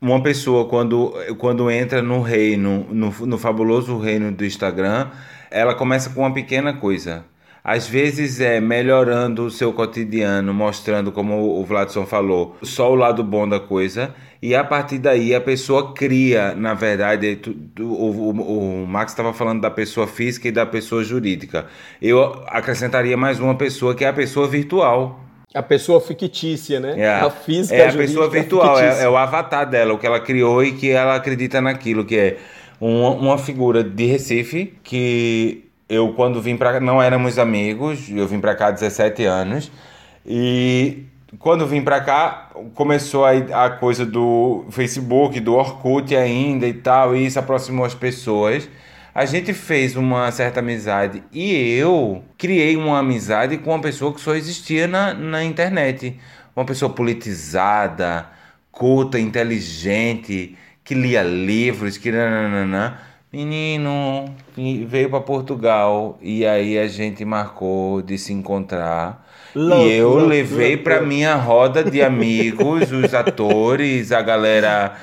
uma 0.01 0.21
pessoa 0.23 0.67
quando, 0.69 1.13
quando 1.37 1.69
entra 1.71 2.01
no 2.01 2.21
reino, 2.21 2.87
no, 2.91 3.11
no 3.25 3.37
fabuloso 3.37 3.97
reino 3.99 4.31
do 4.31 4.45
Instagram, 4.45 5.11
ela 5.51 5.75
começa 5.75 6.09
com 6.11 6.21
uma 6.21 6.33
pequena 6.33 6.73
coisa. 6.73 7.25
Às 7.63 7.87
vezes 7.87 8.39
é 8.39 8.61
melhorando 8.61 9.45
o 9.45 9.51
seu 9.51 9.73
cotidiano, 9.73 10.53
mostrando, 10.53 11.11
como 11.11 11.59
o 11.59 11.65
Vladson 11.65 12.05
falou, 12.05 12.57
só 12.63 12.91
o 12.91 12.95
lado 12.95 13.23
bom 13.23 13.47
da 13.47 13.59
coisa. 13.59 14.15
E 14.41 14.55
a 14.55 14.63
partir 14.63 14.99
daí 14.99 15.33
a 15.33 15.41
pessoa 15.41 15.93
cria, 15.93 16.53
na 16.53 16.73
verdade, 16.73 17.39
o, 17.79 17.83
o, 17.83 18.83
o 18.83 18.87
Max 18.87 19.11
estava 19.11 19.33
falando 19.33 19.61
da 19.61 19.71
pessoa 19.71 20.05
física 20.05 20.47
e 20.47 20.51
da 20.51 20.65
pessoa 20.65 21.03
jurídica. 21.03 21.65
Eu 22.01 22.43
acrescentaria 22.47 23.17
mais 23.17 23.39
uma 23.39 23.55
pessoa 23.55 23.95
que 23.95 24.05
é 24.05 24.07
a 24.07 24.13
pessoa 24.13 24.47
virtual. 24.47 25.19
A 25.53 25.63
pessoa 25.63 25.99
fictícia, 25.99 26.79
né? 26.79 26.99
É, 26.99 27.09
a 27.09 27.29
física 27.31 27.75
é 27.75 27.87
a 27.87 27.89
jurídica 27.89 28.19
pessoa 28.19 28.29
virtual, 28.29 28.79
é, 28.79 29.03
é 29.03 29.09
o 29.09 29.17
avatar 29.17 29.67
dela, 29.67 29.93
o 29.93 29.97
que 29.97 30.05
ela 30.05 30.19
criou 30.19 30.63
e 30.63 30.73
que 30.73 30.91
ela 30.91 31.15
acredita 31.15 31.59
naquilo, 31.59 32.05
que 32.05 32.15
é 32.15 32.37
uma, 32.79 33.09
uma 33.11 33.37
figura 33.37 33.83
de 33.83 34.05
Recife 34.05 34.73
que 34.83 35.67
eu 35.89 36.13
quando 36.13 36.41
vim 36.41 36.57
cá, 36.57 36.79
não 36.79 37.01
éramos 37.01 37.39
amigos, 37.39 38.09
eu 38.09 38.27
vim 38.27 38.39
pra 38.39 38.55
cá 38.55 38.67
há 38.67 38.71
17 38.71 39.23
anos 39.23 39.71
e 40.25 41.05
quando 41.39 41.67
vim 41.67 41.81
pra 41.81 42.01
cá 42.01 42.49
começou 42.73 43.25
a, 43.25 43.31
a 43.65 43.69
coisa 43.69 44.05
do 44.05 44.65
Facebook, 44.69 45.39
do 45.39 45.55
Orkut 45.55 46.15
ainda 46.15 46.67
e 46.67 46.73
tal, 46.73 47.15
e 47.15 47.25
isso 47.25 47.39
aproximou 47.39 47.85
as 47.85 47.93
pessoas. 47.93 48.69
A 49.13 49.25
gente 49.25 49.53
fez 49.53 49.95
uma 49.95 50.31
certa 50.31 50.59
amizade 50.59 51.23
e 51.31 51.73
eu 51.73 52.23
criei 52.37 52.77
uma 52.77 52.99
amizade 52.99 53.57
com 53.57 53.71
uma 53.71 53.81
pessoa 53.81 54.13
que 54.13 54.21
só 54.21 54.35
existia 54.35 54.87
na, 54.87 55.13
na 55.13 55.43
internet. 55.43 56.19
Uma 56.55 56.65
pessoa 56.65 56.91
politizada, 56.91 58.27
culta, 58.71 59.19
inteligente, 59.19 60.55
que 60.83 60.93
lia 60.93 61.23
livros, 61.23 61.97
que 61.97 62.11
nananana. 62.11 62.99
Menino, 63.33 64.33
veio 64.87 65.09
para 65.09 65.19
Portugal 65.21 66.17
e 66.21 66.45
aí 66.45 66.77
a 66.77 66.87
gente 66.87 67.25
marcou 67.25 68.01
de 68.01 68.17
se 68.17 68.33
encontrar. 68.33 69.26
Louco, 69.55 69.75
e 69.75 69.91
eu 69.91 70.17
louco, 70.17 70.25
levei 70.25 70.75
louco. 70.75 70.83
para 70.83 71.01
minha 71.01 71.35
roda 71.35 71.83
de 71.83 72.01
amigos, 72.01 72.91
os 72.91 73.13
atores, 73.15 74.11
a 74.11 74.21
galera. 74.21 74.95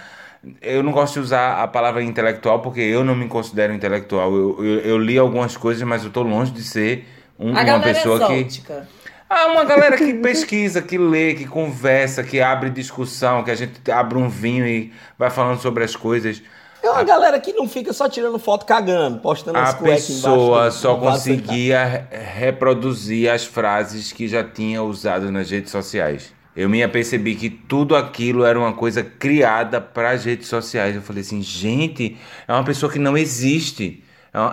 Eu 0.61 0.83
não 0.83 0.93
gosto 0.93 1.15
de 1.15 1.21
usar 1.21 1.63
a 1.63 1.67
palavra 1.69 2.03
intelectual 2.03 2.61
porque 2.61 2.81
eu 2.81 3.03
não 3.03 3.15
me 3.17 3.27
considero 3.29 3.73
intelectual. 3.73 4.33
Eu, 4.35 4.57
eu, 4.65 4.81
eu 4.81 4.99
li 4.99 5.17
algumas 5.19 5.57
coisas, 5.57 5.83
mas 5.83 6.05
eu 6.05 6.11
tô 6.11 6.23
longe 6.23 6.53
de 6.53 6.63
ser 6.63 7.07
um- 7.39 7.57
A 7.57 7.65
uma 7.65 7.65
galera 7.65 7.83
pessoa 7.95 8.21
que. 8.27 8.33
exótica. 8.33 8.87
Ah, 9.29 9.47
uma 9.47 9.65
galera 9.65 9.97
que 9.97 10.13
pesquisa, 10.21 10.83
que 10.83 10.99
lê, 10.99 11.35
que 11.35 11.47
conversa, 11.47 12.23
que 12.23 12.41
abre 12.41 12.69
discussão, 12.71 13.43
que 13.43 13.51
a 13.51 13.55
gente 13.55 13.91
abre 13.91 14.19
um 14.19 14.29
vinho 14.29 14.67
e 14.67 14.93
vai 15.19 15.31
falando 15.31 15.61
sobre 15.61 15.83
as 15.83 15.97
coisas. 15.97 16.43
É 16.85 16.91
uma 16.91 17.03
galera 17.03 17.41
que 17.41 17.53
não 17.53 17.67
fica 17.69 17.93
só 17.93 18.09
tirando 18.09 18.39
foto 18.39 18.67
cagando, 18.67 19.19
postando 19.19 19.59
as 19.59 19.71
A 19.71 19.75
pessoa 19.79 20.59
embaixo 20.59 20.79
só 20.79 20.95
conseguia 20.97 21.85
re- 21.85 22.03
reproduzir 22.37 23.31
as 23.31 23.45
frases 23.45 24.13
que 24.13 24.29
já 24.29 24.45
tinha 24.45 24.83
usado 24.83 25.31
nas 25.33 25.51
redes 25.51 25.71
sociais. 25.71 26.33
Eu 26.55 26.69
me 26.69 26.83
apercebi 26.83 27.35
que 27.35 27.51
tudo 27.51 27.97
aquilo 27.97 28.45
era 28.45 28.59
uma 28.59 28.73
coisa 28.75 29.03
criada 29.03 29.81
para 29.81 30.11
as 30.11 30.25
redes 30.25 30.47
sociais. 30.47 30.95
Eu 30.95 31.03
falei 31.03 31.23
assim, 31.23 31.43
gente, 31.43 32.17
é 32.47 32.53
uma 32.53 32.63
pessoa 32.65 32.91
que 32.93 32.99
não 32.99 33.17
existe. 33.17 34.05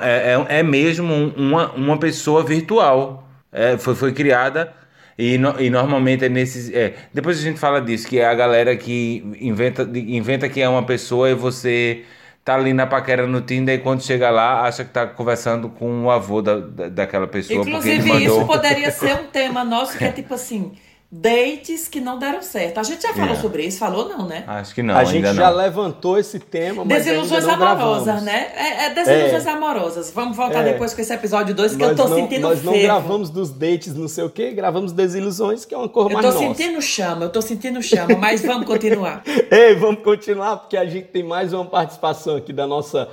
É, 0.02 0.34
é, 0.50 0.60
é 0.60 0.63
mesmo 0.63 1.13
um- 1.13 1.34
uma, 1.36 1.72
uma 1.74 1.98
pessoa 2.00 2.44
virtual. 2.44 3.28
É, 3.52 3.78
foi, 3.78 3.94
foi 3.96 4.13
criada 4.13 4.74
e, 5.17 5.38
no- 5.38 5.60
e 5.60 5.70
normalmente 5.70 6.24
é 6.26 6.30
nesses. 6.30 6.74
É, 6.74 6.94
depois 7.13 7.38
a 7.38 7.41
gente 7.41 7.60
fala 7.60 7.82
disso, 7.82 8.08
que 8.08 8.17
é 8.20 8.26
a 8.26 8.34
galera 8.34 8.76
que 8.78 9.22
inventa, 9.41 9.84
inventa 9.94 10.48
que 10.48 10.62
é 10.62 10.70
uma 10.70 10.84
pessoa 10.84 11.30
e 11.30 11.34
você 11.36 12.04
tá 12.43 12.56
ali 12.56 12.73
na 12.73 12.88
paquera 12.88 13.27
no 13.27 13.41
Tinder 13.41 13.75
e 13.80 13.82
quando 13.84 14.01
chega 14.04 14.30
lá 14.30 14.63
acha 14.63 14.84
que 14.84 14.91
tá 14.91 15.06
conversando 15.08 15.69
com 15.69 16.06
o 16.06 16.12
avô 16.12 16.41
da, 16.41 16.58
da- 16.60 16.89
daquela 16.89 17.27
pessoa. 17.27 17.62
Inclusive, 17.62 18.08
mandou... 18.08 18.38
isso 18.38 18.45
poderia 18.47 18.91
ser 18.91 19.13
um 19.15 19.27
tema 19.27 19.63
nosso 19.63 19.97
que 19.97 20.04
é 20.04 20.12
tipo 20.12 20.34
assim: 20.34 20.71
dates 21.12 21.89
que 21.89 22.00
não 22.00 22.17
deram 22.17 22.41
certo. 22.41 22.78
A 22.80 22.84
gente 22.84 23.02
já 23.02 23.13
falou 23.13 23.34
É. 23.34 23.36
sobre 23.36 23.65
isso, 23.65 23.78
falou 23.80 24.08
não, 24.08 24.26
né? 24.26 24.45
Acho 24.47 24.74
que 24.74 24.82
não, 24.82 24.95
a 24.95 25.00
ainda 25.00 25.12
gente 25.12 25.26
não. 25.26 25.34
já 25.34 25.50
levantou 25.50 26.17
esse 26.17 26.39
tema, 26.39 26.86
mas 26.86 27.04
Desilusões 27.04 27.43
ainda 27.43 27.58
não 27.58 27.67
amorosas, 27.74 28.04
gravamos. 28.06 28.24
né? 28.26 28.52
É, 28.56 28.86
é 28.86 28.89
desilusões 28.91 29.45
É. 29.45 29.50
amorosas. 29.50 30.12
Vamos 30.12 30.38
voltar 30.38 30.62
É. 30.65 30.71
depois 30.71 30.93
com 30.93 31.02
esse 31.02 31.13
episódio 31.13 31.54
2 31.54 31.76
que 31.76 31.84
eu 31.84 31.88
Nós 31.89 31.97
tô 31.97 32.08
não, 32.08 32.15
sentindo 32.15 32.41
nós 32.41 32.63
não 32.63 32.71
fervo. 32.71 32.88
gravamos 32.88 33.30
dos 33.30 33.50
dates, 33.52 33.93
não 33.93 34.08
sei 34.08 34.24
o 34.24 34.30
quê, 34.30 34.52
gravamos 34.52 34.93
desilusões, 34.93 35.65
que 35.65 35.76
é 35.76 35.78
uma 35.78 35.89
cor 35.89 36.10
Eu 36.10 36.13
mais 36.13 36.26
tô 36.26 36.32
nossa. 36.41 36.45
sentindo 36.56 36.82
chama, 36.82 37.26
eu 37.26 37.30
tô 37.30 37.41
sentindo 37.41 37.82
chama, 37.84 38.15
mas 38.17 38.41
vamos 38.41 38.65
continuar. 38.65 39.21
Ei, 39.52 39.76
vamos 39.76 40.02
continuar, 40.04 40.58
porque 40.58 40.78
a 40.78 40.86
gente 40.86 41.08
tem 41.10 41.24
mais 41.24 41.52
uma 41.52 41.65
participação 41.65 42.38
aqui 42.38 42.54
da 42.54 42.65
nossa 42.65 43.10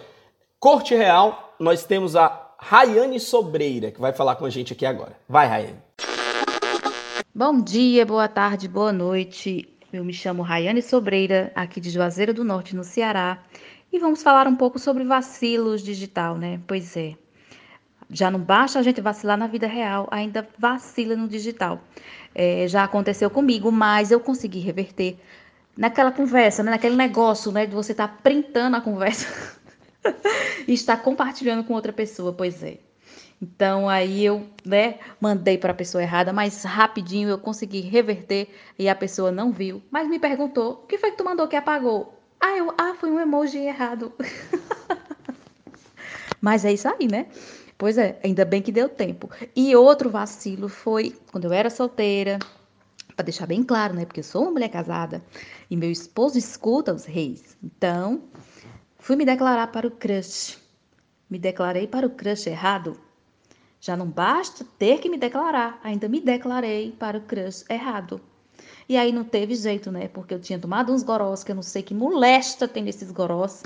Corte 0.61 0.95
Real. 0.95 1.55
Nós 1.59 1.83
temos 1.85 2.15
a 2.15 2.47
Rayane 2.61 3.19
Sobreira, 3.19 3.91
que 3.91 4.01
vai 4.01 4.13
falar 4.13 4.37
com 4.37 4.45
a 4.45 4.51
gente 4.51 4.73
aqui 4.73 4.87
agora. 4.87 5.13
Vai, 5.29 5.49
Rayane. 5.49 5.88
Bom 7.39 7.61
dia, 7.61 8.05
boa 8.05 8.27
tarde, 8.27 8.67
boa 8.67 8.93
noite. 8.93 9.73
Eu 9.93 10.05
me 10.05 10.13
chamo 10.13 10.43
Rayane 10.43 10.83
Sobreira, 10.83 11.53
aqui 11.55 11.81
de 11.81 11.89
Juazeiro 11.89 12.35
do 12.35 12.43
Norte, 12.43 12.75
no 12.75 12.83
Ceará, 12.83 13.41
e 13.93 13.99
vamos 14.01 14.25
falar 14.25 14.49
um 14.49 14.57
pouco 14.57 14.77
sobre 14.77 15.05
vacilos 15.05 15.81
digital, 15.81 16.37
né? 16.37 16.61
Pois 16.67 16.97
é. 16.97 17.15
Já 18.11 18.29
não 18.29 18.41
basta 18.41 18.81
a 18.81 18.83
gente 18.83 19.01
vacilar 19.01 19.39
na 19.39 19.47
vida 19.47 19.69
real, 19.69 20.09
ainda 20.11 20.49
vacila 20.59 21.15
no 21.15 21.29
digital. 21.29 21.81
É, 22.35 22.67
já 22.67 22.83
aconteceu 22.83 23.31
comigo, 23.31 23.71
mas 23.71 24.11
eu 24.11 24.19
consegui 24.19 24.59
reverter 24.59 25.17
naquela 25.77 26.11
conversa, 26.11 26.65
né? 26.65 26.73
naquele 26.73 26.97
negócio, 26.97 27.53
né? 27.53 27.67
De 27.67 27.73
você 27.73 27.93
estar 27.93 28.19
printando 28.21 28.79
a 28.79 28.81
conversa 28.81 29.29
e 30.67 30.73
estar 30.73 30.97
compartilhando 30.97 31.63
com 31.63 31.73
outra 31.73 31.93
pessoa, 31.93 32.33
pois 32.33 32.65
é. 32.65 32.88
Então 33.41 33.89
aí 33.89 34.25
eu, 34.25 34.47
né, 34.65 34.99
mandei 35.21 35.57
para 35.57 35.73
a 35.73 35.77
pessoa 35.77 36.03
errada, 36.03 36.33
mas 36.33 36.65
rapidinho 36.65 37.29
eu 37.29 37.39
consegui 37.39 37.81
reverter 37.81 38.49
e 38.79 38.89
a 38.89 38.95
pessoa 38.95 39.31
não 39.31 39.53
viu, 39.53 39.81
mas 39.91 40.09
me 40.09 40.19
perguntou: 40.19 40.83
"O 40.83 40.87
que 40.87 40.99
foi 40.99 41.13
que 41.13 41.17
tu 41.17 41.25
mandou 41.25 41.47
que 41.47 41.57
apagou?" 41.57 42.15
Ah, 42.41 42.57
eu, 42.57 42.73
ah, 42.79 42.95
foi 42.99 43.11
um 43.11 43.19
emoji 43.19 43.59
errado. 43.59 44.13
mas 46.41 46.65
é 46.65 46.73
isso 46.73 46.89
aí, 46.89 47.09
né? 47.09 47.27
Pois 47.77 47.97
é, 47.97 48.19
ainda 48.25 48.45
bem 48.45 48.61
que 48.61 48.73
deu 48.73 48.89
tempo. 48.89 49.31
E 49.55 49.75
outro 49.75 50.11
vacilo 50.11 50.69
foi 50.69 51.17
quando 51.31 51.45
eu 51.45 51.53
era 51.53 51.71
solteira, 51.71 52.39
para 53.15 53.25
deixar 53.25 53.47
bem 53.47 53.65
claro, 53.65 53.95
né? 53.95 54.05
Porque 54.05 54.21
eu 54.21 54.25
sou 54.25 54.43
uma 54.43 54.53
mulher 54.53 54.69
casada 54.69 55.23
e 55.69 55.77
meu 55.77 55.91
esposo 55.91 56.39
escuta 56.39 56.95
os 56.95 57.05
reis. 57.05 57.57
Então, 57.63 58.23
fui 58.99 59.17
me 59.17 59.25
declarar 59.25 59.69
para 59.69 59.87
o 59.87 59.91
crush. 59.91 60.59
Me 61.29 61.39
declarei 61.39 61.87
para 61.87 62.07
o 62.07 62.11
crush 62.11 62.47
errado. 62.47 62.99
Já 63.81 63.97
não 63.97 64.07
basta 64.07 64.67
ter 64.79 64.99
que 64.99 65.09
me 65.09 65.17
declarar, 65.17 65.81
ainda 65.85 66.09
me 66.09 66.21
declarei 66.21 66.93
para 66.93 67.19
o 67.19 67.21
crush 67.21 67.65
errado. 67.71 68.21
E 68.89 68.97
aí 68.97 69.13
não 69.13 69.23
teve 69.23 69.55
jeito, 69.55 69.93
né? 69.93 70.09
Porque 70.09 70.35
eu 70.35 70.41
tinha 70.41 70.59
tomado 70.59 70.93
uns 70.93 71.03
gorós, 71.03 71.45
que 71.45 71.53
eu 71.53 71.57
não 71.57 71.63
sei 71.63 71.83
que 71.83 71.95
molesta 71.95 72.67
tem 72.67 72.83
nesses 72.83 73.11
gorós. 73.11 73.63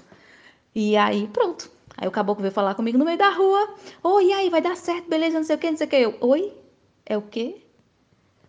E 0.75 0.97
aí, 0.97 1.29
pronto. 1.29 1.71
Aí 1.97 2.09
o 2.09 2.11
caboclo 2.11 2.43
veio 2.43 2.53
falar 2.53 2.75
comigo 2.75 2.99
no 2.99 3.05
meio 3.05 3.19
da 3.19 3.31
rua. 3.31 3.75
Oi, 4.03 4.27
e 4.27 4.33
aí, 4.33 4.51
vai 4.51 4.61
dar 4.61 4.77
certo, 4.77 5.09
beleza, 5.09 5.39
não 5.39 5.45
sei 5.45 5.57
o 5.57 5.59
que, 5.59 5.71
não 5.71 5.77
sei 5.77 5.87
o 5.87 5.91
que. 5.91 5.97
Eu, 5.97 6.17
oi? 6.21 6.53
É 7.07 7.17
o 7.17 7.23
quê? 7.23 7.63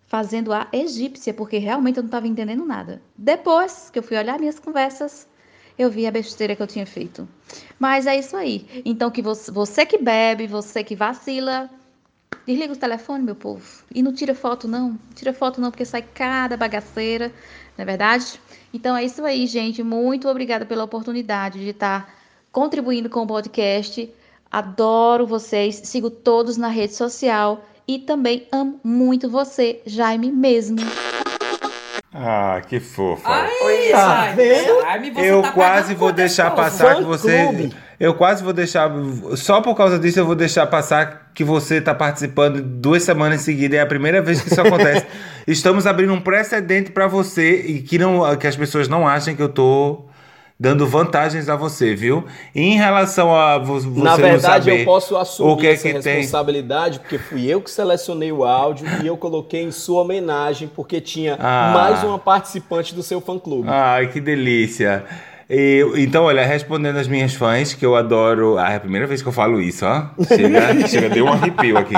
Fazendo 0.07 0.51
a 0.51 0.67
egípcia, 0.73 1.33
porque 1.33 1.57
realmente 1.57 1.97
eu 1.97 2.03
não 2.03 2.07
estava 2.07 2.27
entendendo 2.27 2.65
nada. 2.65 3.01
Depois 3.17 3.89
que 3.89 3.99
eu 3.99 4.03
fui 4.03 4.17
olhar 4.17 4.39
minhas 4.39 4.59
conversas, 4.59 5.27
eu 5.77 5.89
vi 5.89 6.05
a 6.05 6.11
besteira 6.11 6.55
que 6.55 6.61
eu 6.61 6.67
tinha 6.67 6.85
feito. 6.85 7.27
Mas 7.79 8.05
é 8.05 8.17
isso 8.17 8.35
aí. 8.35 8.65
Então, 8.85 9.09
que 9.09 9.21
você, 9.21 9.51
você 9.51 9.85
que 9.85 9.97
bebe, 9.97 10.47
você 10.47 10.83
que 10.83 10.95
vacila, 10.95 11.69
desliga 12.45 12.73
o 12.73 12.77
telefone, 12.77 13.23
meu 13.23 13.35
povo. 13.35 13.63
E 13.93 14.01
não 14.01 14.13
tira 14.13 14.35
foto, 14.35 14.67
não. 14.67 14.89
Não 14.89 14.99
tira 15.15 15.33
foto, 15.33 15.59
não, 15.59 15.71
porque 15.71 15.85
sai 15.85 16.01
cada 16.01 16.57
bagaceira, 16.57 17.27
não 17.77 17.83
é 17.83 17.85
verdade? 17.85 18.39
Então 18.73 18.95
é 18.95 19.03
isso 19.03 19.23
aí, 19.25 19.45
gente. 19.47 19.83
Muito 19.83 20.27
obrigada 20.27 20.65
pela 20.65 20.83
oportunidade 20.83 21.59
de 21.59 21.69
estar 21.69 22.13
contribuindo 22.51 23.09
com 23.09 23.21
o 23.21 23.27
podcast. 23.27 24.09
Adoro 24.51 25.25
vocês. 25.25 25.81
Sigo 25.83 26.09
todos 26.09 26.57
na 26.57 26.67
rede 26.67 26.93
social. 26.93 27.65
E 27.87 27.99
também 27.99 28.47
amo 28.51 28.79
muito 28.83 29.29
você, 29.29 29.81
Jaime 29.85 30.31
mesmo. 30.31 30.77
Ah, 32.13 32.61
que 32.67 32.79
fofa. 32.79 33.23
Ai, 33.27 33.49
Tá 33.91 34.33
vendo? 34.35 35.19
Eu 35.19 35.41
tá 35.41 35.51
quase 35.51 35.95
vou 35.95 36.11
deixar 36.11 36.51
passar 36.51 36.95
que 36.95 37.01
Fã 37.01 37.07
você. 37.07 37.43
clube. 37.43 37.73
Eu 37.99 38.13
quase 38.13 38.43
vou 38.43 38.53
deixar. 38.53 38.91
Só 39.35 39.61
por 39.61 39.75
causa 39.75 39.97
disso 39.97 40.19
eu 40.19 40.25
vou 40.25 40.35
deixar 40.35 40.67
passar 40.67 41.31
que 41.33 41.43
você 41.43 41.75
está 41.77 41.93
participando 41.95 42.61
duas 42.61 43.03
semanas 43.03 43.41
em 43.41 43.43
seguida. 43.43 43.77
É 43.77 43.81
a 43.81 43.85
primeira 43.85 44.21
vez 44.21 44.41
que 44.41 44.49
isso 44.51 44.59
acontece. 44.61 45.05
Estamos 45.47 45.87
abrindo 45.87 46.13
um 46.13 46.19
precedente 46.21 46.91
para 46.91 47.07
você 47.07 47.61
e 47.61 47.81
que, 47.81 47.97
não, 47.97 48.35
que 48.35 48.45
as 48.47 48.55
pessoas 48.55 48.87
não 48.87 49.07
achem 49.07 49.35
que 49.35 49.41
eu 49.41 49.49
tô 49.49 50.05
dando 50.59 50.87
vantagens 50.87 51.49
a 51.49 51.55
você, 51.55 51.93
viu? 51.95 52.23
E 52.55 52.61
em 52.61 52.77
relação 52.77 53.35
a 53.35 53.57
vo- 53.57 53.79
você 53.81 54.01
Na 54.03 54.15
verdade, 54.15 54.69
eu 54.69 54.85
posso 54.85 55.17
assumir 55.17 55.57
que 55.57 55.67
é 55.67 55.73
essa 55.73 55.83
que 55.91 55.99
tem. 55.99 56.15
responsabilidade, 56.17 56.99
porque 56.99 57.17
fui 57.17 57.45
eu 57.47 57.59
que 57.61 57.69
selecionei 57.69 58.31
o 58.31 58.43
áudio 58.45 58.85
e 59.03 59.07
eu 59.07 59.17
coloquei 59.17 59.63
em 59.63 59.71
sua 59.71 60.01
homenagem, 60.03 60.69
porque 60.73 61.01
tinha 61.01 61.35
Ah. 61.39 61.71
mais 61.73 62.03
uma 62.03 62.17
participante 62.19 62.93
do 62.95 63.03
seu 63.03 63.19
fã-clube. 63.19 63.67
Ai, 63.69 64.07
que 64.07 64.21
delícia. 64.21 65.03
E, 65.49 65.85
então, 65.97 66.23
olha, 66.23 66.43
respondendo 66.45 66.97
às 66.97 67.07
minhas 67.07 67.33
fãs, 67.33 67.73
que 67.73 67.85
eu 67.85 67.95
adoro. 67.95 68.57
Ah, 68.57 68.71
é 68.71 68.75
a 68.77 68.79
primeira 68.79 69.05
vez 69.05 69.21
que 69.21 69.27
eu 69.27 69.33
falo 69.33 69.59
isso, 69.59 69.85
ó. 69.85 70.05
Chega, 70.27 70.87
chega 70.87 71.09
deu 71.09 71.25
um 71.25 71.33
arrepio 71.33 71.77
aqui. 71.77 71.93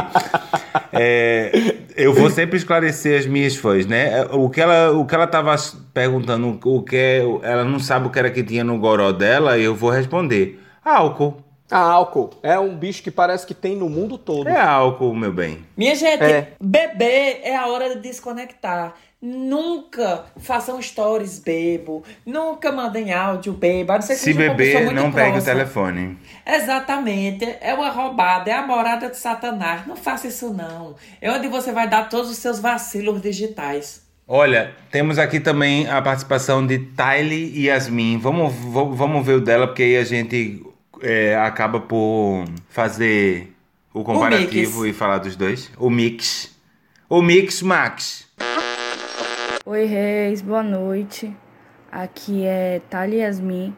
É, 0.92 1.76
eu 1.96 2.14
vou 2.14 2.30
sempre 2.30 2.58
esclarecer 2.58 3.20
as 3.20 3.26
minhas 3.26 3.56
fãs, 3.56 3.86
né? 3.86 4.26
O 4.32 4.50
que 4.50 4.60
ela, 4.62 4.92
o 4.92 5.06
que 5.06 5.16
ela 5.16 5.28
tava 5.28 5.56
perguntando, 5.94 6.60
o 6.66 6.84
que 6.84 6.96
é- 6.96 7.20
ela 7.44 7.64
não 7.64 7.80
sabe 7.80 8.08
o 8.08 8.10
que 8.10 8.20
era 8.20 8.30
que 8.30 8.44
tinha 8.44 8.64
no 8.64 8.78
goró 8.78 9.12
dela, 9.12 9.58
eu 9.58 9.74
vou 9.76 9.90
responder. 9.90 10.60
Álcool. 10.84 11.38
A 11.72 11.80
álcool 11.80 12.30
é 12.44 12.60
um 12.60 12.76
bicho 12.76 13.02
que 13.02 13.10
parece 13.10 13.46
que 13.48 13.54
tem 13.56 13.76
no 13.76 13.90
mundo 13.90 14.20
todo. 14.20 14.48
É 14.48 14.60
álcool, 14.62 15.16
meu 15.16 15.34
bem. 15.34 15.66
Minha 15.76 15.96
gente, 15.96 16.22
É. 16.24 16.50
beber 16.62 17.40
é 17.44 17.56
a 17.56 17.66
hora 17.68 17.96
de 17.96 18.02
desconectar. 18.02 18.94
Nunca 19.26 20.26
façam 20.38 20.80
stories 20.80 21.40
bebo. 21.40 22.04
Nunca 22.24 22.72
mandem 22.72 23.12
áudio 23.12 23.54
bebo. 23.54 23.94
A 23.94 23.96
não 23.96 24.02
ser 24.04 24.14
que 24.14 24.20
Se 24.20 24.34
beber, 24.36 24.94
não 24.94 25.12
pegue 25.12 25.40
o 25.40 25.44
telefone. 25.44 26.16
Exatamente. 26.46 27.58
É 27.60 27.74
uma 27.74 27.90
roubada, 27.90 28.52
é 28.52 28.54
a 28.54 28.62
morada 28.62 29.10
de 29.10 29.18
Satanás. 29.18 29.88
Não 29.88 29.96
faça 29.96 30.28
isso, 30.28 30.54
não. 30.54 30.96
É 31.20 31.32
onde 31.32 31.48
você 31.48 31.72
vai 31.72 31.90
dar 31.90 32.08
todos 32.08 32.30
os 32.30 32.38
seus 32.38 32.60
vacilos 32.60 33.20
digitais. 33.20 34.06
Olha, 34.28 34.76
temos 34.92 35.18
aqui 35.18 35.40
também 35.40 35.90
a 35.90 36.00
participação 36.04 36.66
de 36.66 36.78
Tylee 36.78 37.52
e 37.56 37.66
Yasmin. 37.66 38.20
Vamos, 38.20 38.54
vamos 38.54 39.26
ver 39.26 39.38
o 39.38 39.42
dela, 39.42 39.66
porque 39.66 39.82
aí 39.82 39.98
a 39.98 40.04
gente 40.04 40.64
é, 41.02 41.36
acaba 41.36 41.80
por 41.80 42.46
fazer 42.70 43.52
o 43.92 44.04
comparativo 44.04 44.82
mix. 44.82 44.96
e 44.96 44.98
falar 44.98 45.18
dos 45.18 45.36
dois. 45.36 45.72
O 45.80 45.90
mix. 45.90 46.56
O 47.10 47.24
mix 47.24 47.64
Max. 47.64 48.25
Oi, 49.68 49.86
Reis, 49.86 50.44
boa 50.44 50.62
noite. 50.62 51.36
Aqui 51.92 52.46
é 52.46 52.84
Thalia 52.88 53.24
Yasmin, 53.24 53.76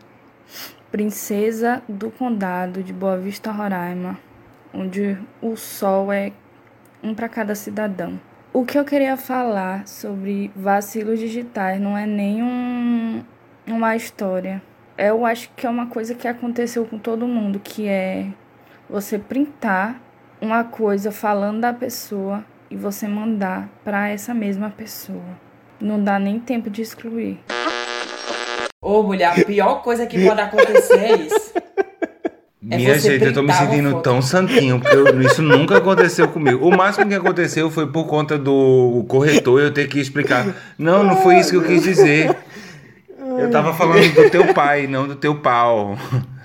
princesa 0.92 1.82
do 1.88 2.12
condado 2.12 2.84
de 2.84 2.92
Boa 2.92 3.18
Vista, 3.18 3.54
Roraima, 3.54 4.20
onde 4.74 5.18
o 5.42 5.56
sol 5.56 6.12
é 6.12 6.34
um 7.02 7.16
para 7.16 7.30
cada 7.30 7.56
cidadão. 7.56 8.20
O 8.52 8.66
que 8.66 8.78
eu 8.78 8.84
queria 8.84 9.16
falar 9.16 9.88
sobre 9.88 10.52
vacilos 10.54 11.20
digitais 11.20 11.80
não 11.80 11.98
é 11.98 12.06
nem 12.06 12.44
um, 12.44 13.24
uma 13.66 13.96
história. 13.96 14.62
Eu 14.98 15.26
acho 15.26 15.50
que 15.56 15.66
é 15.66 15.70
uma 15.70 15.88
coisa 15.88 16.14
que 16.14 16.28
aconteceu 16.28 16.86
com 16.86 17.00
todo 17.00 17.26
mundo, 17.26 17.62
que 17.62 17.88
é 17.88 18.28
você 18.90 19.18
printar 19.18 20.02
uma 20.42 20.66
coisa 20.66 21.14
falando 21.14 21.62
da 21.62 21.72
pessoa 21.72 22.44
e 22.70 22.76
você 22.76 23.08
mandar 23.08 23.70
para 23.86 24.10
essa 24.10 24.34
mesma 24.34 24.70
pessoa. 24.70 25.47
Não 25.80 26.04
dá 26.04 26.18
nem 26.18 26.40
tempo 26.40 26.70
de 26.70 26.82
excluir. 26.82 27.40
Ô, 28.82 29.04
mulher, 29.04 29.40
a 29.40 29.46
pior 29.46 29.82
coisa 29.82 30.06
que 30.06 30.26
pode 30.26 30.42
acontecer 30.42 31.00
é 31.00 31.16
isso. 31.18 31.52
É 32.70 32.76
Minha 32.78 32.96
você 33.00 33.12
gente, 33.12 33.24
eu 33.26 33.34
tô 33.34 33.42
me 33.44 33.54
sentindo 33.54 34.02
tão 34.02 34.22
santinho, 34.22 34.80
porque 34.80 34.96
eu- 34.96 35.22
isso 35.22 35.42
nunca 35.42 35.78
aconteceu 35.78 36.28
comigo. 36.28 36.68
O 36.68 36.76
máximo 36.76 37.08
que 37.08 37.16
aconteceu 37.16 37.70
foi 37.70 37.88
por 37.88 38.08
conta 38.08 38.38
do 38.38 39.06
corretor 39.08 39.62
eu 39.62 39.72
ter 39.74 39.88
que 39.88 40.00
explicar. 40.00 40.46
Não, 40.78 41.04
não 41.04 41.16
foi 41.18 41.38
isso 41.40 41.52
que 41.52 41.56
eu 41.58 41.64
quis 41.64 41.84
dizer. 41.84 42.36
Eu 43.40 43.50
tava 43.52 43.74
falando 43.74 44.14
do 44.16 44.30
teu 44.30 44.54
pai, 44.54 44.88
não 44.88 45.08
do 45.08 45.16
teu 45.16 45.36
pau. 45.36 45.98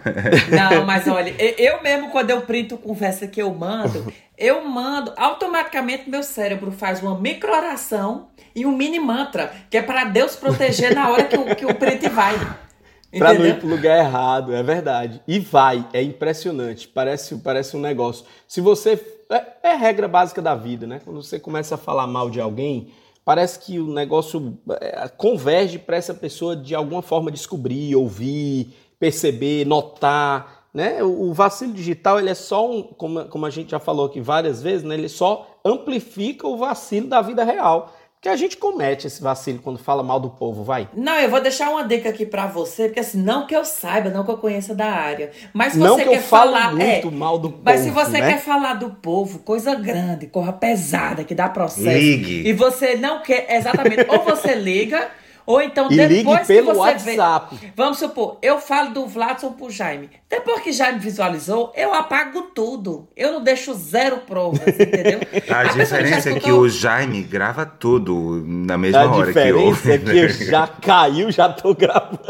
Não, 0.50 0.84
mas 0.84 1.06
olha, 1.06 1.34
eu 1.38 1.82
mesmo, 1.82 2.10
quando 2.10 2.30
eu 2.30 2.42
printo 2.42 2.76
conversa 2.76 3.26
que 3.26 3.40
eu 3.40 3.52
mando, 3.54 4.12
eu 4.36 4.64
mando, 4.64 5.12
automaticamente 5.16 6.08
meu 6.08 6.22
cérebro 6.22 6.72
faz 6.72 7.02
uma 7.02 7.18
micro-oração 7.18 8.28
e 8.54 8.66
um 8.66 8.76
mini 8.76 8.98
mantra, 8.98 9.52
que 9.70 9.76
é 9.76 9.82
para 9.82 10.04
Deus 10.04 10.36
proteger 10.36 10.94
na 10.94 11.10
hora 11.10 11.24
que 11.24 11.36
o, 11.36 11.56
que 11.56 11.66
o 11.66 11.74
print 11.74 12.08
vai. 12.08 12.34
Pra 13.18 13.34
não 13.34 13.44
ir 13.44 13.58
pro 13.58 13.68
lugar 13.68 13.98
errado, 13.98 14.54
é 14.54 14.62
verdade. 14.62 15.20
E 15.28 15.38
vai, 15.38 15.86
é 15.92 16.02
impressionante. 16.02 16.88
Parece, 16.88 17.36
parece 17.36 17.76
um 17.76 17.80
negócio. 17.80 18.24
Se 18.48 18.58
você. 18.58 18.98
É, 19.30 19.70
é 19.70 19.74
regra 19.74 20.08
básica 20.08 20.40
da 20.40 20.54
vida, 20.54 20.86
né? 20.86 20.98
Quando 21.04 21.22
você 21.22 21.38
começa 21.38 21.74
a 21.74 21.78
falar 21.78 22.06
mal 22.06 22.30
de 22.30 22.40
alguém, 22.40 22.90
parece 23.24 23.58
que 23.58 23.78
o 23.78 23.92
negócio 23.92 24.58
é, 24.80 25.08
converge 25.08 25.78
para 25.78 25.96
essa 25.96 26.14
pessoa 26.14 26.56
de 26.56 26.74
alguma 26.74 27.02
forma 27.02 27.30
descobrir, 27.30 27.94
ouvir, 27.94 28.74
perceber, 29.02 29.66
notar. 29.66 30.62
Né? 30.72 31.02
O, 31.02 31.34
vacilo 31.34 31.72
digital, 31.72 32.20
ele 32.20 32.30
é 32.30 32.34
só 32.34 32.70
um, 32.70 32.82
como, 32.84 33.24
como 33.24 33.44
a 33.44 33.50
gente 33.50 33.72
já 33.72 33.80
falou 33.80 34.06
aqui 34.06 34.20
várias 34.20 34.62
vezes, 34.62 34.84
né? 34.84 34.94
ele 34.94 35.08
só 35.08 35.58
amplifica 35.64 36.46
o 36.46 36.56
vacilo 36.56 37.08
da 37.08 37.20
vida 37.20 37.42
real. 37.42 37.92
Porque 38.14 38.28
a 38.28 38.36
gente 38.36 38.56
comete 38.56 39.08
esse 39.08 39.20
vacilo 39.20 39.58
quando 39.58 39.80
fala 39.80 40.00
mal 40.04 40.20
do 40.20 40.30
povo, 40.30 40.62
vai. 40.62 40.88
Não, 40.94 41.14
eu 41.14 41.28
vou 41.28 41.40
deixar 41.42 41.68
uma 41.70 41.82
dica 41.82 42.08
aqui 42.08 42.24
pra 42.24 42.46
você, 42.46 42.84
porque 42.84 43.00
assim, 43.00 43.20
não 43.20 43.48
que 43.48 43.56
eu 43.56 43.64
saiba, 43.64 44.08
não 44.10 44.24
que 44.24 44.30
eu 44.30 44.38
conheça 44.38 44.72
da 44.76 44.86
área, 44.86 45.32
mas 45.52 45.72
se 45.72 45.80
Não 45.80 45.96
você 45.96 46.04
que 46.04 46.08
eu 46.08 46.12
quer 46.12 46.22
falo 46.22 46.52
falar, 46.52 46.72
muito 46.72 47.08
é, 47.08 47.10
mal 47.10 47.36
do 47.36 47.60
mas 47.64 47.80
se 47.80 47.90
povo, 47.90 48.04
você 48.04 48.20
né? 48.20 48.32
quer 48.32 48.38
falar 48.38 48.74
do 48.74 48.90
povo, 48.90 49.40
coisa 49.40 49.74
grande, 49.74 50.28
corra 50.28 50.52
pesada, 50.52 51.24
que 51.24 51.34
dá 51.34 51.48
processo, 51.48 51.98
Ligue. 51.98 52.48
e 52.48 52.52
você 52.52 52.94
não 52.94 53.20
quer, 53.22 53.52
exatamente, 53.52 54.06
ou 54.08 54.22
você 54.22 54.54
liga, 54.54 55.10
ou 55.46 55.60
então 55.60 55.88
E 55.90 55.96
ligue 55.96 56.14
depois 56.24 56.46
pelo 56.46 56.68
que 56.68 56.74
você 56.74 56.78
WhatsApp. 57.16 57.56
vê, 57.56 57.72
vamos 57.76 57.98
supor, 57.98 58.38
eu 58.42 58.58
falo 58.60 58.90
do 58.92 59.06
Vladson 59.06 59.52
pro 59.52 59.70
Jaime, 59.70 60.10
depois 60.28 60.60
que 60.62 60.72
Jaime 60.72 60.98
visualizou, 60.98 61.72
eu 61.76 61.92
apago 61.92 62.42
tudo, 62.54 63.08
eu 63.16 63.32
não 63.32 63.42
deixo 63.42 63.74
zero 63.74 64.18
provas, 64.26 64.60
entendeu? 64.66 65.20
A 65.48 65.64
já 65.64 65.72
diferença 65.72 66.30
é 66.30 66.40
que 66.40 66.52
o 66.52 66.68
Jaime 66.68 67.22
grava 67.22 67.66
tudo 67.66 68.42
na 68.46 68.78
mesma 68.78 69.00
A 69.00 69.04
hora 69.10 69.20
que 69.20 69.26
diferença 69.28 69.88
eu. 69.88 69.94
é 69.94 69.98
que 69.98 70.18
eu 70.18 70.28
já 70.28 70.66
caiu, 70.66 71.30
já 71.30 71.48
tô 71.48 71.74
gravando. 71.76 72.20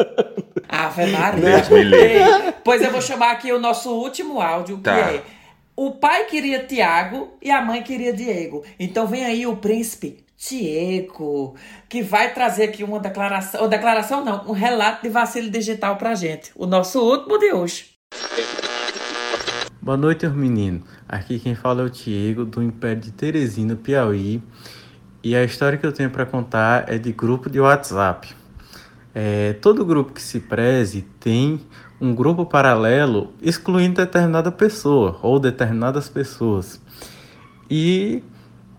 Ave 0.69 1.07
Maria. 1.07 1.63
Ei, 1.71 2.53
Pois 2.65 2.81
eu 2.83 2.91
vou 2.91 3.03
chamar 3.03 3.33
aqui 3.33 3.53
o 3.53 3.59
nosso 3.61 3.91
último 3.91 4.41
áudio, 4.41 4.79
Tá. 4.79 4.95
que 4.95 5.01
é 5.17 5.23
O 5.77 5.93
pai 5.93 6.25
queria 6.25 6.65
Tiago 6.65 7.35
e 7.43 7.51
a 7.51 7.61
mãe 7.61 7.83
queria 7.83 8.13
Diego. 8.13 8.63
Então 8.79 9.07
vem 9.07 9.25
aí 9.25 9.47
o 9.47 9.57
príncipe 9.57 10.25
Diego, 10.49 11.55
que 11.89 12.03
vai 12.03 12.35
trazer 12.35 12.65
aqui 12.65 12.83
uma 12.83 12.99
declaração, 12.99 13.63
ou 13.63 13.69
declaração 13.69 14.25
não, 14.25 14.45
um 14.49 14.53
relato 14.53 15.03
de 15.03 15.09
vacilo 15.09 15.49
digital 15.49 15.97
pra 15.97 16.17
gente. 16.17 16.51
O 16.57 16.67
nosso 16.67 17.01
último 17.01 17.39
de 17.39 17.53
hoje. 17.53 17.93
Boa 19.81 19.97
noite, 19.97 20.27
menino. 20.27 20.83
Aqui 21.09 21.39
quem 21.39 21.55
fala 21.55 21.83
é 21.83 21.85
o 21.85 21.91
Diego, 21.91 22.45
do 22.45 22.61
Império 22.61 23.01
de 23.01 23.13
Teresina, 23.13 23.77
Piauí. 23.77 24.43
E 25.23 25.37
a 25.37 25.45
história 25.45 25.79
que 25.79 25.87
eu 25.87 25.93
tenho 25.93 26.11
para 26.11 26.27
contar 26.27 26.93
é 26.93 26.99
de 26.99 27.13
grupo 27.13 27.49
de 27.49 27.61
WhatsApp. 27.61 28.35
É, 29.15 29.53
todo 29.55 29.85
grupo 29.85 30.13
que 30.13 30.23
se 30.23 30.41
preze 30.41 31.03
tem 31.21 31.61
um 32.01 32.13
grupo 32.13 32.45
paralelo 32.45 33.33
excluindo 33.41 33.95
determinada 33.95 34.51
pessoa 34.51 35.21
ou 35.23 35.39
determinadas 35.39 36.09
pessoas. 36.09 36.81
E 37.71 38.25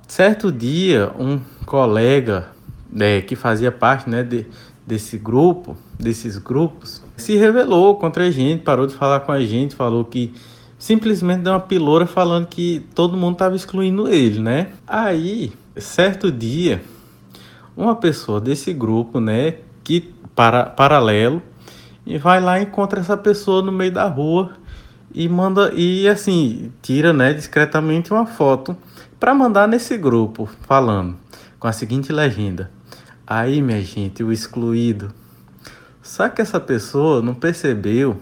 certo 0.08 0.52
dia, 0.52 1.12
um 1.20 1.40
colega 1.66 2.48
né, 2.92 3.22
que 3.22 3.36
fazia 3.36 3.72
parte 3.72 4.10
né, 4.10 4.24
de, 4.24 4.46
desse 4.86 5.18
grupo, 5.18 5.76
desses 6.00 6.38
grupos, 6.38 7.02
se 7.18 7.36
rebelou 7.36 7.96
contra 7.96 8.26
a 8.26 8.32
gente, 8.32 8.64
parou 8.64 8.86
de 8.86 8.94
falar 8.94 9.22
com 9.22 9.32
a 9.32 9.44
gente, 9.44 9.76
falou 9.76 10.06
que 10.06 10.34
simplesmente 10.78 11.42
deu 11.42 11.54
uma 11.54 11.60
piloura 11.60 12.06
falando 12.06 12.48
que 12.48 12.86
todo 12.94 13.18
mundo 13.18 13.34
estava 13.34 13.56
excluindo 13.56 14.08
ele, 14.08 14.40
né? 14.40 14.74
Aí, 14.86 15.54
certo 15.78 16.32
dia, 16.32 16.84
uma 17.76 17.96
pessoa 17.96 18.42
desse 18.42 18.74
grupo, 18.74 19.20
né, 19.20 19.56
que 19.84 20.14
para, 20.36 20.66
paralelo, 20.66 21.42
e 22.06 22.18
vai 22.18 22.42
lá 22.42 22.60
e 22.60 22.64
encontra 22.64 23.00
essa 23.00 23.16
pessoa 23.16 23.62
no 23.62 23.72
meio 23.72 23.92
da 23.92 24.08
rua 24.08 24.52
e 25.14 25.30
manda 25.30 25.72
e 25.74 26.08
assim 26.08 26.72
tira 26.82 27.14
né 27.14 27.34
discretamente 27.34 28.12
uma 28.12 28.26
foto 28.26 28.76
para 29.24 29.34
mandar 29.34 29.70
nesse 29.70 29.98
grupo 29.98 30.50
falando 30.68 31.16
com 31.58 31.66
a 31.66 31.72
seguinte 31.72 32.12
legenda. 32.12 32.70
Aí 33.26 33.62
minha 33.62 33.82
gente 33.82 34.22
o 34.22 34.34
excluído. 34.34 35.14
Só 36.02 36.28
que 36.28 36.42
essa 36.42 36.60
pessoa 36.60 37.22
não 37.22 37.34
percebeu 37.34 38.20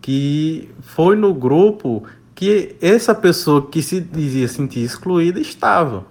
que 0.00 0.68
foi 0.80 1.14
no 1.14 1.32
grupo 1.32 2.02
que 2.34 2.74
essa 2.82 3.14
pessoa 3.14 3.64
que 3.70 3.80
se 3.80 4.00
dizia 4.00 4.48
sentir 4.48 4.80
excluída 4.80 5.38
estava. 5.38 6.04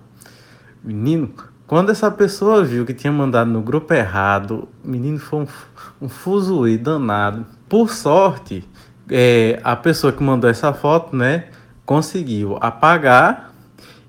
Menino 0.82 1.34
quando 1.68 1.90
essa 1.90 2.10
pessoa 2.10 2.64
viu 2.64 2.86
que 2.86 2.94
tinha 2.94 3.12
mandado 3.12 3.52
no 3.52 3.62
grupo 3.62 3.94
errado, 3.94 4.70
menino 4.82 5.20
foi 5.20 5.42
um, 5.42 5.48
um 6.04 6.08
fuzuê 6.08 6.78
danado. 6.78 7.46
Por 7.68 7.90
sorte, 7.90 8.66
é, 9.12 9.60
a 9.66 9.76
pessoa 9.76 10.14
que 10.14 10.24
mandou 10.24 10.50
essa 10.50 10.72
foto, 10.72 11.14
né, 11.14 11.50
conseguiu 11.86 12.58
apagar 12.62 13.49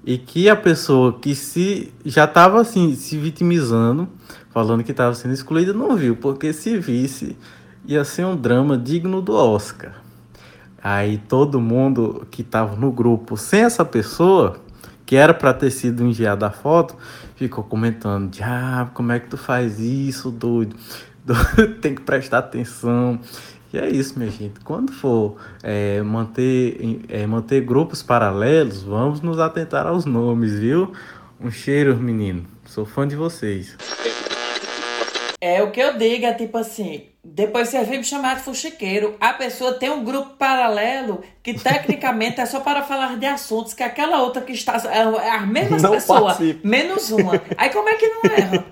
e 0.05 0.17
que 0.19 0.49
a 0.49 0.57
pessoa 0.57 1.19
que 1.19 1.35
se 1.35 1.93
já 2.05 2.25
estava 2.25 2.61
assim 2.61 2.95
se 2.95 3.17
vitimizando, 3.17 4.09
falando 4.51 4.83
que 4.83 4.91
estava 4.91 5.15
sendo 5.15 5.35
excluída, 5.35 5.73
não 5.73 5.97
viu, 5.97 6.17
porque 6.17 6.53
se 6.53 6.79
visse 6.79 7.37
ia 7.87 8.05
ser 8.05 8.25
um 8.25 8.37
drama 8.37 8.77
digno 8.77 9.21
do 9.21 9.33
Oscar. 9.33 9.95
Aí 10.83 11.19
todo 11.19 11.61
mundo 11.61 12.27
que 12.31 12.43
estava 12.43 12.75
no 12.77 12.91
grupo 12.91 13.37
sem 13.37 13.63
essa 13.63 13.85
pessoa, 13.85 14.57
que 15.05 15.17
era 15.17 15.35
para 15.35 15.53
ter 15.53 15.71
sido 15.71 16.05
enviada 16.05 16.47
a 16.47 16.51
foto, 16.51 16.97
ficou 17.37 17.65
comentando: 17.65 18.31
ah, 18.43 18.89
como 18.95 19.13
é 19.13 19.21
que 19.21 19.29
tu 19.29 19.37
faz 19.37 19.79
isso, 19.79 20.31
doido? 20.31 20.77
Tem 21.83 21.95
que 21.95 22.03
prestar 22.03 22.39
atenção. 22.39 23.21
E 23.73 23.79
é 23.79 23.89
isso, 23.89 24.19
minha 24.19 24.31
gente. 24.31 24.61
Quando 24.61 24.93
for 24.93 25.37
é, 25.63 26.03
manter, 26.03 27.01
é, 27.09 27.27
manter 27.27 27.61
grupos 27.61 28.03
paralelos, 28.03 28.83
vamos 28.83 29.21
nos 29.21 29.39
atentar 29.39 29.87
aos 29.87 30.05
nomes, 30.05 30.59
viu? 30.59 30.93
Um 31.41 31.51
cheiro, 31.51 31.97
menino. 31.97 32.45
Sou 32.67 32.85
fã 32.85 33.07
de 33.07 33.15
vocês. 33.15 33.77
É 35.41 35.63
o 35.63 35.71
que 35.71 35.81
eu 35.81 35.97
digo, 35.97 36.27
é 36.27 36.35
tipo 36.35 36.59
assim, 36.59 37.07
depois 37.25 37.69
você 37.69 37.83
vem 37.85 37.99
me 37.99 38.05
chamar 38.05 38.37
de 38.37 38.43
fuxiqueiro. 38.43 39.17
A 39.21 39.33
pessoa 39.33 39.73
tem 39.75 39.89
um 39.89 40.05
grupo 40.05 40.31
paralelo 40.37 41.23
que 41.43 41.55
tecnicamente 41.55 42.41
é 42.41 42.47
só 42.47 42.61
para 42.61 42.83
falar 42.83 43.19
de 43.19 43.25
assuntos 43.25 43.73
que 43.73 43.83
aquela 43.83 44.23
outra 44.23 44.43
que 44.43 44.53
está. 44.53 44.77
É 44.91 45.31
as 45.31 45.47
mesmas 45.47 45.83
pessoas, 45.83 46.39
menos 46.65 47.11
uma. 47.11 47.41
Aí 47.57 47.71
como 47.71 47.89
é 47.89 47.95
que 47.95 48.09
não 48.09 48.23
erra? 48.25 48.67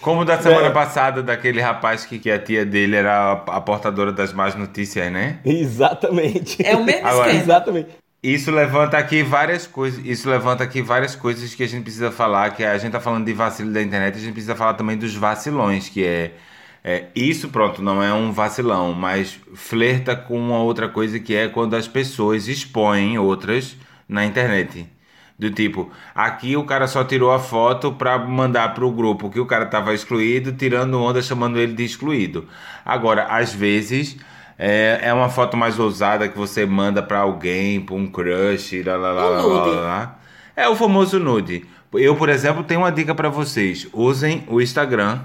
Como 0.00 0.24
da 0.24 0.40
semana 0.40 0.68
É. 0.68 0.70
passada, 0.70 1.22
daquele 1.22 1.60
rapaz 1.60 2.04
que, 2.04 2.18
que 2.18 2.30
a 2.30 2.38
tia 2.38 2.64
dele 2.64 2.96
era 2.96 3.12
a, 3.32 3.56
a 3.56 3.60
portadora 3.60 4.12
das 4.12 4.32
más 4.32 4.54
notícias, 4.54 5.10
né? 5.12 5.38
Exatamente. 5.44 6.64
É 6.64 6.76
o 6.76 6.84
mesmo 6.84 7.06
Agora- 7.06 7.26
esquema. 7.28 7.42
Exatamente. 7.44 7.88
Isso 8.22 8.50
levanta 8.50 8.98
aqui 8.98 9.22
várias 9.22 9.66
coisas. 9.66 10.04
Isso 10.04 10.28
levanta 10.28 10.64
aqui 10.64 10.82
várias 10.82 11.14
coisas 11.14 11.54
que 11.54 11.62
a 11.62 11.68
gente 11.68 11.82
precisa 11.84 12.10
falar. 12.10 12.50
Que 12.50 12.64
a 12.64 12.76
gente 12.76 12.92
tá 12.92 13.00
falando 13.00 13.24
de 13.24 13.32
vacilo 13.32 13.72
da 13.72 13.80
internet, 13.80 14.16
a 14.16 14.20
gente 14.20 14.32
precisa 14.32 14.56
falar 14.56 14.74
também 14.74 14.96
dos 14.96 15.14
vacilões, 15.14 15.88
que 15.88 16.04
é, 16.04 16.32
é 16.84 17.04
isso 17.14 17.48
pronto, 17.48 17.80
não 17.80 18.02
é 18.02 18.12
um 18.12 18.32
vacilão, 18.32 18.92
mas 18.92 19.38
flerta 19.54 20.16
com 20.16 20.36
uma 20.36 20.58
outra 20.58 20.88
coisa 20.88 21.20
que 21.20 21.34
é 21.34 21.46
quando 21.48 21.74
as 21.74 21.86
pessoas 21.86 22.48
expõem 22.48 23.16
outras 23.18 23.76
na 24.08 24.24
internet. 24.24 24.86
Do 25.38 25.50
tipo, 25.52 25.88
aqui 26.12 26.56
o 26.56 26.64
cara 26.64 26.88
só 26.88 27.04
tirou 27.04 27.30
a 27.30 27.38
foto 27.38 27.92
pra 27.92 28.18
mandar 28.18 28.74
pro 28.74 28.90
grupo 28.90 29.30
que 29.30 29.38
o 29.38 29.46
cara 29.46 29.66
tava 29.66 29.94
excluído, 29.94 30.50
tirando 30.52 31.00
onda, 31.00 31.22
chamando 31.22 31.60
ele 31.60 31.74
de 31.74 31.84
excluído. 31.84 32.48
Agora, 32.84 33.24
às 33.26 33.54
vezes, 33.54 34.16
é, 34.58 34.98
é 35.00 35.14
uma 35.14 35.28
foto 35.28 35.56
mais 35.56 35.78
ousada 35.78 36.28
que 36.28 36.36
você 36.36 36.66
manda 36.66 37.00
pra 37.04 37.20
alguém, 37.20 37.80
pra 37.80 37.94
um 37.94 38.08
crush, 38.08 38.82
lá, 38.82 38.96
lá, 38.96 39.12
lá, 39.12 39.28
lá, 39.28 39.64
lá. 39.66 40.18
É 40.56 40.68
o 40.68 40.74
famoso 40.74 41.20
nude. 41.20 41.64
Eu, 41.94 42.16
por 42.16 42.28
exemplo, 42.28 42.64
tenho 42.64 42.80
uma 42.80 42.90
dica 42.90 43.14
pra 43.14 43.28
vocês. 43.28 43.86
Usem 43.92 44.42
o 44.48 44.60
Instagram, 44.60 45.20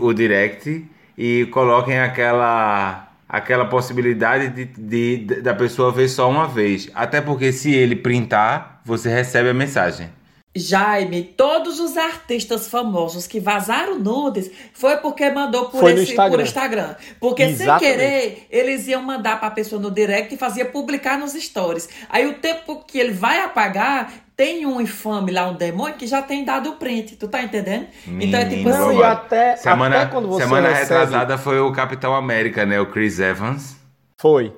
o 0.00 0.12
direct, 0.12 0.86
e 1.16 1.46
coloquem 1.46 1.98
aquela 1.98 3.09
aquela 3.30 3.64
possibilidade 3.64 4.48
de, 4.48 4.64
de- 4.66 5.16
de- 5.24 5.40
da 5.42 5.54
pessoa 5.54 5.92
ver 5.92 6.08
só 6.08 6.28
uma 6.28 6.46
vez. 6.48 6.90
Até 6.94 7.20
porque 7.20 7.52
se 7.52 7.72
ele 7.74 7.96
printar, 7.96 8.80
você 8.84 9.08
recebe 9.08 9.48
a 9.48 9.54
mensagem. 9.54 10.10
Jaime, 10.52 11.22
todos 11.22 11.78
os 11.78 11.96
artistas 11.96 12.66
famosos 12.66 13.24
que 13.28 13.38
vazaram 13.38 14.00
nudes 14.00 14.50
foi 14.74 14.96
porque 14.96 15.30
mandou 15.30 15.66
por, 15.66 15.88
esse, 15.92 16.10
Instagram. 16.10 16.30
por 16.36 16.40
Instagram. 16.44 16.94
Porque 17.20 17.42
Exatamente. 17.44 17.84
sem 17.84 17.92
querer, 17.98 18.46
eles 18.50 18.88
iam 18.88 19.00
mandar 19.00 19.38
pra 19.38 19.48
pessoa 19.52 19.80
no 19.80 19.92
direct 19.92 20.34
e 20.34 20.36
fazia 20.36 20.64
publicar 20.64 21.16
nos 21.16 21.34
stories. 21.34 21.88
Aí 22.08 22.26
o 22.26 22.34
tempo 22.34 22.84
que 22.84 22.98
ele 22.98 23.12
vai 23.12 23.40
apagar, 23.42 24.12
tem 24.40 24.64
um 24.64 24.80
infame 24.80 25.30
lá, 25.32 25.50
um 25.50 25.54
demônio, 25.54 25.96
que 25.98 26.06
já 26.06 26.22
tem 26.22 26.46
dado 26.46 26.70
o 26.70 26.76
print. 26.76 27.14
Tu 27.16 27.28
tá 27.28 27.42
entendendo? 27.42 27.88
então 28.06 28.40
é 28.40 28.48
tipo 28.48 28.70
assim. 28.70 28.98
E 28.98 29.02
até, 29.02 29.56
Semana, 29.56 30.00
até 30.00 30.10
quando 30.10 30.28
você 30.28 30.44
semana 30.44 30.68
recebe... 30.70 30.82
retrasada 31.00 31.36
foi 31.36 31.60
o 31.60 31.70
Capitão 31.72 32.14
América, 32.14 32.64
né? 32.64 32.80
O 32.80 32.86
Chris 32.90 33.20
Evans. 33.20 33.76
Foi. 34.18 34.56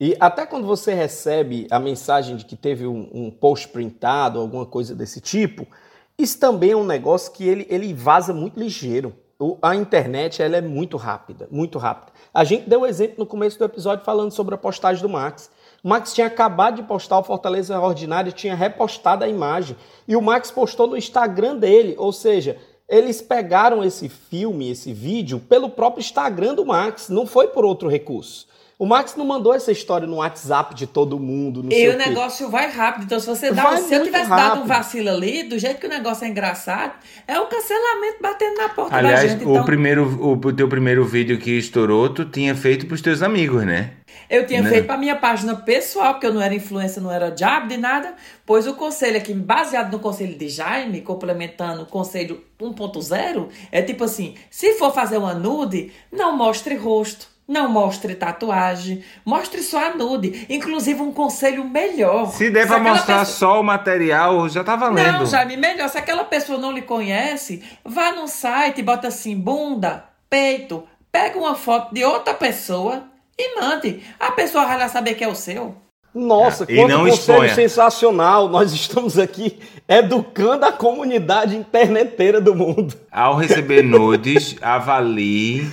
E 0.00 0.16
até 0.20 0.46
quando 0.46 0.68
você 0.68 0.94
recebe 0.94 1.66
a 1.68 1.80
mensagem 1.80 2.36
de 2.36 2.44
que 2.44 2.54
teve 2.54 2.86
um, 2.86 3.10
um 3.12 3.28
post 3.28 3.66
printado, 3.68 4.38
alguma 4.38 4.64
coisa 4.66 4.94
desse 4.94 5.20
tipo, 5.20 5.66
isso 6.16 6.38
também 6.38 6.70
é 6.70 6.76
um 6.76 6.86
negócio 6.86 7.32
que 7.32 7.42
ele, 7.48 7.66
ele 7.68 7.92
vaza 7.92 8.32
muito 8.32 8.56
ligeiro. 8.56 9.12
O- 9.36 9.58
a 9.60 9.74
internet 9.74 10.40
ela 10.40 10.56
é 10.56 10.60
muito 10.60 10.96
rápida, 10.96 11.48
muito 11.50 11.76
rápida. 11.76 12.12
A 12.32 12.44
gente 12.44 12.68
deu 12.70 12.86
exemplo 12.86 13.16
no 13.18 13.26
começo 13.26 13.58
do 13.58 13.64
episódio 13.64 14.04
falando 14.04 14.30
sobre 14.30 14.54
a 14.54 14.58
postagem 14.58 15.02
do 15.02 15.08
Max. 15.08 15.50
O 15.82 15.88
Max 15.88 16.14
tinha 16.14 16.28
acabado 16.28 16.76
de 16.76 16.82
postar 16.84 17.18
o 17.18 17.24
Fortaleza 17.24 17.78
Ordinário, 17.80 18.30
tinha 18.32 18.54
repostado 18.54 19.24
a 19.24 19.28
imagem. 19.28 19.76
E 20.06 20.14
o 20.14 20.22
Max 20.22 20.50
postou 20.50 20.86
no 20.86 20.96
Instagram 20.96 21.56
dele, 21.56 21.94
ou 21.98 22.12
seja, 22.12 22.56
eles 22.88 23.20
pegaram 23.20 23.82
esse 23.82 24.08
filme, 24.08 24.70
esse 24.70 24.92
vídeo, 24.92 25.40
pelo 25.40 25.68
próprio 25.68 26.00
Instagram 26.00 26.54
do 26.54 26.64
Max, 26.64 27.08
não 27.08 27.26
foi 27.26 27.48
por 27.48 27.64
outro 27.64 27.88
recurso. 27.88 28.46
O 28.78 28.86
Max 28.86 29.14
não 29.16 29.24
mandou 29.24 29.54
essa 29.54 29.70
história 29.70 30.08
no 30.08 30.16
WhatsApp 30.16 30.74
de 30.74 30.88
todo 30.88 31.18
mundo, 31.18 31.62
não 31.62 31.70
sei 31.70 31.84
E 31.84 31.88
o 31.88 31.94
o 31.94 31.98
quê. 31.98 32.08
negócio 32.08 32.48
vai 32.50 32.68
rápido. 32.68 33.04
Então, 33.04 33.20
se 33.20 33.26
você 33.26 33.52
dá 33.52 33.62
Vai 33.62 33.80
um, 33.80 33.84
se 33.88 33.94
eu 33.94 34.02
tivesse 34.02 34.28
dado 34.28 34.42
um 34.42 34.48
rápido. 34.54 34.66
vacilo 34.66 35.08
ali, 35.10 35.44
do 35.44 35.56
jeito 35.56 35.78
que 35.78 35.86
o 35.86 35.90
negócio 35.90 36.24
é 36.24 36.28
engraçado, 36.28 36.92
é 37.28 37.38
o 37.38 37.46
cancelamento 37.46 38.16
batendo 38.20 38.56
na 38.56 38.68
porta 38.70 38.90
da 38.90 38.98
Aliás, 38.98 39.30
gente. 39.30 39.44
o 39.44 39.50
Então, 39.52 39.64
primeiro, 39.64 40.04
o, 40.20 40.32
o 40.32 40.52
teu 40.52 40.68
primeiro 40.68 41.04
vídeo 41.04 41.38
que 41.38 41.52
estourou, 41.58 42.08
tu 42.08 42.24
tinha 42.24 42.56
feito 42.56 42.86
pros 42.86 43.00
teus 43.00 43.22
amigos, 43.22 43.64
né? 43.64 43.92
Eu 44.32 44.46
tinha 44.46 44.62
Né? 44.62 44.70
feito 44.70 44.86
pra 44.86 44.96
minha 44.96 45.14
página 45.14 45.54
pessoal, 45.54 46.14
porque 46.14 46.26
eu 46.26 46.32
não 46.32 46.40
era 46.40 46.54
influencer, 46.54 47.02
não 47.02 47.12
era 47.12 47.30
diabo 47.30 47.68
de 47.68 47.76
nada, 47.76 48.14
pois 48.46 48.66
o 48.66 48.74
conselho 48.74 49.18
aqui, 49.18 49.34
baseado 49.34 49.92
no 49.92 49.98
conselho 49.98 50.36
de 50.38 50.48
Jaime, 50.48 51.02
complementando 51.02 51.82
o 51.82 51.86
conselho 51.86 52.42
1.0, 52.58 53.48
é 53.70 53.82
tipo 53.82 54.04
assim: 54.04 54.34
se 54.50 54.72
for 54.74 54.92
fazer 54.94 55.18
uma 55.18 55.34
nude, 55.34 55.92
não 56.10 56.36
mostre 56.36 56.74
rosto. 56.74 57.30
Não 57.46 57.68
mostre 57.68 58.14
tatuagem, 58.14 59.02
mostre 59.26 59.62
só 59.62 59.88
a 59.90 59.94
nude. 59.96 60.46
Inclusive, 60.48 61.02
um 61.02 61.12
conselho 61.12 61.64
melhor. 61.64 62.30
Se 62.30 62.48
der 62.48 62.62
aquela 62.62 62.78
mostrar 62.78 63.18
pessoa- 63.18 63.24
só 63.54 63.60
o 63.60 63.64
material, 63.64 64.48
já 64.48 64.62
tá 64.62 64.76
valendo. 64.76 65.12
Não, 65.18 65.26
Jaime, 65.26 65.56
melhor. 65.56 65.88
Se 65.88 65.98
aquela 65.98 66.24
pessoa 66.24 66.56
não 66.56 66.70
lhe 66.70 66.82
conhece, 66.82 67.62
vá 67.84 68.12
num 68.12 68.28
site 68.28 68.78
e 68.78 68.82
bota 68.82 69.08
assim, 69.08 69.36
bunda, 69.36 70.04
peito, 70.30 70.84
pega 71.10 71.36
uma 71.36 71.56
foto 71.56 71.92
de 71.92 72.04
outra 72.04 72.32
pessoa 72.32 73.02
e 73.42 73.60
mande. 73.60 74.00
A 74.20 74.30
pessoa 74.32 74.64
vai 74.66 74.78
lá 74.78 74.88
saber 74.88 75.14
que 75.14 75.24
é 75.24 75.28
o 75.28 75.34
seu. 75.34 75.74
Nossa, 76.14 76.64
E 76.68 76.76
quanto 76.76 76.90
não 76.90 77.00
conselho 77.06 77.14
exponha. 77.44 77.54
sensacional! 77.54 78.48
Nós 78.48 78.72
estamos 78.72 79.18
aqui 79.18 79.58
educando 79.88 80.66
a 80.66 80.72
comunidade 80.72 81.56
interneteira 81.56 82.38
do 82.40 82.54
mundo. 82.54 82.94
Ao 83.10 83.34
receber 83.34 83.82
nudes, 83.82 84.56
avalie, 84.60 85.66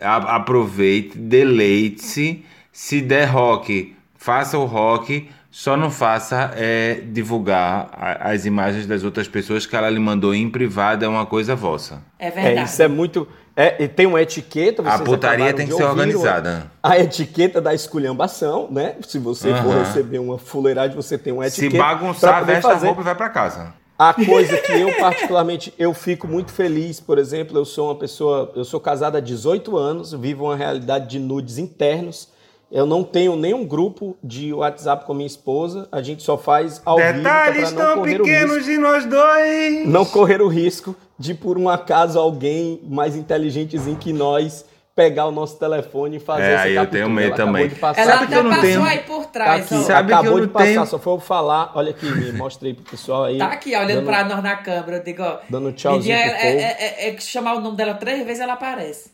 a- 0.00 0.36
aproveite, 0.36 1.16
deleite-se. 1.16 2.44
Se 2.72 3.00
der 3.00 3.26
rock, 3.26 3.94
faça 4.16 4.58
o 4.58 4.64
rock. 4.64 5.28
Só 5.52 5.76
não 5.76 5.90
faça 5.90 6.52
é, 6.56 7.00
divulgar 7.06 7.90
a- 7.92 8.30
as 8.30 8.46
imagens 8.46 8.86
das 8.86 9.02
outras 9.02 9.26
pessoas 9.28 9.66
que 9.66 9.74
ela 9.74 9.90
lhe 9.90 9.98
mandou 9.98 10.32
em 10.32 10.48
privado, 10.48 11.04
é 11.04 11.08
uma 11.08 11.26
coisa 11.26 11.56
vossa. 11.56 12.02
É 12.18 12.28
É, 12.28 12.30
verdade. 12.30 12.68
isso 12.70 12.82
é 12.82 12.88
muito. 12.88 13.26
É, 13.60 13.82
e 13.84 13.88
tem 13.88 14.06
uma 14.06 14.22
etiqueta. 14.22 14.82
A 14.88 14.98
putaria 14.98 15.52
tem 15.52 15.66
que 15.66 15.74
ser 15.74 15.84
organizada. 15.84 16.70
A 16.82 16.98
etiqueta 16.98 17.60
da 17.60 17.74
esculhambação, 17.74 18.68
né? 18.70 18.94
Se 19.06 19.18
você 19.18 19.48
for 19.56 19.72
Aham. 19.74 19.82
receber 19.84 20.18
uma 20.18 20.38
fuleiragem, 20.38 20.96
você 20.96 21.18
tem 21.18 21.30
uma 21.30 21.46
Se 21.50 21.66
etiqueta. 21.66 21.84
pra 21.84 21.94
bagunçar, 21.94 22.44
veste 22.44 22.66
a 22.66 22.70
fazer. 22.70 22.86
roupa 22.86 23.02
e 23.02 23.04
vai 23.04 23.14
pra 23.14 23.28
casa. 23.28 23.74
A 23.98 24.14
coisa 24.14 24.56
que 24.56 24.72
eu 24.72 24.96
particularmente 24.98 25.74
eu 25.78 25.92
fico 25.92 26.26
muito 26.26 26.50
feliz, 26.52 27.00
por 27.00 27.18
exemplo, 27.18 27.58
eu 27.58 27.66
sou 27.66 27.88
uma 27.88 27.94
pessoa, 27.96 28.50
eu 28.56 28.64
sou 28.64 28.80
casado 28.80 29.16
há 29.18 29.20
18 29.20 29.76
anos, 29.76 30.12
vivo 30.14 30.44
uma 30.46 30.56
realidade 30.56 31.06
de 31.06 31.18
nudes 31.18 31.58
internos. 31.58 32.28
Eu 32.70 32.86
não 32.86 33.02
tenho 33.02 33.34
nenhum 33.34 33.64
grupo 33.66 34.16
de 34.22 34.52
WhatsApp 34.52 35.04
com 35.04 35.12
minha 35.12 35.26
esposa, 35.26 35.88
a 35.90 36.00
gente 36.00 36.22
só 36.22 36.38
faz 36.38 36.80
ao 36.84 36.96
Detalhes 36.98 37.70
vivo 37.70 37.74
para 37.76 37.84
não 37.84 37.90
tão 37.94 37.98
correr 38.02 38.20
o 38.20 38.24
pequenos 38.24 38.56
risco, 38.58 38.70
de 38.70 38.78
nós 38.78 39.04
dois. 39.06 39.86
não 39.88 40.04
correr 40.04 40.40
o 40.40 40.46
risco 40.48 40.94
de 41.18 41.34
por 41.34 41.58
um 41.58 41.68
acaso 41.68 42.18
alguém 42.18 42.80
mais 42.84 43.16
inteligentezinho 43.16 43.96
que 43.96 44.12
nós 44.12 44.64
pegar 44.94 45.26
o 45.26 45.30
nosso 45.32 45.58
telefone 45.58 46.16
e 46.16 46.20
fazer 46.20 46.42
É, 46.42 46.52
essa 46.52 46.62
aí 46.64 46.74
eu 46.74 46.82
captura. 46.82 47.02
tenho 47.02 47.10
medo 47.14 47.26
Ela 47.26 47.34
acabou 47.34 47.52
também. 47.54 47.68
de 47.68 47.74
passar. 47.76 48.00
Ela 48.02 48.12
Sabe 48.12 48.26
que 48.26 48.32
até 48.34 48.38
eu 48.38 48.42
não 48.44 48.50
passou 48.50 48.66
tenho- 48.68 48.84
aí 48.84 48.98
por 48.98 49.22
Tá 49.24 49.30
trás. 49.30 49.64
aqui, 49.64 49.74
ó. 49.74 49.78
Sabe 49.82 50.08
que 50.08 50.14
acabou 50.14 50.32
eu 50.32 50.40
de 50.40 50.46
não 50.46 50.52
passar, 50.52 50.64
tenho- 50.66 50.86
só 50.86 50.98
foi 50.98 51.12
eu 51.14 51.18
falar. 51.20 51.72
Olha 51.74 51.90
aqui, 51.90 52.06
me 52.06 52.32
mostrei 52.32 52.74
pro 52.74 52.84
pessoal 52.84 53.24
aí. 53.24 53.38
Tá 53.38 53.46
aqui, 53.46 53.70
olhando 53.74 53.94
dando- 53.94 54.06
pra 54.06 54.24
nós 54.24 54.42
na 54.42 54.56
câmera. 54.56 54.96
Eu 54.98 55.02
digo, 55.04 55.22
ó. 55.22 55.38
Dando 55.48 55.72
tchauzinho 55.72 56.16
pro 56.16 56.26
é, 56.26 56.30
povo. 56.34 56.46
é, 56.46 56.76
é, 57.06 57.08
é 57.08 57.12
que 57.14 57.22
chamar 57.22 57.54
o 57.54 57.60
nome 57.60 57.76
dela 57.76 57.94
três 57.94 58.24
vezes 58.26 58.40
ela 58.40 58.52
aparece. 58.54 59.10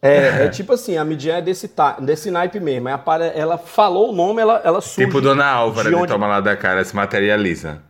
É, 0.00 0.44
é 0.44 0.48
tipo 0.48 0.72
assim, 0.72 0.96
a 0.96 1.04
Midian 1.04 1.38
é 1.38 1.42
desse, 1.42 1.66
ta- 1.68 1.96
desse 1.98 2.30
naipe 2.30 2.60
mesmo. 2.60 2.88
Ela 3.34 3.58
falou 3.58 4.10
o 4.10 4.12
nome, 4.12 4.40
ela, 4.40 4.60
ela 4.64 4.80
surge. 4.80 5.06
Tipo 5.06 5.20
Dona 5.20 5.44
Álvara 5.46 5.88
de 5.90 5.94
de, 5.96 6.00
onde- 6.00 6.12
Toma 6.12 6.26
Lá 6.28 6.40
da 6.40 6.56
Cara, 6.56 6.84
se 6.84 6.94
materializa. 6.94 7.82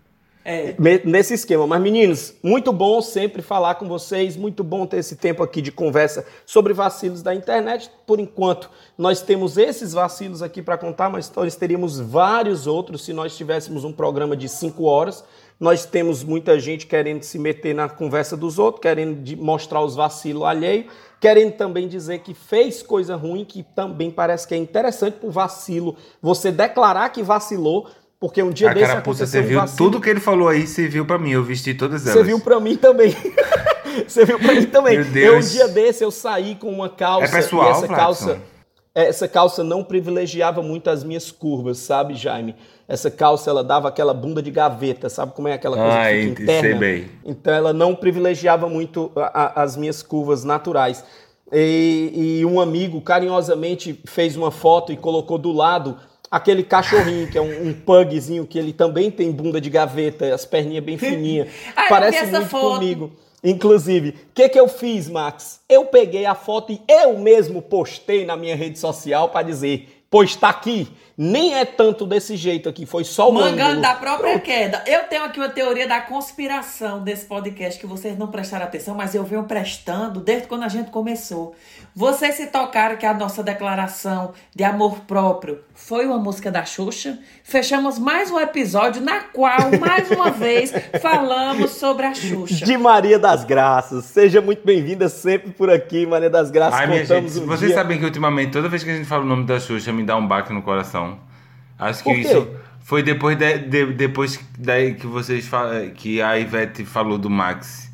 É. 0.51 0.75
Nesse 1.05 1.35
esquema. 1.35 1.67
Mas, 1.67 1.79
meninos, 1.83 2.35
muito 2.43 2.73
bom 2.73 3.03
sempre 3.03 3.43
falar 3.43 3.75
com 3.75 3.87
vocês. 3.87 4.35
Muito 4.35 4.65
bom 4.65 4.87
ter 4.87 4.97
esse 4.97 5.15
tempo 5.15 5.43
aqui 5.43 5.61
de 5.61 5.71
conversa 5.71 6.25
sobre 6.47 6.73
vacilos 6.73 7.23
da 7.23 7.35
internet. 7.35 7.91
Por 8.07 8.19
enquanto, 8.19 8.71
nós 8.97 9.21
temos 9.21 9.59
esses 9.59 9.93
vacilos 9.93 10.43
aqui 10.43 10.63
para 10.63 10.79
contar, 10.79 11.11
mas 11.11 11.31
nós 11.37 11.55
teríamos 11.55 12.01
vários 12.01 12.67
outros 12.67 13.05
se 13.05 13.13
nós 13.13 13.37
tivéssemos 13.37 13.85
um 13.85 13.93
programa 13.93 14.35
de 14.35 14.49
cinco 14.49 14.85
horas. 14.85 15.23
Nós 15.61 15.85
temos 15.85 16.25
muita 16.25 16.59
gente 16.59 16.87
querendo 16.87 17.25
se 17.25 17.39
meter 17.39 17.75
na 17.75 17.87
conversa 17.87 18.35
dos 18.35 18.59
outros, 18.59 18.81
querendo 18.81 19.37
mostrar 19.37 19.83
os 19.83 19.97
vacilos 19.97 20.45
alheios, 20.45 20.87
querendo 21.21 21.53
também 21.57 21.87
dizer 21.87 22.21
que 22.21 22.33
fez 22.33 22.83
coisa 22.83 23.17
ruim, 23.17 23.45
que 23.45 23.63
também 23.63 24.11
parece 24.11 24.49
que 24.49 24.55
é 24.55 24.57
interessante 24.57 25.19
pro 25.19 25.31
vacilo 25.31 25.95
você 26.23 26.51
declarar 26.51 27.11
que 27.11 27.23
vacilou, 27.23 27.87
porque 28.21 28.43
um 28.43 28.51
dia 28.51 28.71
a 28.71 28.75
desse 28.75 28.87
carapuça, 28.87 29.27
você 29.27 29.41
um 29.41 29.45
viu 29.45 29.61
vacilo. 29.61 29.77
tudo 29.79 30.01
que 30.01 30.09
ele 30.11 30.21
falou 30.21 30.49
aí, 30.49 30.67
você 30.67 30.89
viu 30.89 31.05
pra 31.07 31.19
mim, 31.19 31.31
eu 31.33 31.43
vesti 31.45 31.75
todas 31.75 32.05
elas. 32.07 32.15
Você 32.19 32.25
viu 32.25 32.41
pra 32.41 32.59
mim 32.61 32.77
também. 32.77 33.15
Você 34.07 34.25
viu 34.25 34.39
pra 34.39 34.55
mim 34.55 34.67
também. 34.67 34.95
Meu 34.97 35.05
Deus. 35.07 35.27
Eu, 35.27 35.37
um 35.39 35.41
dia 35.67 35.69
desse, 35.75 36.05
eu 36.05 36.11
saí 36.13 36.55
com 36.55 36.71
uma 36.71 36.89
calça. 36.89 37.25
É 37.27 37.41
pessoal, 37.41 37.67
e 37.67 37.71
essa 37.71 37.87
Vladson? 37.87 37.97
calça. 37.97 38.39
Essa 38.95 39.27
calça 39.27 39.65
não 39.65 39.83
privilegiava 39.83 40.63
muito 40.63 40.89
as 40.89 41.03
minhas 41.03 41.33
curvas, 41.33 41.79
sabe, 41.79 42.15
Jaime? 42.15 42.55
Essa 42.87 43.11
calça, 43.11 43.51
ela 43.51 43.65
dava 43.65 43.89
aquela 43.89 44.15
bunda 44.15 44.41
de 44.41 44.53
gaveta, 44.53 45.09
sabe 45.09 45.33
como 45.33 45.49
é 45.49 45.55
aquela 45.55 45.77
coisa 45.77 46.01
Ah, 46.01 46.11
que 46.13 46.23
fica 46.29 46.43
interna? 46.45 46.61
sei 46.69 46.75
bem. 46.75 47.09
Então 47.25 47.53
ela 47.53 47.73
não 47.73 47.93
privilegiava 47.95 48.69
muito 48.69 49.11
a- 49.17 49.43
a- 49.61 49.63
as 49.63 49.77
minhas 49.77 50.01
curvas 50.01 50.45
naturais. 50.45 51.03
E, 51.53 52.39
e 52.41 52.47
um 52.47 52.61
amigo 52.61 53.01
carinhosamente 53.01 54.01
fez 54.07 54.37
uma 54.37 54.51
foto 54.53 54.93
e 54.93 54.97
colocou 54.97 55.39
do 55.39 55.51
lado 55.51 55.97
aquele 56.31 56.63
cachorrinho, 56.63 57.29
que 57.29 57.39
é 57.39 57.41
um, 57.41 57.69
um 57.69 57.75
pugzinho, 57.75 58.47
que 58.47 58.59
ele 58.59 58.73
também 58.73 59.11
tem 59.11 59.31
bunda 59.33 59.61
de 59.61 59.71
gaveta, 59.71 60.35
as 60.35 60.45
perninhas 60.45 60.85
bem 60.85 60.99
fininhas. 60.99 61.49
Ah, 61.77 61.85
eu 61.85 61.89
Parece 61.89 62.19
vi 62.19 62.25
essa 62.25 62.39
muito 62.39 62.51
foto. 62.51 62.75
comigo. 62.75 63.13
Inclusive, 63.43 64.11
o 64.11 64.15
que, 64.35 64.49
que 64.49 64.59
eu 64.59 64.67
fiz, 64.69 65.09
Max? 65.09 65.61
Eu 65.69 65.85
peguei 65.87 66.27
a 66.27 66.35
foto 66.35 66.73
e 66.73 66.81
eu 66.89 67.19
mesmo 67.19 67.63
postei 67.63 68.25
na 68.25 68.37
minha 68.37 68.57
rede 68.57 68.79
social 68.79 69.29
para 69.29 69.47
dizer, 69.47 69.98
pois 70.11 70.35
tá 70.37 70.49
aqui. 70.49 70.89
Nem 71.21 71.53
é 71.57 71.65
tanto 71.65 72.07
desse 72.07 72.37
jeito 72.37 72.69
aqui, 72.69 72.87
foi 72.87 73.03
só 73.03 73.29
o 73.29 73.35
Mangando 73.35 73.61
ângulo. 73.63 73.81
da 73.83 73.95
própria 73.97 74.39
queda. 74.39 74.85
Eu 74.87 75.03
tenho 75.09 75.25
aqui 75.25 75.41
uma 75.41 75.49
teoria 75.49 75.85
da 75.89 76.01
conspiração 76.01 77.03
desse 77.03 77.27
podcast 77.27 77.77
que 77.81 77.89
vocês 77.89 78.17
não 78.17 78.29
prestaram 78.29 78.65
atenção, 78.67 78.95
mas 78.95 79.17
eu 79.17 79.25
venho 79.25 79.43
prestando 79.43 80.21
desde 80.21 80.47
quando 80.47 80.63
a 80.63 80.69
gente 80.69 80.93
começou. 80.93 81.57
Vocês 81.93 82.37
se 82.37 82.47
tocaram 82.47 82.97
que 82.97 83.05
a 83.05 83.13
nossa 83.13 83.43
declaração 83.43 84.33
de 84.55 84.63
amor 84.63 85.01
próprio 85.09 85.59
foi 85.75 86.07
uma 86.07 86.19
música 86.19 86.53
da 86.53 86.65
Xuxa. 86.65 87.19
Fechamos 87.43 87.99
mais 87.99 88.31
um 88.31 88.39
episódio 88.39 89.03
na 89.03 89.19
qual, 89.23 89.59
mais 89.81 90.09
uma 90.13 90.31
vez, 90.31 90.73
falamos 91.03 91.73
sobre 91.73 92.07
a 92.07 92.15
Xuxa. 92.15 92.65
De 92.65 92.79
Maria 92.79 93.19
das 93.19 93.43
Graças. 93.43 94.05
Seja 94.05 94.41
muito 94.41 94.65
bem-vinda 94.65 95.09
sempre 95.09 95.51
por 95.51 95.69
aqui, 95.69 96.07
Maria 96.07 96.31
das 96.31 96.53
Graças. 96.53 96.79
Ai, 96.79 96.87
minha 96.87 97.05
gente, 97.05 97.39
um 97.41 97.47
vocês 97.47 97.71
dia- 97.73 97.75
sabem 97.75 97.99
que 97.99 98.05
ultimamente, 98.05 98.53
toda 98.53 98.69
vez 98.69 98.85
que 98.85 98.91
a 98.91 98.95
gente 98.95 99.07
fala 99.09 99.25
o 99.25 99.27
nome 99.27 99.45
da 99.45 99.59
Xuxa, 99.59 99.93
me 99.99 100.05
dá 100.05 100.17
um 100.17 100.27
baque 100.27 100.53
no 100.53 100.63
coração. 100.63 101.19
Acho 101.79 102.03
que 102.03 102.11
isso 102.21 102.49
foi 102.81 103.03
depois, 103.03 103.37
de, 103.37 103.59
de- 103.59 103.93
depois 103.93 104.41
daí 104.59 104.95
que 104.95 105.07
vocês 105.07 105.49
que 105.95 106.23
a 106.23 106.39
Ivete 106.39 106.85
falou 106.85 107.19
do 107.19 107.29
Max. 107.29 107.87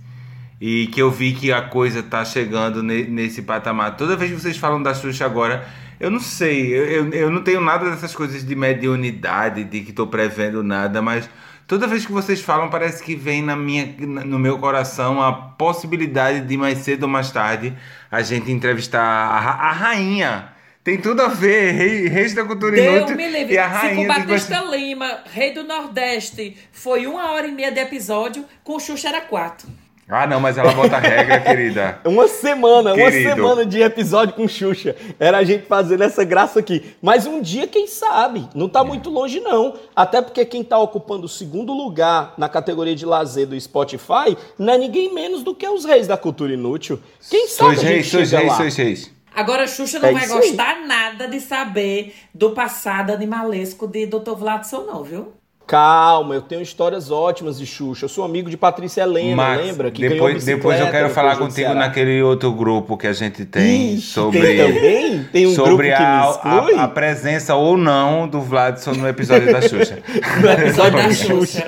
E 0.61 0.87
que 0.87 1.03
eu 1.03 1.11
vi 1.11 1.33
que 1.35 1.53
a 1.53 1.61
coisa 1.63 2.03
tá 2.03 2.25
chegando 2.25 2.83
ne- 2.83 3.05
nesse 3.05 3.43
patamar. 3.43 3.97
Toda 3.97 4.17
vez 4.17 4.31
que 4.31 4.41
vocês 4.41 4.57
falam 4.57 4.83
da 4.83 4.95
Xuxa 4.95 5.25
agora, 5.27 5.67
eu 6.01 6.11
não 6.11 6.21
sei, 6.21 6.73
eu, 6.73 6.85
eu, 6.87 7.11
eu 7.13 7.31
não 7.31 7.43
tenho 7.43 7.61
nada 7.61 7.91
dessas 7.91 8.15
coisas 8.15 8.47
de 8.47 8.55
mediunidade, 8.55 9.65
de 9.65 9.81
que 9.83 9.93
tô 9.93 10.07
prevendo 10.07 10.63
nada, 10.63 11.03
mas 11.03 11.29
toda 11.67 11.87
vez 11.87 12.07
que 12.07 12.13
vocês 12.13 12.41
falam, 12.41 12.71
parece 12.71 13.03
que 13.03 13.15
vem 13.15 13.43
na 13.43 13.57
minha, 13.57 13.95
no 14.25 14.39
meu 14.39 14.59
coração 14.59 15.21
a 15.21 15.33
possibilidade 15.33 16.41
de 16.43 16.57
mais 16.57 16.79
cedo 16.79 17.03
ou 17.03 17.09
mais 17.09 17.31
tarde 17.31 17.75
a 18.11 18.23
gente 18.23 18.51
entrevistar 18.51 19.03
a, 19.03 19.37
a 19.69 19.73
rainha. 19.73 20.49
Tem 20.85 21.01
tudo 21.01 21.23
a 21.23 21.29
ver, 21.29 21.73
rei, 21.73 22.09
reis 22.09 22.35
da 22.35 22.45
cultura 22.45 22.77
Deus 22.77 22.97
inútil 22.99 23.17
me 23.17 23.27
livre. 23.31 23.55
e 23.55 23.59
a 23.59 23.65
Se 23.65 23.71
com 23.71 23.87
rainha 23.87 24.03
de 24.03 24.27
Batista 24.27 24.61
Lima, 24.65 25.19
rei 25.33 25.53
do 25.55 25.65
Nordeste, 25.65 26.57
foi 26.71 27.07
uma 27.07 27.33
hora 27.33 27.47
e 27.47 27.53
meia 27.53 27.73
de 27.73 27.81
episódio, 27.81 28.45
com 28.63 28.77
o 28.77 28.81
Xuxa 28.81 29.09
era 29.09 29.23
quatro. 29.23 29.67
Ah, 30.07 30.27
não, 30.27 30.39
mas 30.39 30.59
ela 30.59 30.73
bota 30.75 30.99
regra, 30.99 31.41
querida. 31.41 31.99
Uma 32.05 32.29
semana, 32.29 32.93
uma 32.93 33.11
Querido. 33.11 33.31
semana 33.31 33.65
de 33.65 33.81
episódio 33.81 34.35
com 34.35 34.47
Xuxa. 34.47 34.95
Era 35.19 35.39
a 35.39 35.45
gente 35.45 35.65
fazendo 35.65 36.05
essa 36.05 36.23
graça 36.23 36.61
aqui. 36.61 36.95
Mas 37.01 37.27
um 37.27 37.41
dia, 37.41 37.67
quem 37.67 37.87
sabe? 37.87 38.47
Não 38.55 38.69
tá 38.69 38.85
muito 38.85 39.09
longe, 39.09 39.41
não. 39.41 39.79
Até 39.97 40.21
porque 40.21 40.45
quem 40.45 40.63
tá 40.63 40.77
ocupando 40.79 41.25
o 41.25 41.29
segundo 41.31 41.73
lugar 41.73 42.35
na 42.37 42.51
categoria 42.51 42.95
de 42.95 43.07
lazer 43.07 43.47
do 43.47 43.59
Spotify 43.59 44.37
não 44.59 44.75
é 44.75 44.77
ninguém 44.77 45.15
menos 45.15 45.43
do 45.43 45.55
que 45.55 45.67
os 45.67 45.87
reis 45.87 46.07
da 46.07 46.19
cultura 46.19 46.53
inútil. 46.53 47.01
Quem 47.31 47.49
sabe 47.49 47.77
Sois 47.77 47.79
a 47.79 47.83
gente 47.83 47.91
reis, 47.95 48.07
sois 48.09 48.31
reis, 48.33 48.47
lá. 48.49 48.57
sois 48.59 48.77
reis. 48.77 49.11
Agora, 49.35 49.67
Xuxa 49.67 49.99
não 49.99 50.09
É 50.09 50.13
vai 50.13 50.25
isso 50.25 50.39
aí. 50.39 50.57
gostar 50.57 50.87
nada 50.87 51.27
de 51.29 51.41
saber 51.41 52.15
do 52.33 52.53
passado 52.53 53.11
animalesco 53.13 53.87
de 53.87 54.07
Dr. 54.07 54.35
Vladson, 54.37 54.85
não, 54.85 55.03
viu? 55.05 55.33
Calma, 55.67 56.35
eu 56.35 56.43
tenho 56.43 56.61
histórias 56.61 57.11
ótimas 57.11 57.59
de 57.59 57.65
Xuxa. 57.65 58.05
Eu 58.05 58.09
sou 58.09 58.23
amigo 58.23 58.51
de 58.51 58.57
Patrícia 58.57 59.01
Helena, 59.01 59.37
Max, 59.37 59.65
lembra? 59.65 59.91
Que 59.91 60.07
depois, 60.09 60.45
depois 60.45 60.79
eu 60.79 60.91
quero 60.91 61.09
falar 61.09 61.37
contigo 61.37 61.73
naquele 61.73 62.23
outro 62.23 62.53
grupo 62.53 62.99
que 62.99 63.07
a 63.07 63.15
gente 63.15 63.47
tem 63.47 63.95
Ixi, 63.95 64.03
sobre 64.03 64.41
tem 64.41 64.57
também? 64.59 65.25
Tem 65.33 65.47
um 65.47 65.55
sobre 65.55 65.89
grupo 65.89 65.97
que 65.97 66.05
a, 66.05 66.21
me 66.21 66.31
exclui? 66.31 66.75
a, 66.75 66.85
a 66.85 66.89
presença 66.89 67.55
ou 67.55 67.79
não 67.79 68.29
do 68.29 68.43
Vladson 68.43 68.93
no 68.93 69.09
episódio 69.09 69.51
da 69.51 69.63
Xuxa. 69.63 69.99
No 70.41 70.51
episódio 70.51 70.99
Da 70.99 71.13
Xuxa. 71.13 71.65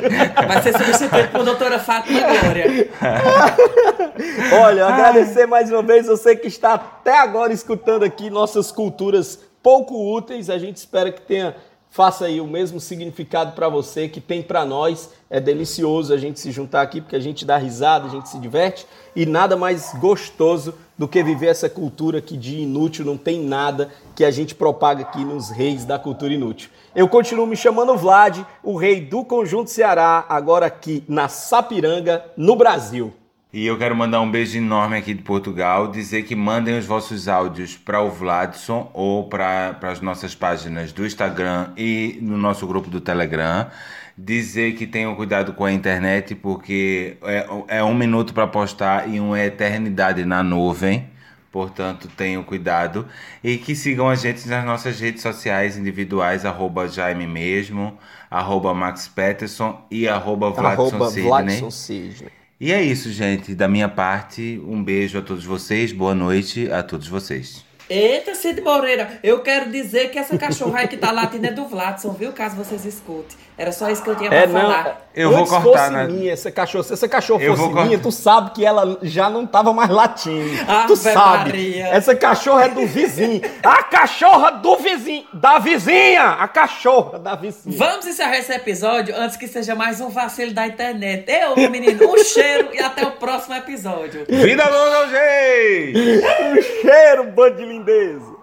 Vai 0.46 0.62
ser 0.62 0.76
substituído 0.76 1.28
por 1.28 1.44
doutora 1.44 1.78
Fátima 1.78 2.20
Glória. 2.20 2.88
Olha, 4.62 4.80
eu 4.80 4.86
agradecer 4.86 5.46
mais 5.46 5.70
uma 5.70 5.82
vez 5.82 6.06
você 6.06 6.36
que 6.36 6.48
está 6.48 6.74
até 6.74 7.18
agora 7.18 7.52
escutando 7.52 8.02
aqui 8.02 8.28
nossas 8.28 8.70
culturas 8.70 9.40
pouco 9.62 10.14
úteis. 10.14 10.50
A 10.50 10.58
gente 10.58 10.76
espera 10.76 11.10
que 11.10 11.22
tenha 11.22 11.54
faça 11.96 12.26
aí 12.26 12.42
o 12.42 12.46
mesmo 12.46 12.78
significado 12.78 13.52
para 13.52 13.70
você 13.70 14.06
que 14.06 14.20
tem 14.20 14.42
para 14.42 14.66
nós. 14.66 15.08
É 15.30 15.40
delicioso 15.40 16.12
a 16.12 16.18
gente 16.18 16.38
se 16.38 16.52
juntar 16.52 16.82
aqui 16.82 17.00
porque 17.00 17.16
a 17.16 17.20
gente 17.20 17.42
dá 17.42 17.56
risada, 17.56 18.06
a 18.06 18.10
gente 18.10 18.28
se 18.28 18.38
diverte 18.38 18.86
e 19.16 19.24
nada 19.24 19.56
mais 19.56 19.94
gostoso 19.98 20.74
do 20.98 21.08
que 21.08 21.22
viver 21.22 21.46
essa 21.46 21.70
cultura 21.70 22.20
que 22.20 22.36
de 22.36 22.58
inútil 22.58 23.02
não 23.06 23.16
tem 23.16 23.42
nada 23.42 23.88
que 24.14 24.26
a 24.26 24.30
gente 24.30 24.54
propaga 24.54 25.04
aqui 25.04 25.24
nos 25.24 25.48
reis 25.48 25.86
da 25.86 25.98
cultura 25.98 26.34
inútil. 26.34 26.68
Eu 26.94 27.08
continuo 27.08 27.46
me 27.46 27.56
chamando 27.56 27.96
Vlad, 27.96 28.44
o 28.62 28.76
rei 28.76 29.00
do 29.00 29.24
Conjunto 29.24 29.70
Ceará, 29.70 30.26
agora 30.28 30.66
aqui 30.66 31.02
na 31.08 31.28
Sapiranga, 31.28 32.22
no 32.36 32.56
Brasil. 32.56 33.14
E 33.56 33.66
eu 33.66 33.78
quero 33.78 33.96
mandar 33.96 34.20
um 34.20 34.30
beijo 34.30 34.58
enorme 34.58 34.98
aqui 34.98 35.14
de 35.14 35.22
Portugal, 35.22 35.90
dizer 35.90 36.24
que 36.24 36.36
mandem 36.36 36.76
os 36.78 36.84
vossos 36.84 37.26
áudios 37.26 37.74
para 37.74 38.02
o 38.02 38.10
Vladson 38.10 38.90
ou 38.92 39.30
para 39.30 39.78
as 39.80 39.98
nossas 40.02 40.34
páginas 40.34 40.92
do 40.92 41.06
Instagram 41.06 41.70
e 41.74 42.18
no 42.20 42.36
nosso 42.36 42.66
grupo 42.66 42.90
do 42.90 43.00
Telegram. 43.00 43.66
Dizer 44.14 44.74
que 44.74 44.86
tenham 44.86 45.14
cuidado 45.14 45.54
com 45.54 45.64
a 45.64 45.72
internet, 45.72 46.34
porque 46.34 47.16
é, 47.22 47.78
é 47.78 47.82
um 47.82 47.94
minuto 47.94 48.34
para 48.34 48.46
postar 48.46 49.08
e 49.08 49.18
uma 49.18 49.40
eternidade 49.40 50.22
na 50.26 50.42
nuvem. 50.42 51.08
Portanto, 51.50 52.08
tenham 52.14 52.42
cuidado. 52.42 53.06
E 53.42 53.56
que 53.56 53.74
sigam 53.74 54.10
a 54.10 54.16
gente 54.16 54.46
nas 54.46 54.66
nossas 54.66 55.00
redes 55.00 55.22
sociais 55.22 55.78
individuais, 55.78 56.44
arroba 56.44 56.88
Jaime 56.88 57.26
mesmo, 57.26 57.96
arroba 58.30 58.74
Max 58.74 59.08
Peterson 59.08 59.82
e 59.90 60.06
arroba 60.06 60.50
Vladson 60.50 61.08
Sidney. 61.08 62.45
E 62.58 62.72
é 62.72 62.82
isso, 62.82 63.12
gente. 63.12 63.54
Da 63.54 63.68
minha 63.68 63.86
parte, 63.88 64.58
um 64.66 64.82
beijo 64.82 65.18
a 65.18 65.22
todos 65.22 65.44
vocês, 65.44 65.92
boa 65.92 66.14
noite 66.14 66.70
a 66.72 66.82
todos 66.82 67.06
vocês. 67.06 67.65
Eita, 67.88 68.34
Cid 68.34 68.60
Moreira, 68.62 69.18
eu 69.22 69.40
quero 69.42 69.70
dizer 69.70 70.10
que 70.10 70.18
essa 70.18 70.36
cachorra 70.36 70.80
aí 70.80 70.88
que 70.88 70.96
tá 70.96 71.12
latindo 71.12 71.46
é 71.46 71.52
do 71.52 71.66
Vladson, 71.66 72.10
viu? 72.10 72.32
Caso 72.32 72.56
vocês 72.56 72.84
escutem. 72.84 73.36
Era 73.58 73.72
só 73.72 73.88
isso 73.88 74.02
que 74.02 74.10
eu 74.10 74.16
tinha 74.16 74.28
pra 74.28 74.38
É, 74.40 74.46
não. 74.46 74.60
falar. 74.60 75.06
Eu 75.14 75.30
vou 75.30 75.38
Antes 75.40 75.50
cortar, 75.52 75.62
fosse 75.86 75.90
né? 75.92 76.06
minha, 76.08 76.32
essa 76.32 76.50
cachorra, 76.50 76.84
se 76.84 76.92
essa 76.92 77.08
cachorra 77.08 77.42
Eu 77.42 77.56
fosse 77.56 77.72
vou 77.72 77.84
minha, 77.86 77.98
tu 77.98 78.12
sabe 78.12 78.50
que 78.50 78.66
ela 78.66 78.98
já 79.02 79.30
não 79.30 79.46
tava 79.46 79.72
mais 79.72 79.88
latindo. 79.88 80.50
Ave 80.70 80.88
tu 80.88 80.96
sabe. 80.96 81.44
Maria. 81.50 81.86
Essa 81.86 82.14
cachorra 82.14 82.64
é 82.66 82.68
do 82.68 82.86
vizinho. 82.86 83.40
A 83.62 83.82
cachorra 83.84 84.50
do 84.50 84.76
vizinho. 84.76 85.24
Da 85.32 85.58
vizinha. 85.58 86.22
A 86.32 86.46
cachorra 86.48 87.18
da 87.18 87.34
vizinha. 87.34 87.74
Vamos 87.78 88.06
encerrar 88.06 88.36
esse 88.36 88.52
episódio 88.52 89.14
antes 89.16 89.38
que 89.38 89.46
seja 89.48 89.74
mais 89.74 90.00
um 90.02 90.10
vacilo 90.10 90.52
da 90.52 90.66
internet. 90.66 91.24
Eu, 91.32 91.56
menino, 91.70 92.12
um 92.12 92.18
cheiro 92.22 92.68
e 92.74 92.78
até 92.80 93.06
o 93.06 93.12
próximo 93.12 93.54
episódio. 93.54 94.26
Vida 94.28 94.64
longa 94.68 95.08
jeito! 95.08 95.98
Um 95.98 96.62
cheiro, 96.82 97.24
bando 97.30 97.56
de 97.56 97.64
lindeza. 97.76 98.36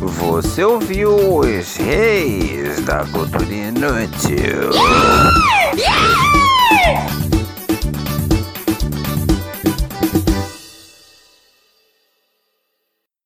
Você 0.00 0.64
ouviu 0.64 1.38
os 1.38 1.76
reis 1.76 2.84
da 2.84 3.04
cultura 3.06 3.44
inútil. 3.44 4.70
Yeah! 5.76 6.27